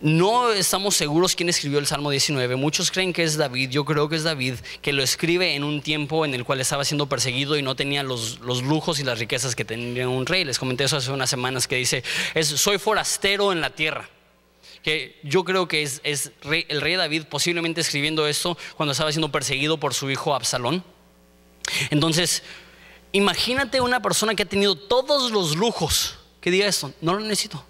No 0.00 0.52
estamos 0.52 0.94
seguros 0.94 1.34
quién 1.34 1.48
escribió 1.48 1.78
el 1.78 1.86
Salmo 1.86 2.10
19. 2.10 2.56
Muchos 2.56 2.90
creen 2.90 3.14
que 3.14 3.22
es 3.22 3.38
David. 3.38 3.70
Yo 3.70 3.86
creo 3.86 4.10
que 4.10 4.16
es 4.16 4.24
David, 4.24 4.56
que 4.82 4.92
lo 4.92 5.02
escribe 5.02 5.54
en 5.54 5.64
un 5.64 5.80
tiempo 5.80 6.26
en 6.26 6.34
el 6.34 6.44
cual 6.44 6.60
estaba 6.60 6.84
siendo 6.84 7.08
perseguido 7.08 7.56
y 7.56 7.62
no 7.62 7.76
tenía 7.76 8.02
los, 8.02 8.40
lujos 8.40 9.00
y 9.00 9.04
las 9.04 9.18
riquezas 9.18 9.56
que 9.56 9.64
tenía 9.64 10.06
un 10.06 10.26
rey. 10.26 10.44
Les 10.44 10.58
comenté 10.58 10.84
eso 10.84 10.98
hace 10.98 11.10
unas 11.10 11.30
semanas 11.30 11.66
que 11.66 11.76
dice, 11.76 12.04
es, 12.34 12.46
soy 12.46 12.76
forastero 12.76 13.52
en 13.52 13.62
la 13.62 13.70
tierra. 13.70 14.10
Que 14.82 15.18
yo 15.22 15.44
creo 15.44 15.66
que 15.66 15.82
es, 15.82 16.02
el 16.42 16.80
rey 16.80 16.96
David 16.96 17.24
posiblemente 17.30 17.80
escribiendo 17.80 18.26
esto 18.26 18.58
cuando 18.76 18.92
estaba 18.92 19.10
siendo 19.12 19.32
perseguido 19.32 19.80
por 19.80 19.94
su 19.94 20.10
hijo 20.10 20.34
Absalón. 20.34 20.84
Entonces, 21.88 22.42
imagínate 23.12 23.80
una 23.80 24.02
persona 24.02 24.34
que 24.34 24.42
ha 24.42 24.46
tenido 24.46 24.76
todos 24.76 25.32
los 25.32 25.56
lujos 25.56 26.18
que 26.42 26.50
diga 26.50 26.66
esto, 26.66 26.92
no 27.00 27.14
lo 27.14 27.20
necesito 27.20 27.64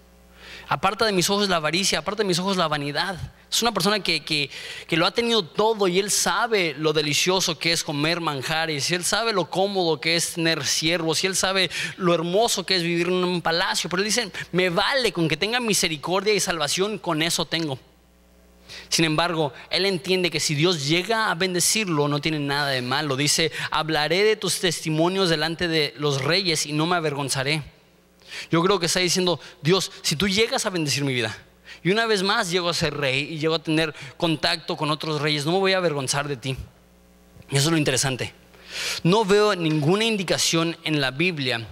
Aparta 0.69 1.05
de 1.05 1.13
mis 1.13 1.29
ojos 1.29 1.47
la 1.47 1.57
avaricia, 1.57 1.99
aparta 1.99 2.23
de 2.23 2.27
mis 2.27 2.39
ojos 2.39 2.57
la 2.57 2.67
vanidad. 2.67 3.15
Es 3.49 3.61
una 3.61 3.71
persona 3.71 4.01
que, 4.01 4.25
que, 4.25 4.49
lo 4.97 5.05
ha 5.05 5.11
tenido 5.11 5.45
todo 5.45 5.87
y 5.87 5.97
él 5.97 6.11
sabe 6.11 6.75
lo 6.77 6.91
delicioso 6.91 7.57
que 7.57 7.71
es 7.71 7.85
comer 7.85 8.19
manjares, 8.19 8.91
y 8.91 8.95
él 8.95 9.05
sabe 9.05 9.31
lo 9.31 9.49
cómodo 9.49 10.01
que 10.01 10.17
es 10.17 10.33
tener 10.33 10.65
siervos, 10.65 11.23
y 11.23 11.27
él 11.27 11.37
sabe 11.37 11.71
lo 11.95 12.13
hermoso 12.13 12.65
que 12.65 12.75
es 12.75 12.83
vivir 12.83 13.07
en 13.07 13.23
un 13.23 13.41
palacio. 13.41 13.89
Pero 13.89 14.01
él 14.01 14.07
dice, 14.07 14.29
me 14.51 14.69
vale 14.69 15.13
con 15.13 15.29
que 15.29 15.37
tenga 15.37 15.61
misericordia 15.61 16.33
y 16.33 16.41
salvación, 16.41 16.97
con 16.97 17.21
eso 17.21 17.45
tengo. 17.45 17.79
Sin 18.89 19.05
embargo, 19.05 19.53
él 19.69 19.85
entiende 19.85 20.29
que 20.29 20.41
si 20.41 20.53
Dios 20.53 20.85
llega 20.87 21.31
a 21.31 21.35
bendecirlo, 21.35 22.09
no 22.09 22.19
tiene 22.19 22.39
nada 22.39 22.67
de 22.69 22.81
malo. 22.81 23.15
Dice, 23.15 23.53
hablaré 23.71 24.23
de 24.23 24.35
tus 24.35 24.59
testimonios 24.59 25.29
delante 25.29 25.69
de 25.69 25.93
los 25.97 26.21
reyes 26.21 26.65
y 26.65 26.73
no 26.73 26.85
me 26.85 26.97
avergonzaré. 26.97 27.63
Yo 28.51 28.61
creo 28.63 28.79
que 28.79 28.87
está 28.87 28.99
diciendo, 28.99 29.39
Dios, 29.61 29.91
si 30.01 30.15
tú 30.15 30.27
llegas 30.27 30.65
a 30.65 30.69
bendecir 30.69 31.03
mi 31.03 31.13
vida, 31.13 31.35
y 31.83 31.91
una 31.91 32.05
vez 32.05 32.23
más 32.23 32.49
llego 32.49 32.69
a 32.69 32.73
ser 32.73 32.95
rey 32.95 33.33
y 33.33 33.39
llego 33.39 33.55
a 33.55 33.59
tener 33.59 33.93
contacto 34.17 34.75
con 34.75 34.91
otros 34.91 35.21
reyes, 35.21 35.45
no 35.45 35.53
me 35.53 35.59
voy 35.59 35.73
a 35.73 35.77
avergonzar 35.77 36.27
de 36.27 36.37
ti. 36.37 36.57
Y 37.49 37.55
eso 37.55 37.67
es 37.67 37.71
lo 37.71 37.77
interesante. 37.77 38.33
No 39.03 39.25
veo 39.25 39.55
ninguna 39.55 40.05
indicación 40.05 40.77
en 40.83 40.99
la 40.99 41.11
Biblia 41.11 41.65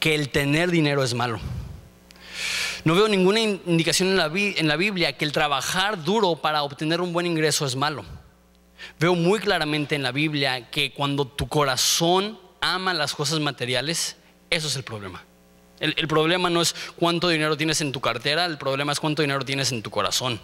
que 0.00 0.14
el 0.14 0.30
tener 0.30 0.70
dinero 0.70 1.02
es 1.02 1.14
malo. 1.14 1.40
No 2.84 2.94
veo 2.94 3.08
ninguna 3.08 3.40
indicación 3.40 4.10
en 4.10 4.16
la, 4.16 4.30
en 4.32 4.68
la, 4.68 4.76
Biblia 4.76 5.16
que 5.16 5.24
el 5.24 5.32
trabajar 5.32 6.04
duro 6.04 6.36
para 6.36 6.62
obtener 6.62 7.00
un 7.00 7.12
buen 7.12 7.26
ingreso 7.26 7.66
es 7.66 7.74
malo. 7.74 8.04
Veo 9.00 9.14
muy 9.14 9.40
claramente 9.40 9.94
en 9.94 10.02
la 10.02 10.12
Biblia 10.12 10.70
que 10.70 10.92
cuando 10.92 11.26
tu 11.26 11.48
corazón 11.48 12.38
ama 12.60 12.94
las 12.94 13.14
cosas 13.14 13.40
materiales, 13.40 14.16
eso 14.50 14.68
es 14.68 14.76
el 14.76 14.84
problema. 14.84 15.24
El, 15.78 16.08
problema 16.08 16.48
no 16.48 16.62
es 16.62 16.74
cuánto 16.96 17.28
dinero 17.28 17.56
tienes 17.56 17.82
en 17.82 17.92
tu 17.92 18.00
cartera, 18.00 18.46
el 18.46 18.56
problema 18.56 18.92
es 18.92 19.00
cuánto 19.00 19.20
dinero 19.20 19.44
tienes 19.44 19.72
en 19.72 19.82
tu 19.82 19.90
corazón. 19.90 20.40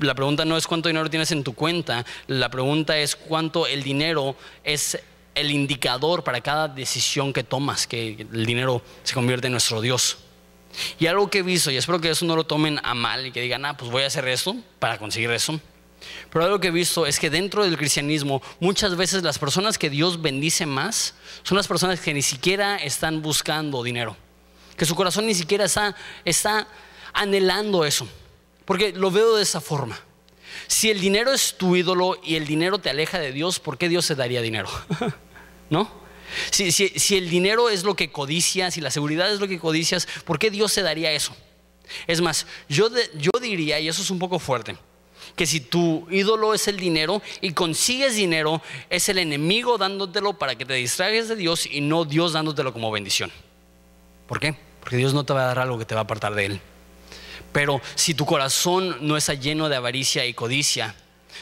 la 0.00 0.14
pregunta 0.14 0.44
no 0.44 0.58
es 0.58 0.66
cuánto 0.66 0.88
dinero 0.88 1.08
tienes 1.08 1.32
en 1.32 1.42
tu 1.42 1.54
cuenta, 1.54 2.04
la 2.26 2.50
pregunta 2.50 2.98
es 2.98 3.16
cuánto 3.16 3.66
el 3.66 3.82
dinero 3.82 4.36
es 4.62 4.98
el 5.34 5.50
indicador 5.50 6.22
para 6.22 6.40
cada 6.40 6.68
decisión 6.68 7.32
que 7.32 7.44
tomas, 7.44 7.86
que 7.86 8.26
el 8.32 8.46
dinero 8.46 8.82
se 9.04 9.14
convierte 9.14 9.46
en 9.46 9.52
nuestro 9.52 9.80
Dios. 9.80 10.18
Y 10.98 11.06
algo 11.06 11.30
que 11.30 11.38
he 11.38 11.42
visto, 11.42 11.70
y 11.70 11.76
espero 11.76 12.00
que 12.00 12.10
eso 12.10 12.26
no 12.26 12.36
lo 12.36 12.44
tomen 12.44 12.78
a 12.82 12.94
mal 12.94 13.26
y 13.26 13.32
que 13.32 13.40
digan, 13.40 13.64
ah, 13.64 13.76
pues 13.76 13.90
voy 13.90 14.02
a 14.02 14.06
hacer 14.06 14.28
esto 14.28 14.56
para 14.78 14.98
conseguir 14.98 15.30
eso. 15.30 15.58
Pero 16.30 16.44
algo 16.44 16.60
que 16.60 16.68
he 16.68 16.70
visto 16.72 17.06
es 17.06 17.18
que 17.18 17.30
dentro 17.30 17.64
del 17.64 17.76
cristianismo 17.76 18.42
muchas 18.60 18.96
veces 18.96 19.22
las 19.22 19.38
personas 19.38 19.78
que 19.78 19.90
Dios 19.90 20.20
bendice 20.20 20.66
más 20.66 21.14
son 21.42 21.56
las 21.56 21.66
personas 21.66 22.00
que 22.00 22.14
ni 22.14 22.22
siquiera 22.22 22.76
están 22.76 23.22
buscando 23.22 23.82
dinero 23.82 24.16
que 24.76 24.84
su 24.84 24.94
corazón 24.94 25.26
ni 25.26 25.34
siquiera 25.34 25.66
está, 26.24 26.68
anhelando 27.12 27.84
eso. 27.84 28.06
Porque 28.64 28.92
lo 28.92 29.10
veo 29.10 29.36
de 29.36 29.42
esa 29.42 29.60
forma. 29.60 29.98
Si 30.66 30.90
el 30.90 31.00
dinero 31.00 31.32
es 31.32 31.56
tu 31.56 31.76
ídolo 31.76 32.18
y 32.22 32.36
el 32.36 32.46
dinero 32.46 32.78
te 32.78 32.90
aleja 32.90 33.18
de 33.18 33.32
Dios, 33.32 33.58
¿por 33.58 33.78
qué 33.78 33.88
Dios 33.88 34.04
se 34.04 34.14
daría 34.14 34.42
dinero? 34.42 34.68
¿No? 35.70 35.90
Si, 36.50 37.16
el 37.16 37.30
dinero 37.30 37.70
es 37.70 37.84
lo 37.84 37.94
que 37.94 38.10
codicias 38.10 38.76
y 38.76 38.80
la 38.80 38.90
seguridad 38.90 39.32
es 39.32 39.40
lo 39.40 39.48
que 39.48 39.58
codicias, 39.58 40.06
¿por 40.24 40.38
qué 40.38 40.50
Dios 40.50 40.72
se 40.72 40.82
daría 40.82 41.12
eso? 41.12 41.34
Es 42.06 42.20
más, 42.20 42.46
yo, 42.68 42.90
yo 43.14 43.30
diría, 43.40 43.78
y 43.78 43.88
eso 43.88 44.02
es 44.02 44.10
un 44.10 44.18
poco 44.18 44.38
fuerte, 44.38 44.76
que 45.36 45.46
si 45.46 45.60
tu 45.60 46.06
ídolo 46.10 46.54
es 46.54 46.66
el 46.66 46.78
dinero 46.78 47.22
y 47.40 47.52
consigues 47.52 48.16
dinero, 48.16 48.60
es 48.90 49.08
el 49.08 49.18
enemigo 49.18 49.78
dándotelo 49.78 50.32
para 50.32 50.56
que 50.56 50.64
te 50.64 50.74
distraigas 50.74 51.28
de 51.28 51.36
Dios 51.36 51.66
y 51.66 51.80
no 51.80 52.04
Dios 52.04 52.32
dándotelo 52.32 52.72
como 52.72 52.90
bendición. 52.90 53.30
¿Por 54.26 54.40
qué? 54.40 54.56
porque 54.86 54.98
Dios 54.98 55.14
no 55.14 55.24
te 55.24 55.32
va 55.32 55.42
a 55.42 55.46
dar 55.46 55.58
algo 55.58 55.80
que 55.80 55.84
te 55.84 55.96
va 55.96 56.02
a 56.02 56.04
apartar 56.04 56.36
de 56.36 56.46
Él. 56.46 56.60
Pero 57.50 57.80
si 57.96 58.14
tu 58.14 58.24
corazón 58.24 58.96
no 59.00 59.16
está 59.16 59.34
lleno 59.34 59.68
de 59.68 59.74
avaricia 59.74 60.24
y 60.26 60.32
codicia, 60.32 60.94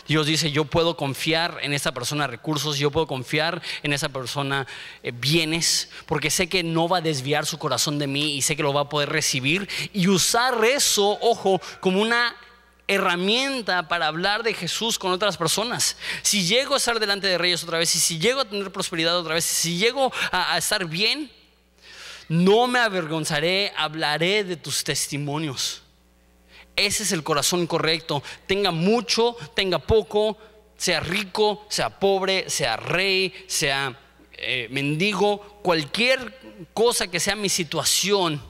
Dios 0.09 0.27
dice, 0.27 0.51
yo 0.51 0.65
puedo 0.65 0.97
confiar 0.97 1.59
en 1.61 1.75
esa 1.75 1.93
persona 1.93 2.27
recursos, 2.27 2.79
yo 2.79 2.91
puedo 2.91 3.07
confiar 3.07 3.61
en 3.83 3.93
esa 3.93 4.09
persona 4.09 4.67
eh, 5.03 5.13
bienes, 5.15 5.91
porque 6.07 6.31
sé 6.31 6.49
que 6.49 6.63
no 6.63 6.89
va 6.89 6.99
a 6.99 7.01
desviar 7.03 7.45
su 7.45 7.59
corazón 7.59 7.99
de 7.99 8.07
mí 8.07 8.35
y 8.35 8.41
sé 8.41 8.57
que 8.57 8.63
lo 8.63 8.73
va 8.73 8.81
a 8.81 8.89
poder 8.89 9.11
recibir 9.11 9.69
y 9.93 10.09
usar 10.09 10.65
eso, 10.65 11.19
ojo, 11.21 11.61
como 11.81 12.01
una 12.01 12.35
herramienta 12.87 13.89
para 13.89 14.07
hablar 14.07 14.43
de 14.43 14.55
Jesús 14.55 14.99
con 14.99 15.13
otras 15.13 15.37
personas. 15.37 15.97
Si 16.23 16.47
llego 16.47 16.75
a 16.75 16.77
estar 16.79 17.01
delante 17.01 17.27
de 17.27 17.39
reyes 17.39 17.63
otra 17.63 17.79
vez, 17.79 17.95
y 17.97 17.99
si 17.99 18.19
llego 18.19 18.41
a 18.41 18.45
tener 18.45 18.71
prosperidad 18.71 19.19
otra 19.19 19.35
vez, 19.35 19.45
si 19.45 19.77
llego 19.79 20.13
a 20.31 20.57
estar 20.59 20.85
bien, 20.87 21.31
no 22.29 22.67
me 22.67 22.79
avergonzaré, 22.79 23.73
hablaré 23.77 24.45
de 24.45 24.57
tus 24.57 24.85
testimonios. 24.85 25.83
Ese 26.77 27.05
es 27.05 27.13
el 27.13 27.23
corazón 27.23 27.67
correcto. 27.67 28.23
Tenga 28.47 28.71
mucho, 28.71 29.37
tenga 29.55 29.79
poco, 29.79 30.37
sea 30.77 31.01
rico, 31.01 31.67
sea 31.69 31.99
pobre, 32.01 32.51
sea 32.51 32.77
rey, 32.77 33.33
sea 33.47 33.99
eh, 34.33 34.69
mendigo, 34.71 35.61
cualquier 35.63 36.67
cosa 36.73 37.07
que 37.07 37.21
sea 37.21 37.37
mi 37.37 37.49
situación, 37.49 38.43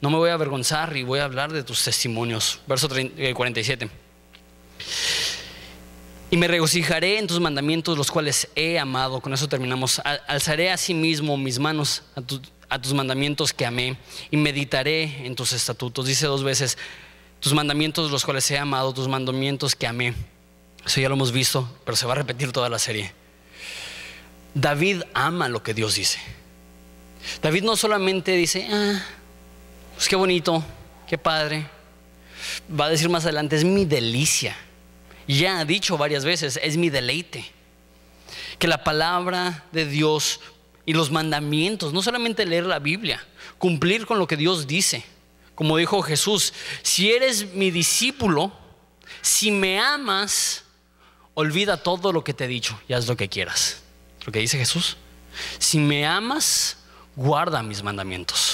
no 0.00 0.10
me 0.10 0.16
voy 0.16 0.30
a 0.30 0.34
avergonzar 0.34 0.96
y 0.96 1.02
voy 1.02 1.18
a 1.20 1.24
hablar 1.24 1.52
de 1.52 1.62
tus 1.62 1.82
testimonios. 1.82 2.60
Verso 2.66 2.88
47. 2.88 3.84
Eh, 3.84 3.90
y 6.30 6.36
me 6.36 6.46
regocijaré 6.46 7.18
en 7.18 7.26
tus 7.26 7.40
mandamientos, 7.40 7.96
los 7.96 8.10
cuales 8.10 8.48
he 8.54 8.78
amado. 8.78 9.20
Con 9.20 9.32
eso 9.32 9.48
terminamos. 9.48 10.00
Alzaré 10.26 10.70
a 10.70 10.76
sí 10.76 10.92
mismo 10.94 11.36
mis 11.36 11.58
manos 11.58 12.02
a 12.14 12.20
tu, 12.20 12.40
a 12.68 12.80
tus 12.80 12.92
mandamientos 12.92 13.52
que 13.52 13.64
amé 13.64 13.96
y 14.30 14.36
meditaré 14.36 15.26
en 15.26 15.34
tus 15.34 15.52
estatutos. 15.52 16.06
Dice 16.06 16.26
dos 16.26 16.44
veces, 16.44 16.76
tus 17.40 17.54
mandamientos 17.54 18.10
los 18.10 18.24
cuales 18.24 18.50
he 18.50 18.58
amado, 18.58 18.92
tus 18.92 19.08
mandamientos 19.08 19.74
que 19.74 19.86
amé. 19.86 20.14
Eso 20.84 21.00
ya 21.00 21.08
lo 21.08 21.14
hemos 21.14 21.32
visto, 21.32 21.68
pero 21.84 21.96
se 21.96 22.06
va 22.06 22.12
a 22.12 22.16
repetir 22.16 22.52
toda 22.52 22.68
la 22.68 22.78
serie. 22.78 23.12
David 24.54 25.02
ama 25.14 25.48
lo 25.48 25.62
que 25.62 25.74
Dios 25.74 25.94
dice. 25.94 26.18
David 27.42 27.64
no 27.64 27.76
solamente 27.76 28.32
dice, 28.32 28.68
ah, 28.70 29.02
pues 29.98 30.06
qué 30.06 30.14
bonito, 30.14 30.62
qué 31.08 31.18
padre. 31.18 31.66
Va 32.70 32.84
a 32.84 32.88
decir 32.88 33.08
más 33.08 33.24
adelante, 33.24 33.56
es 33.56 33.64
mi 33.64 33.84
delicia. 33.84 34.56
Ya 35.26 35.58
ha 35.58 35.64
dicho 35.64 35.98
varias 35.98 36.24
veces, 36.24 36.60
es 36.62 36.76
mi 36.76 36.88
deleite. 36.88 37.44
Que 38.60 38.68
la 38.68 38.84
palabra 38.84 39.64
de 39.72 39.86
Dios 39.86 40.38
y 40.86 40.92
los 40.92 41.10
mandamientos, 41.10 41.92
no 41.92 42.00
solamente 42.00 42.46
leer 42.46 42.64
la 42.64 42.78
Biblia, 42.78 43.26
cumplir 43.58 44.06
con 44.06 44.20
lo 44.20 44.28
que 44.28 44.36
Dios 44.36 44.68
dice. 44.68 45.02
Como 45.56 45.76
dijo 45.76 46.00
Jesús, 46.02 46.52
si 46.82 47.10
eres 47.10 47.52
mi 47.54 47.72
discípulo, 47.72 48.52
si 49.20 49.50
me 49.50 49.80
amas, 49.80 50.62
olvida 51.34 51.82
todo 51.82 52.12
lo 52.12 52.22
que 52.22 52.34
te 52.34 52.44
he 52.44 52.48
dicho 52.48 52.80
y 52.86 52.92
haz 52.92 53.08
lo 53.08 53.16
que 53.16 53.28
quieras. 53.28 53.82
Lo 54.24 54.30
que 54.30 54.38
dice 54.38 54.58
Jesús. 54.58 54.96
Si 55.58 55.80
me 55.80 56.06
amas, 56.06 56.76
guarda 57.16 57.64
mis 57.64 57.82
mandamientos. 57.82 58.47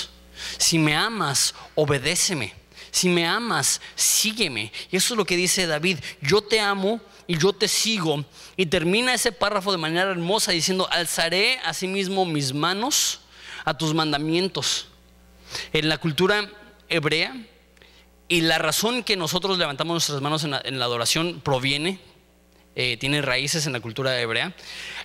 Si 0.59 0.79
me 0.79 0.95
amas, 0.95 1.55
obedéceme. 1.75 2.55
Si 2.91 3.09
me 3.09 3.27
amas, 3.27 3.81
sígueme. 3.95 4.73
Y 4.91 4.97
eso 4.97 5.15
es 5.15 5.19
lo 5.19 5.25
que 5.25 5.37
dice 5.37 5.67
David. 5.67 5.99
Yo 6.21 6.43
te 6.43 6.61
amo 6.61 7.01
y 7.27 7.39
yo 7.39 7.53
te 7.53 7.69
sigo. 7.69 8.25
Y 8.57 8.67
termina 8.67 9.15
ese 9.15 9.33
párrafo 9.33 9.73
de 9.73 9.79
manera 9.79 10.11
hermosa 10.11 10.53
diciendo, 10.53 10.89
alzaré 10.91 11.59
asimismo 11.65 12.25
mis 12.25 12.53
manos 12.53 13.21
a 13.65 13.77
tus 13.77 13.95
mandamientos. 13.95 14.89
En 15.73 15.89
la 15.89 15.99
cultura 15.99 16.49
hebrea, 16.89 17.35
y 18.29 18.41
la 18.41 18.59
razón 18.59 19.03
que 19.03 19.17
nosotros 19.17 19.59
levantamos 19.59 19.95
nuestras 19.95 20.21
manos 20.21 20.45
en 20.45 20.79
la, 20.79 20.85
adoración 20.85 21.41
proviene, 21.45 22.01
eh, 22.77 22.97
tiene 22.97 23.23
raíces 23.23 23.67
en 23.67 23.73
la 23.73 23.81
cultura 23.81 24.19
hebrea. 24.21 24.55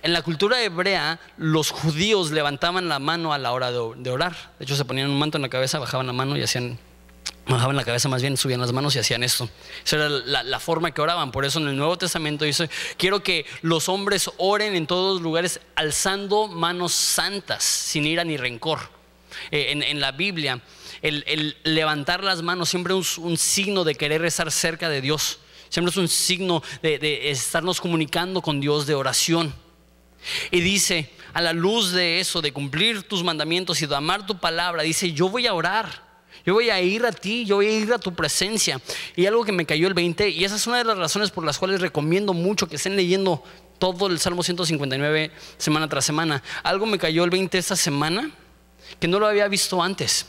En 0.02 0.12
la 0.12 0.22
cultura 0.22 0.62
hebrea, 0.62 1.20
los 1.36 1.70
judíos 1.70 2.30
levantaban 2.30 2.88
la 2.88 2.98
mano 2.98 3.32
a 3.32 3.38
la 3.38 3.52
hora 3.52 3.70
de, 3.70 4.10
orar. 4.10 4.52
De 4.58 4.64
hecho, 4.64 4.76
se 4.76 4.84
ponían 4.84 5.10
un 5.10 5.18
manto 5.18 5.38
en 5.38 5.42
la 5.42 5.48
cabeza, 5.48 5.78
bajaban 5.78 6.06
la 6.06 6.12
mano 6.12 6.36
y 6.36 6.42
hacían 6.42 6.78
bajaban 7.46 7.74
la 7.74 7.84
cabeza, 7.84 8.08
más 8.08 8.22
bien 8.22 8.36
subían 8.36 8.60
las 8.60 8.72
manos 8.72 8.94
y 8.94 9.00
hacían 9.00 9.22
esto. 9.22 9.48
Esa 9.84 9.96
era 9.96 10.08
la, 10.08 10.60
forma 10.60 10.92
que 10.92 11.00
oraban. 11.00 11.32
Por 11.32 11.44
eso 11.44 11.58
en 11.58 11.68
el 11.68 11.76
Nuevo 11.76 11.98
Testamento 11.98 12.44
dice, 12.44 12.70
quiero 12.96 13.22
que 13.22 13.44
los 13.62 13.88
hombres 13.88 14.30
oren 14.36 14.76
en 14.76 14.86
todos 14.86 15.14
los 15.14 15.22
lugares 15.22 15.60
alzando 15.74 16.46
manos 16.46 16.92
santas, 16.92 17.64
sin 17.64 18.06
ira 18.06 18.24
ni 18.24 18.36
rencor. 18.36 18.78
Eh, 19.50 19.72
en, 19.72 20.00
la 20.00 20.12
Biblia, 20.12 20.60
el, 21.02 21.56
levantar 21.64 22.22
las 22.24 22.42
manos 22.42 22.68
siempre 22.68 22.98
es 22.98 23.18
un, 23.18 23.36
signo 23.36 23.84
de 23.84 23.94
querer 23.94 24.24
estar 24.24 24.50
cerca 24.50 24.88
de 24.88 25.00
Dios. 25.00 25.38
Siempre 25.70 25.90
es 25.90 25.96
un 25.96 26.08
signo 26.08 26.62
de, 26.82 26.98
de 26.98 27.30
estarnos 27.30 27.80
comunicando 27.80 28.42
con 28.42 28.60
Dios 28.60 28.86
de 28.86 28.94
oración. 28.94 29.54
Y 30.50 30.60
dice, 30.60 31.10
a 31.32 31.40
la 31.40 31.54
luz 31.54 31.92
de 31.92 32.20
eso, 32.20 32.42
de 32.42 32.52
cumplir 32.52 33.02
tus 33.04 33.24
mandamientos 33.24 33.80
y 33.80 33.86
de 33.86 33.96
amar 33.96 34.26
tu 34.26 34.38
palabra, 34.38 34.82
dice, 34.82 35.12
yo 35.12 35.30
voy 35.30 35.46
a 35.46 35.54
orar. 35.54 36.10
Yo 36.44 36.54
voy 36.54 36.70
a 36.70 36.80
ir 36.80 37.04
a 37.04 37.12
ti, 37.12 37.44
yo 37.44 37.56
voy 37.56 37.66
a 37.66 37.70
ir 37.70 37.92
a 37.92 37.98
tu 37.98 38.14
presencia. 38.14 38.80
Y 39.14 39.26
algo 39.26 39.44
que 39.44 39.52
me 39.52 39.66
cayó 39.66 39.88
el 39.88 39.94
20, 39.94 40.28
y 40.28 40.44
esa 40.44 40.56
es 40.56 40.66
una 40.66 40.78
de 40.78 40.84
las 40.84 40.96
razones 40.96 41.30
por 41.30 41.44
las 41.44 41.58
cuales 41.58 41.80
recomiendo 41.80 42.32
mucho 42.32 42.66
que 42.66 42.76
estén 42.76 42.96
leyendo 42.96 43.42
todo 43.78 44.06
el 44.06 44.18
Salmo 44.18 44.42
159 44.42 45.32
semana 45.58 45.88
tras 45.88 46.04
semana. 46.04 46.42
Algo 46.62 46.86
me 46.86 46.98
cayó 46.98 47.24
el 47.24 47.30
20 47.30 47.58
esta 47.58 47.76
semana 47.76 48.30
que 48.98 49.08
no 49.08 49.18
lo 49.18 49.26
había 49.26 49.48
visto 49.48 49.82
antes. 49.82 50.26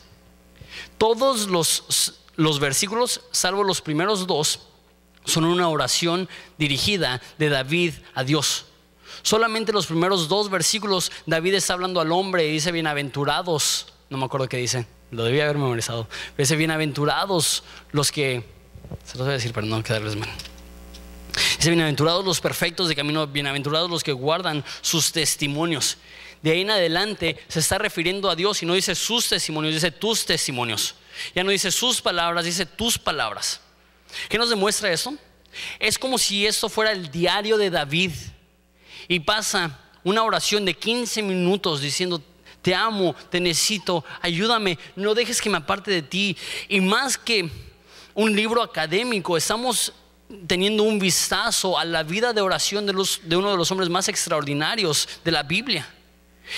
Todos 0.98 1.48
los, 1.48 2.22
los 2.36 2.60
versículos, 2.60 3.22
salvo 3.32 3.64
los 3.64 3.82
primeros 3.82 4.28
dos, 4.28 4.68
son 5.26 5.46
una 5.46 5.70
oración 5.70 6.28
dirigida 6.58 7.22
de 7.38 7.50
David 7.50 7.94
a 8.14 8.24
Dios. 8.24 8.66
Solamente 9.22 9.72
los 9.72 9.86
primeros 9.86 10.28
dos 10.28 10.50
versículos, 10.50 11.12
David 11.26 11.56
está 11.56 11.74
hablando 11.74 12.00
al 12.00 12.12
hombre 12.12 12.48
y 12.48 12.52
dice, 12.52 12.72
bienaventurados, 12.72 13.88
no 14.10 14.18
me 14.18 14.26
acuerdo 14.26 14.50
qué 14.50 14.58
dice 14.58 14.86
lo 15.12 15.26
debía 15.26 15.44
haber 15.44 15.58
memorizado. 15.58 16.08
Dice, 16.38 16.56
bienaventurados 16.56 17.64
los 17.92 18.12
que, 18.12 18.44
se 19.04 19.18
los 19.18 19.28
voy 19.28 19.32
a 19.32 19.38
decir 19.38 19.54
para 19.54 19.68
no 19.68 19.84
quedarles 19.84 20.16
mal. 20.16 20.30
Dice, 21.58 21.70
bienaventurados 21.70 22.26
los 22.26 22.40
perfectos 22.40 22.88
de 22.88 22.96
camino, 22.96 23.28
bienaventurados 23.28 23.90
los 23.90 24.04
que 24.04 24.14
guardan 24.14 24.64
sus 24.82 25.12
testimonios. 25.12 25.98
De 26.42 26.52
ahí 26.52 26.62
en 26.62 26.72
adelante 26.72 27.38
se 27.48 27.60
está 27.60 27.78
refiriendo 27.78 28.30
a 28.30 28.36
Dios 28.36 28.64
y 28.64 28.66
no 28.66 28.74
dice 28.74 28.96
sus 28.96 29.30
testimonios, 29.30 29.74
dice 29.74 29.92
tus 29.92 30.26
testimonios. 30.26 30.96
Ya 31.36 31.44
no 31.44 31.52
dice 31.52 31.72
sus 31.72 32.02
palabras, 32.02 32.46
dice 32.46 32.66
tus 32.66 32.98
palabras. 32.98 33.62
¿Qué 34.30 34.38
nos 34.38 34.50
demuestra 34.50 34.92
eso? 34.92 35.16
Es 35.80 35.98
como 36.00 36.18
si 36.18 36.46
esto 36.46 36.70
fuera 36.70 36.92
el 36.92 37.12
diario 37.12 37.58
de 37.58 37.70
David 37.70 38.12
y 39.08 39.20
pasa 39.20 39.80
una 40.04 40.24
oración 40.24 40.66
de 40.66 40.74
15 40.74 41.22
minutos 41.22 41.82
diciendo 41.82 42.22
te 42.62 42.76
amo, 42.76 43.16
te 43.30 43.40
necesito, 43.40 44.06
ayúdame, 44.22 44.78
no 44.96 45.16
dejes 45.16 45.42
que 45.42 45.50
me 45.50 45.58
aparte 45.58 45.90
de 45.90 46.02
ti. 46.04 46.38
Y 46.70 46.80
más 46.80 47.18
que 47.18 47.50
un 48.14 48.36
libro 48.36 48.62
académico, 48.62 49.36
estamos 49.36 49.94
teniendo 50.48 50.84
un 50.84 51.00
vistazo 51.00 51.78
a 51.78 51.86
la 51.86 52.04
vida 52.04 52.34
de 52.34 52.42
oración 52.42 52.86
de, 52.86 53.36
uno 53.36 53.52
de 53.52 53.58
los 53.58 53.72
hombres 53.72 53.90
más 53.90 54.08
extraordinarios 54.08 55.08
de 55.24 55.32
la 55.32 55.44
Biblia. 55.44 55.88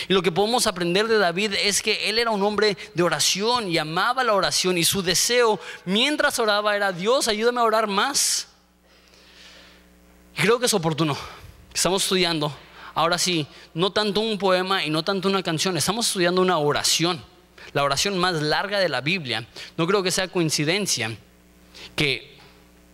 Y 0.07 0.13
lo 0.13 0.21
que 0.21 0.31
podemos 0.31 0.67
aprender 0.67 1.07
de 1.07 1.17
David 1.17 1.53
es 1.53 1.81
que 1.81 2.09
él 2.09 2.19
era 2.19 2.31
un 2.31 2.43
hombre 2.43 2.77
de 2.93 3.03
oración 3.03 3.69
y 3.69 3.77
amaba 3.77 4.23
la 4.23 4.33
oración 4.33 4.77
y 4.77 4.83
su 4.83 5.01
deseo 5.01 5.59
mientras 5.85 6.39
oraba 6.39 6.75
era 6.75 6.91
Dios, 6.91 7.27
ayúdame 7.27 7.59
a 7.59 7.63
orar 7.63 7.87
más. 7.87 8.47
creo 10.35 10.59
que 10.59 10.65
es 10.65 10.73
oportuno. 10.73 11.17
Estamos 11.73 12.03
estudiando, 12.03 12.55
ahora 12.93 13.17
sí, 13.17 13.47
no 13.73 13.91
tanto 13.91 14.19
un 14.19 14.37
poema 14.37 14.83
y 14.83 14.89
no 14.89 15.03
tanto 15.03 15.27
una 15.27 15.41
canción, 15.41 15.75
estamos 15.77 16.07
estudiando 16.07 16.41
una 16.41 16.57
oración, 16.57 17.23
la 17.73 17.83
oración 17.83 18.17
más 18.17 18.41
larga 18.41 18.79
de 18.79 18.89
la 18.89 19.01
Biblia. 19.01 19.47
No 19.77 19.87
creo 19.87 20.03
que 20.03 20.11
sea 20.11 20.27
coincidencia 20.27 21.15
que 21.95 22.37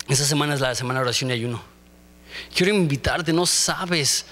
esta 0.08 0.26
semana 0.26 0.54
es 0.54 0.62
la 0.62 0.74
semana 0.76 1.00
de 1.00 1.04
oración 1.04 1.30
y 1.30 1.34
ayuno. 1.34 1.62
Quiero 2.56 2.74
invitarte, 2.74 3.34
no 3.34 3.46
sabes 3.46 4.26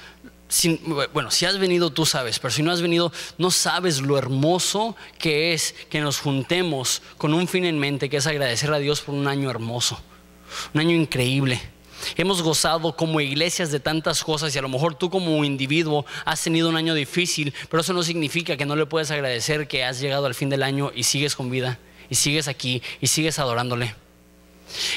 bueno, 1.13 1.29
si 1.29 1.45
has 1.45 1.57
venido 1.57 1.89
tú 1.89 2.05
sabes, 2.05 2.39
pero 2.39 2.51
si 2.51 2.63
no 2.63 2.71
has 2.71 2.81
venido 2.81 3.11
no 3.37 3.51
sabes 3.51 4.01
lo 4.01 4.17
hermoso 4.17 4.95
que 5.19 5.53
es 5.53 5.75
que 5.89 5.99
nos 5.99 6.19
juntemos 6.19 7.01
con 7.17 7.33
un 7.33 7.47
fin 7.47 7.65
en 7.65 7.77
mente, 7.77 8.09
que 8.09 8.17
es 8.17 8.27
agradecer 8.27 8.71
a 8.71 8.79
Dios 8.79 9.01
por 9.01 9.13
un 9.13 9.27
año 9.27 9.49
hermoso, 9.49 9.99
un 10.73 10.81
año 10.81 10.95
increíble. 10.95 11.61
Hemos 12.15 12.43
gozado 12.43 12.95
como 12.95 13.19
iglesias 13.19 13.71
de 13.71 13.79
tantas 13.79 14.23
cosas 14.23 14.55
y 14.55 14.59
a 14.59 14.61
lo 14.61 14.69
mejor 14.69 14.95
tú 14.95 15.09
como 15.09 15.43
individuo 15.43 16.05
has 16.23 16.41
tenido 16.43 16.69
un 16.69 16.77
año 16.77 16.93
difícil, 16.93 17.53
pero 17.69 17.81
eso 17.81 17.91
no 17.91 18.03
significa 18.03 18.55
que 18.55 18.65
no 18.65 18.75
le 18.75 18.85
puedes 18.85 19.11
agradecer 19.11 19.67
que 19.67 19.83
has 19.83 19.99
llegado 19.99 20.27
al 20.27 20.35
fin 20.35 20.49
del 20.49 20.63
año 20.63 20.91
y 20.95 21.03
sigues 21.03 21.35
con 21.35 21.49
vida 21.49 21.79
y 22.09 22.15
sigues 22.15 22.47
aquí 22.47 22.81
y 23.01 23.07
sigues 23.07 23.39
adorándole. 23.39 23.95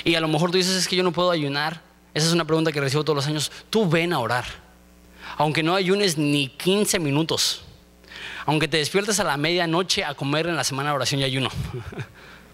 Y 0.04 0.14
a 0.14 0.20
lo 0.20 0.28
mejor 0.28 0.50
tú 0.50 0.58
dices 0.58 0.76
es 0.76 0.86
que 0.86 0.96
yo 0.96 1.02
no 1.02 1.12
puedo 1.12 1.30
ayunar. 1.30 1.82
Esa 2.12 2.26
es 2.26 2.32
una 2.32 2.44
pregunta 2.44 2.70
que 2.70 2.80
recibo 2.80 3.02
todos 3.02 3.16
los 3.16 3.26
años. 3.26 3.50
Tú 3.70 3.88
ven 3.88 4.12
a 4.12 4.18
orar 4.18 4.69
aunque 5.40 5.62
no 5.62 5.74
ayunes 5.74 6.18
ni 6.18 6.48
15 6.48 6.98
minutos, 6.98 7.62
aunque 8.44 8.68
te 8.68 8.76
despiertes 8.76 9.20
a 9.20 9.24
la 9.24 9.38
medianoche 9.38 10.04
a 10.04 10.12
comer 10.12 10.46
en 10.46 10.54
la 10.54 10.64
semana 10.64 10.90
de 10.90 10.96
oración 10.96 11.22
y 11.22 11.24
ayuno. 11.24 11.48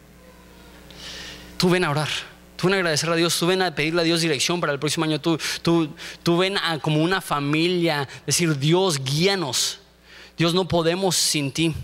tú 1.59 1.69
ven 1.69 1.83
a 1.83 1.91
orar, 1.91 2.09
tú 2.57 2.69
ven 2.69 2.75
a 2.75 2.77
agradecer 2.77 3.11
a 3.11 3.17
Dios, 3.17 3.37
tú 3.37 3.49
ven 3.49 3.61
a 3.61 3.75
pedirle 3.75 4.03
a 4.03 4.05
Dios 4.05 4.21
dirección 4.21 4.61
para 4.61 4.73
el 4.73 4.79
próximo 4.79 5.05
año, 5.05 5.21
tú, 5.21 5.37
tú, 5.63 5.93
tú 6.23 6.37
ven 6.37 6.59
a 6.59 6.79
como 6.79 7.03
una 7.03 7.21
familia 7.21 8.09
decir, 8.25 8.57
Dios, 8.57 9.03
guíanos, 9.03 9.81
Dios 10.39 10.55
no 10.55 10.69
podemos 10.69 11.17
sin 11.17 11.51
ti. 11.51 11.75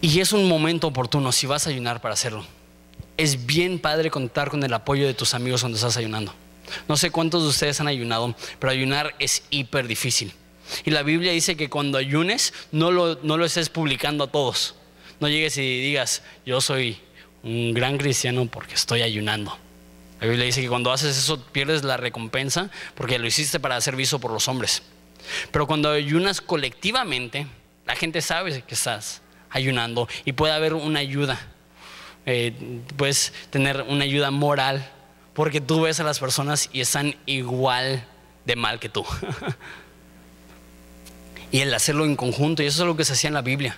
Y 0.00 0.20
es 0.20 0.32
un 0.32 0.46
momento 0.48 0.86
oportuno 0.86 1.32
si 1.32 1.48
vas 1.48 1.66
a 1.66 1.70
ayunar 1.70 2.00
para 2.00 2.14
hacerlo. 2.14 2.46
Es 3.16 3.44
bien 3.44 3.80
padre 3.80 4.08
contar 4.08 4.50
con 4.50 4.62
el 4.62 4.72
apoyo 4.72 5.04
de 5.04 5.14
tus 5.14 5.34
amigos 5.34 5.62
cuando 5.62 5.74
estás 5.74 5.96
ayunando. 5.96 6.32
No 6.88 6.96
sé 6.96 7.10
cuántos 7.10 7.42
de 7.42 7.48
ustedes 7.48 7.80
han 7.80 7.88
ayunado, 7.88 8.34
pero 8.58 8.70
ayunar 8.70 9.14
es 9.18 9.44
hiper 9.50 9.86
difícil. 9.86 10.32
Y 10.84 10.90
la 10.90 11.02
Biblia 11.02 11.32
dice 11.32 11.56
que 11.56 11.68
cuando 11.68 11.98
ayunes 11.98 12.52
no 12.72 12.90
lo, 12.90 13.18
no 13.22 13.36
lo 13.36 13.44
estés 13.44 13.68
publicando 13.68 14.24
a 14.24 14.26
todos. 14.28 14.74
No 15.20 15.28
llegues 15.28 15.56
y 15.58 15.80
digas, 15.80 16.22
yo 16.44 16.60
soy 16.60 16.98
un 17.42 17.74
gran 17.74 17.98
cristiano 17.98 18.46
porque 18.46 18.74
estoy 18.74 19.02
ayunando. 19.02 19.56
La 20.20 20.26
Biblia 20.26 20.46
dice 20.46 20.62
que 20.62 20.68
cuando 20.68 20.90
haces 20.92 21.16
eso 21.16 21.40
pierdes 21.40 21.84
la 21.84 21.96
recompensa 21.96 22.70
porque 22.94 23.18
lo 23.18 23.26
hiciste 23.26 23.60
para 23.60 23.80
ser 23.80 23.96
visto 23.96 24.18
por 24.18 24.30
los 24.30 24.48
hombres. 24.48 24.82
Pero 25.50 25.66
cuando 25.66 25.90
ayunas 25.90 26.40
colectivamente, 26.40 27.46
la 27.86 27.94
gente 27.96 28.22
sabe 28.22 28.62
que 28.62 28.74
estás 28.74 29.20
ayunando 29.50 30.08
y 30.24 30.32
puede 30.32 30.52
haber 30.52 30.74
una 30.74 31.00
ayuda. 31.00 31.38
Eh, 32.26 32.54
puedes 32.96 33.32
tener 33.50 33.82
una 33.82 34.04
ayuda 34.04 34.30
moral 34.30 34.90
porque 35.34 35.60
tú 35.60 35.82
ves 35.82 36.00
a 36.00 36.04
las 36.04 36.20
personas 36.20 36.70
y 36.72 36.80
están 36.80 37.16
igual 37.26 38.04
de 38.44 38.56
mal 38.56 38.78
que 38.78 38.88
tú. 38.88 39.04
y 41.50 41.60
el 41.60 41.74
hacerlo 41.74 42.04
en 42.04 42.16
conjunto, 42.16 42.62
y 42.62 42.66
eso 42.66 42.82
es 42.82 42.86
lo 42.86 42.96
que 42.96 43.04
se 43.04 43.12
hacía 43.12 43.28
en 43.28 43.34
la 43.34 43.42
Biblia. 43.42 43.76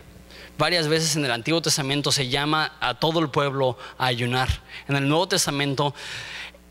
Varias 0.59 0.89
veces 0.89 1.17
en 1.17 1.25
el 1.25 1.33
Antiguo 1.33 1.61
Testamento 1.61 2.13
se 2.13 2.29
llama 2.29 2.73
a 2.81 2.95
todo 2.95 3.21
el 3.21 3.31
pueblo 3.31 3.77
a 3.99 4.07
ayunar. 4.07 4.49
En 4.89 4.97
el 4.97 5.09
Nuevo 5.09 5.29
Testamento, 5.29 5.95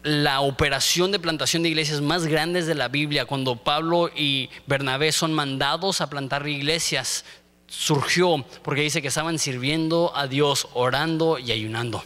la 0.02 0.42
operación 0.42 1.12
de 1.12 1.20
plantación 1.20 1.64
de 1.64 1.70
iglesias 1.70 2.02
más 2.02 2.26
grandes 2.26 2.68
de 2.68 2.76
la 2.76 2.88
Biblia, 2.88 3.26
cuando 3.26 3.56
Pablo 3.56 4.10
y 4.16 4.50
Bernabé 4.66 5.12
son 5.12 5.34
mandados 5.34 6.02
a 6.02 6.10
plantar 6.10 6.48
iglesias, 6.48 7.26
surgió 7.68 8.46
porque 8.64 8.82
dice 8.82 9.02
que 9.02 9.08
estaban 9.08 9.40
sirviendo 9.40 10.16
a 10.16 10.28
Dios, 10.28 10.68
orando 10.74 11.40
y 11.40 11.52
ayunando 11.52 12.04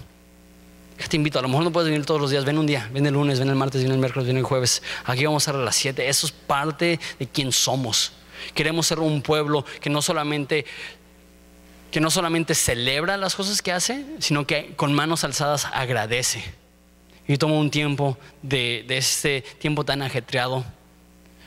te 1.07 1.15
invito, 1.15 1.39
a 1.39 1.41
lo 1.41 1.47
mejor 1.47 1.63
no 1.63 1.71
puedes 1.71 1.89
venir 1.89 2.05
todos 2.05 2.19
los 2.19 2.31
días, 2.31 2.43
ven 2.43 2.57
un 2.57 2.65
día, 2.65 2.89
ven 2.91 3.05
el 3.05 3.13
lunes, 3.13 3.39
ven 3.39 3.49
el 3.49 3.55
martes, 3.55 3.81
ven 3.83 3.91
el 3.91 3.97
miércoles, 3.97 4.27
ven 4.27 4.37
el 4.37 4.43
jueves. 4.43 4.83
Aquí 5.05 5.25
vamos 5.25 5.47
a 5.47 5.51
estar 5.51 5.61
a 5.61 5.63
las 5.63 5.75
7. 5.75 6.09
Eso 6.09 6.27
es 6.27 6.31
parte 6.31 6.99
de 7.17 7.27
quién 7.27 7.51
somos. 7.51 8.11
Queremos 8.53 8.87
ser 8.87 8.99
un 8.99 9.21
pueblo 9.21 9.65
que 9.79 9.89
no 9.89 10.01
solamente 10.01 10.65
que 11.91 11.99
no 11.99 12.11
solamente 12.11 12.53
celebra 12.53 13.17
las 13.17 13.35
cosas 13.35 13.63
que 13.63 13.71
hace, 13.71 14.05
sino 14.19 14.45
que 14.45 14.73
con 14.75 14.93
manos 14.93 15.23
alzadas 15.23 15.65
agradece. 15.73 16.43
Y 17.27 17.37
tomo 17.37 17.59
un 17.59 17.71
tiempo 17.71 18.17
de, 18.43 18.85
de 18.87 18.97
este 18.97 19.41
tiempo 19.41 19.83
tan 19.83 20.03
ajetreado. 20.03 20.63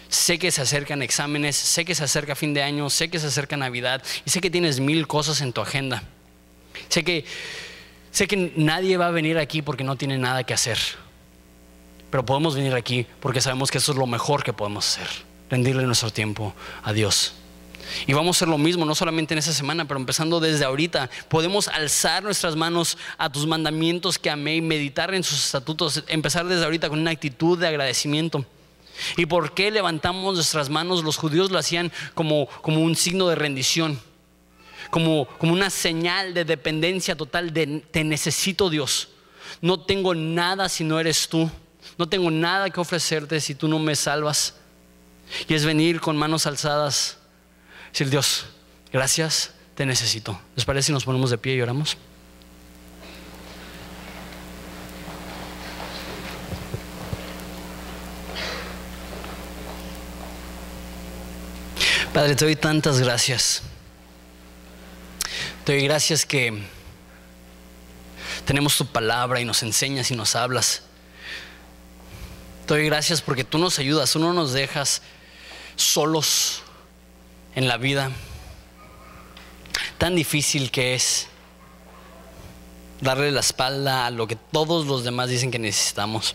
Sé 0.08 0.38
que 0.38 0.50
se 0.50 0.62
acercan 0.62 1.00
exámenes, 1.00 1.54
sé 1.56 1.84
que 1.84 1.94
se 1.94 2.04
acerca 2.04 2.34
fin 2.34 2.54
de 2.54 2.62
año, 2.62 2.90
sé 2.90 3.08
que 3.08 3.20
se 3.20 3.28
acerca 3.28 3.56
Navidad 3.56 4.02
y 4.24 4.30
sé 4.30 4.40
que 4.40 4.50
tienes 4.50 4.80
mil 4.80 5.06
cosas 5.06 5.40
en 5.40 5.52
tu 5.52 5.60
agenda. 5.60 6.02
Sé 6.88 7.04
que 7.04 7.24
Sé 8.12 8.28
que 8.28 8.52
nadie 8.56 8.98
va 8.98 9.06
a 9.06 9.10
venir 9.10 9.38
aquí 9.38 9.62
porque 9.62 9.84
no 9.84 9.96
tiene 9.96 10.18
nada 10.18 10.44
que 10.44 10.52
hacer. 10.52 10.78
Pero 12.10 12.26
podemos 12.26 12.54
venir 12.54 12.74
aquí 12.74 13.06
porque 13.20 13.40
sabemos 13.40 13.70
que 13.70 13.78
eso 13.78 13.92
es 13.92 13.98
lo 13.98 14.06
mejor 14.06 14.44
que 14.44 14.52
podemos 14.52 14.86
hacer. 14.86 15.08
Rendirle 15.48 15.84
nuestro 15.84 16.10
tiempo 16.10 16.54
a 16.82 16.92
Dios. 16.92 17.32
Y 18.06 18.12
vamos 18.12 18.36
a 18.36 18.38
hacer 18.38 18.48
lo 18.48 18.58
mismo, 18.58 18.84
no 18.84 18.94
solamente 18.94 19.32
en 19.32 19.38
esa 19.38 19.54
semana, 19.54 19.86
pero 19.86 19.98
empezando 19.98 20.40
desde 20.40 20.64
ahorita. 20.66 21.08
Podemos 21.28 21.68
alzar 21.68 22.22
nuestras 22.22 22.54
manos 22.54 22.98
a 23.16 23.32
tus 23.32 23.46
mandamientos 23.46 24.18
que 24.18 24.28
amé 24.28 24.56
y 24.56 24.60
meditar 24.60 25.14
en 25.14 25.24
sus 25.24 25.46
estatutos. 25.46 26.04
Empezar 26.08 26.46
desde 26.46 26.64
ahorita 26.64 26.90
con 26.90 27.00
una 27.00 27.10
actitud 27.10 27.58
de 27.58 27.66
agradecimiento. 27.66 28.44
¿Y 29.16 29.24
por 29.24 29.54
qué 29.54 29.70
levantamos 29.70 30.34
nuestras 30.34 30.68
manos? 30.68 31.02
Los 31.02 31.16
judíos 31.16 31.50
lo 31.50 31.58
hacían 31.58 31.90
como, 32.14 32.46
como 32.60 32.82
un 32.82 32.94
signo 32.94 33.26
de 33.28 33.36
rendición 33.36 33.98
como, 34.92 35.26
una 35.40 35.70
señal 35.70 36.34
de 36.34 36.44
dependencia 36.44 37.16
total 37.16 37.54
de 37.54 37.82
te 37.90 38.04
necesito 38.04 38.68
Dios. 38.68 39.08
No 39.62 39.80
tengo 39.80 40.14
nada 40.14 40.68
si 40.68 40.84
no 40.84 41.00
eres 41.00 41.28
tú. 41.28 41.50
No 41.96 42.10
tengo 42.10 42.30
nada 42.30 42.68
que 42.68 42.78
ofrecerte 42.78 43.40
si 43.40 43.54
tú 43.54 43.68
no 43.68 43.78
me 43.78 43.96
salvas. 43.96 44.56
Y 45.48 45.54
es 45.54 45.64
venir 45.64 45.98
con 45.98 46.18
manos 46.18 46.46
alzadas, 46.46 47.16
decir 47.90 48.10
Dios, 48.10 48.44
gracias, 48.92 49.54
te 49.74 49.86
necesito. 49.86 50.38
¿Les 50.56 50.66
parece 50.66 50.88
si 50.88 50.92
nos 50.92 51.06
ponemos 51.06 51.30
de 51.30 51.38
pie 51.38 51.54
y 51.54 51.62
oramos? 51.62 51.96
Padre, 62.12 62.34
te 62.34 62.44
doy 62.44 62.56
tantas 62.56 63.00
gracias. 63.00 63.62
Te 65.64 65.74
doy 65.74 65.84
gracias 65.84 66.26
que 66.26 66.60
tenemos 68.44 68.76
tu 68.76 68.84
palabra 68.84 69.40
y 69.40 69.44
nos 69.44 69.62
enseñas 69.62 70.10
y 70.10 70.16
nos 70.16 70.34
hablas. 70.34 70.82
Te 72.66 72.74
doy 72.74 72.86
gracias 72.86 73.22
porque 73.22 73.44
tú 73.44 73.58
nos 73.58 73.78
ayudas, 73.78 74.10
tú 74.10 74.18
no 74.18 74.32
nos 74.32 74.52
dejas 74.52 75.02
solos 75.76 76.62
en 77.54 77.68
la 77.68 77.76
vida. 77.76 78.10
Tan 79.98 80.16
difícil 80.16 80.72
que 80.72 80.94
es 80.94 81.28
darle 83.00 83.30
la 83.30 83.40
espalda 83.40 84.06
a 84.06 84.10
lo 84.10 84.26
que 84.26 84.34
todos 84.34 84.86
los 84.86 85.04
demás 85.04 85.28
dicen 85.28 85.52
que 85.52 85.60
necesitamos. 85.60 86.34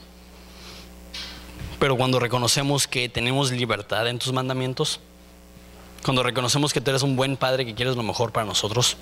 Pero 1.79 1.97
cuando 1.97 2.21
reconocemos 2.21 2.87
que 2.87 3.09
tenemos 3.09 3.51
libertad 3.51 4.07
en 4.07 4.19
tus 4.19 4.31
mandamientos, 4.31 5.01
cuando 6.01 6.23
reconocemos 6.23 6.71
que 6.71 6.79
tú 6.79 6.91
eres 6.91 7.03
un 7.03 7.17
buen 7.17 7.35
padre 7.35 7.65
que 7.65 7.75
quieres 7.75 7.97
lo 7.97 8.03
mejor 8.03 8.31
para 8.31 8.45
nosotros, 8.45 8.95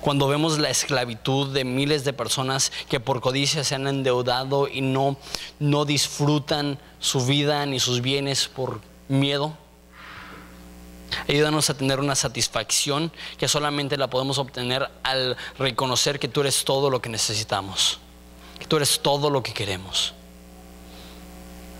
cuando 0.00 0.28
vemos 0.28 0.58
la 0.58 0.70
esclavitud 0.70 1.52
de 1.52 1.64
miles 1.64 2.04
de 2.04 2.12
personas 2.12 2.72
que 2.88 3.00
por 3.00 3.20
codicia 3.20 3.64
se 3.64 3.74
han 3.74 3.86
endeudado 3.86 4.68
y 4.68 4.80
no, 4.80 5.16
no 5.58 5.84
disfrutan 5.84 6.78
su 6.98 7.24
vida 7.24 7.64
ni 7.66 7.80
sus 7.80 8.00
bienes 8.00 8.48
por 8.48 8.80
miedo. 9.08 9.56
Ayúdanos 11.28 11.70
a 11.70 11.76
tener 11.76 12.00
una 12.00 12.14
satisfacción 12.14 13.12
que 13.38 13.48
solamente 13.48 13.96
la 13.96 14.08
podemos 14.08 14.38
obtener 14.38 14.88
al 15.02 15.36
reconocer 15.58 16.18
que 16.18 16.28
tú 16.28 16.40
eres 16.40 16.64
todo 16.64 16.90
lo 16.90 17.00
que 17.00 17.08
necesitamos, 17.08 17.98
que 18.58 18.66
tú 18.66 18.76
eres 18.76 19.00
todo 19.00 19.30
lo 19.30 19.42
que 19.42 19.52
queremos. 19.52 20.14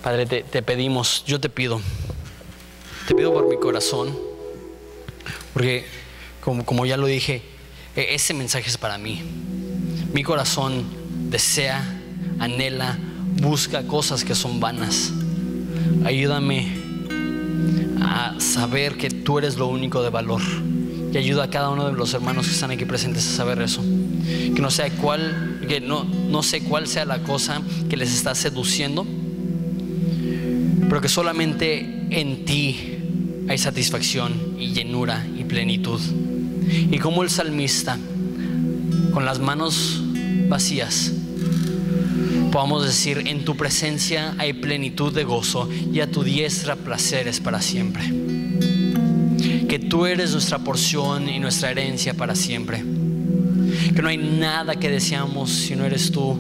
Padre, 0.03 0.27
te, 0.27 0.63
pedimos, 0.63 1.25
yo 1.27 1.41
te 1.41 1.49
pido, 1.49 1.81
te 3.09 3.15
pido 3.15 3.33
por 3.33 3.49
mi 3.49 3.57
corazón, 3.57 4.17
porque 5.53 5.87
como, 6.41 6.65
como 6.65 6.87
ya 6.87 6.97
lo 6.97 7.07
dije, 7.07 7.43
ese 7.97 8.35
mensaje 8.35 8.69
es 8.69 8.77
para 8.77 8.99
mí. 8.99 9.23
Mi 10.13 10.23
corazón 10.23 10.85
desea, 11.31 11.83
anhela, 12.39 12.99
busca 13.41 13.87
cosas 13.87 14.25
que 14.25 14.35
son 14.35 14.61
vanas. 14.61 15.13
Ayúdame 16.05 16.69
a 18.01 18.35
saber 18.39 18.97
que 18.97 19.11
tú 19.11 19.39
eres 19.39 19.57
lo 19.57 19.69
único 19.69 20.03
de 20.03 20.11
valor. 20.11 20.43
Y 21.13 21.17
ayuda 21.17 21.45
a 21.45 21.51
cada 21.51 21.71
uno 21.71 21.87
de 21.87 21.93
los 21.93 22.13
hermanos 22.13 22.47
que 22.47 22.53
están 22.53 22.71
aquí 22.71 22.85
presentes 22.85 23.27
a 23.27 23.37
saber 23.37 23.61
eso. 23.63 23.83
Que 23.83 24.61
no 24.61 24.71
sea 24.71 24.91
cuál, 24.91 25.61
que 25.67 25.81
no, 25.81 26.05
no 26.05 26.43
sé 26.43 26.63
cuál 26.63 26.87
sea 26.87 27.05
la 27.05 27.23
cosa 27.23 27.63
que 27.89 27.97
les 27.97 28.13
está 28.15 28.35
seduciendo, 28.35 29.07
pero 30.89 31.01
que 31.01 31.09
solamente 31.09 32.07
en 32.11 32.45
ti 32.45 32.99
hay 33.49 33.59
satisfacción 33.59 34.57
y 34.59 34.73
llenura 34.73 35.27
y 35.37 35.45
plenitud. 35.45 36.01
Y 36.91 36.99
como 36.99 37.23
el 37.23 37.31
salmista, 37.31 37.99
con 39.13 39.25
las 39.25 39.39
manos 39.39 40.03
vacías, 40.49 41.13
podamos 42.53 42.85
decir, 42.85 43.25
en 43.27 43.45
tu 43.45 43.57
presencia 43.57 44.35
hay 44.39 44.53
plenitud 44.53 45.13
de 45.13 45.25
gozo 45.25 45.69
y 45.93 46.01
a 46.01 46.11
tu 46.11 46.23
diestra 46.23 46.77
placeres 46.77 47.41
para 47.41 47.61
siempre. 47.61 48.05
Que 49.69 49.79
tú 49.79 50.07
eres 50.07 50.33
nuestra 50.33 50.59
porción 50.59 51.29
y 51.29 51.39
nuestra 51.39 51.71
herencia 51.71 52.15
para 52.15 52.35
siempre. 52.35 52.85
Que 53.95 54.03
no 54.03 54.09
hay 54.09 54.19
nada 54.19 54.77
que 54.77 54.91
deseamos 54.91 55.51
si 55.51 55.77
no 55.77 55.85
eres 55.85 56.11
tú. 56.13 56.39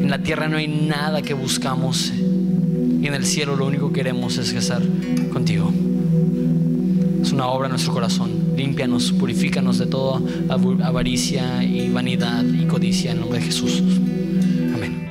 En 0.00 0.10
la 0.10 0.22
tierra 0.22 0.48
no 0.48 0.56
hay 0.56 0.68
nada 0.68 1.22
que 1.22 1.34
buscamos. 1.34 2.12
Y 2.12 3.06
en 3.06 3.14
el 3.14 3.24
cielo 3.24 3.56
lo 3.56 3.66
único 3.66 3.88
que 3.88 4.00
queremos 4.00 4.38
es 4.38 4.52
estar 4.52 4.82
contigo. 5.32 5.72
Es 7.22 7.32
una 7.32 7.46
obra 7.46 7.66
en 7.66 7.72
nuestro 7.72 7.92
corazón 7.92 8.41
límpianos, 8.54 9.12
purifícanos 9.12 9.78
de 9.78 9.86
toda 9.86 10.20
avaricia 10.84 11.62
y 11.62 11.88
vanidad 11.90 12.44
y 12.44 12.66
codicia 12.66 13.12
en 13.12 13.20
nombre 13.20 13.38
de 13.38 13.46
Jesús. 13.46 13.82
Amén. 14.74 15.08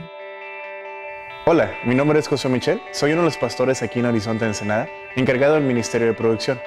Hola, 1.46 1.72
mi 1.86 1.96
nombre 1.96 2.20
es 2.20 2.28
José 2.28 2.50
Michel, 2.50 2.82
soy 2.92 3.14
uno 3.14 3.22
de 3.22 3.28
los 3.28 3.38
pastores 3.38 3.82
aquí 3.82 4.00
en 4.00 4.06
Horizonte 4.06 4.46
Ensenada, 4.46 4.90
encargado 5.16 5.54
del 5.56 5.64
Ministerio 5.64 6.08
de 6.08 6.14
Producción. 6.14 6.60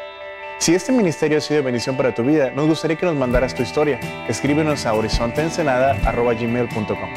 Si 0.58 0.74
este 0.74 0.92
ministerio 0.92 1.38
ha 1.38 1.40
sido 1.40 1.62
bendición 1.62 1.96
para 1.96 2.14
tu 2.14 2.22
vida, 2.22 2.50
nos 2.50 2.68
gustaría 2.68 2.96
que 2.96 3.06
nos 3.06 3.16
mandaras 3.16 3.54
tu 3.54 3.62
historia. 3.62 3.98
Escríbenos 4.28 4.84
a 4.86 4.92
horizonteensenada.gmail.com 4.94 7.10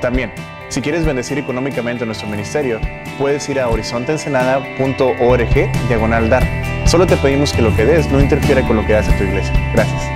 También, 0.00 0.32
si 0.68 0.80
quieres 0.80 1.04
bendecir 1.04 1.38
económicamente 1.38 2.06
nuestro 2.06 2.28
ministerio, 2.28 2.80
puedes 3.18 3.48
ir 3.48 3.58
a 3.60 3.68
horizonteensenada.org 3.68 5.88
diagonal 5.88 6.28
dar 6.28 6.75
Solo 6.86 7.06
te 7.06 7.16
pedimos 7.16 7.52
que 7.52 7.62
lo 7.62 7.74
que 7.74 7.84
des 7.84 8.10
no 8.10 8.20
interfiera 8.20 8.62
con 8.62 8.76
lo 8.76 8.86
que 8.86 8.94
hace 8.94 9.12
tu 9.12 9.24
iglesia. 9.24 9.52
Gracias. 9.74 10.15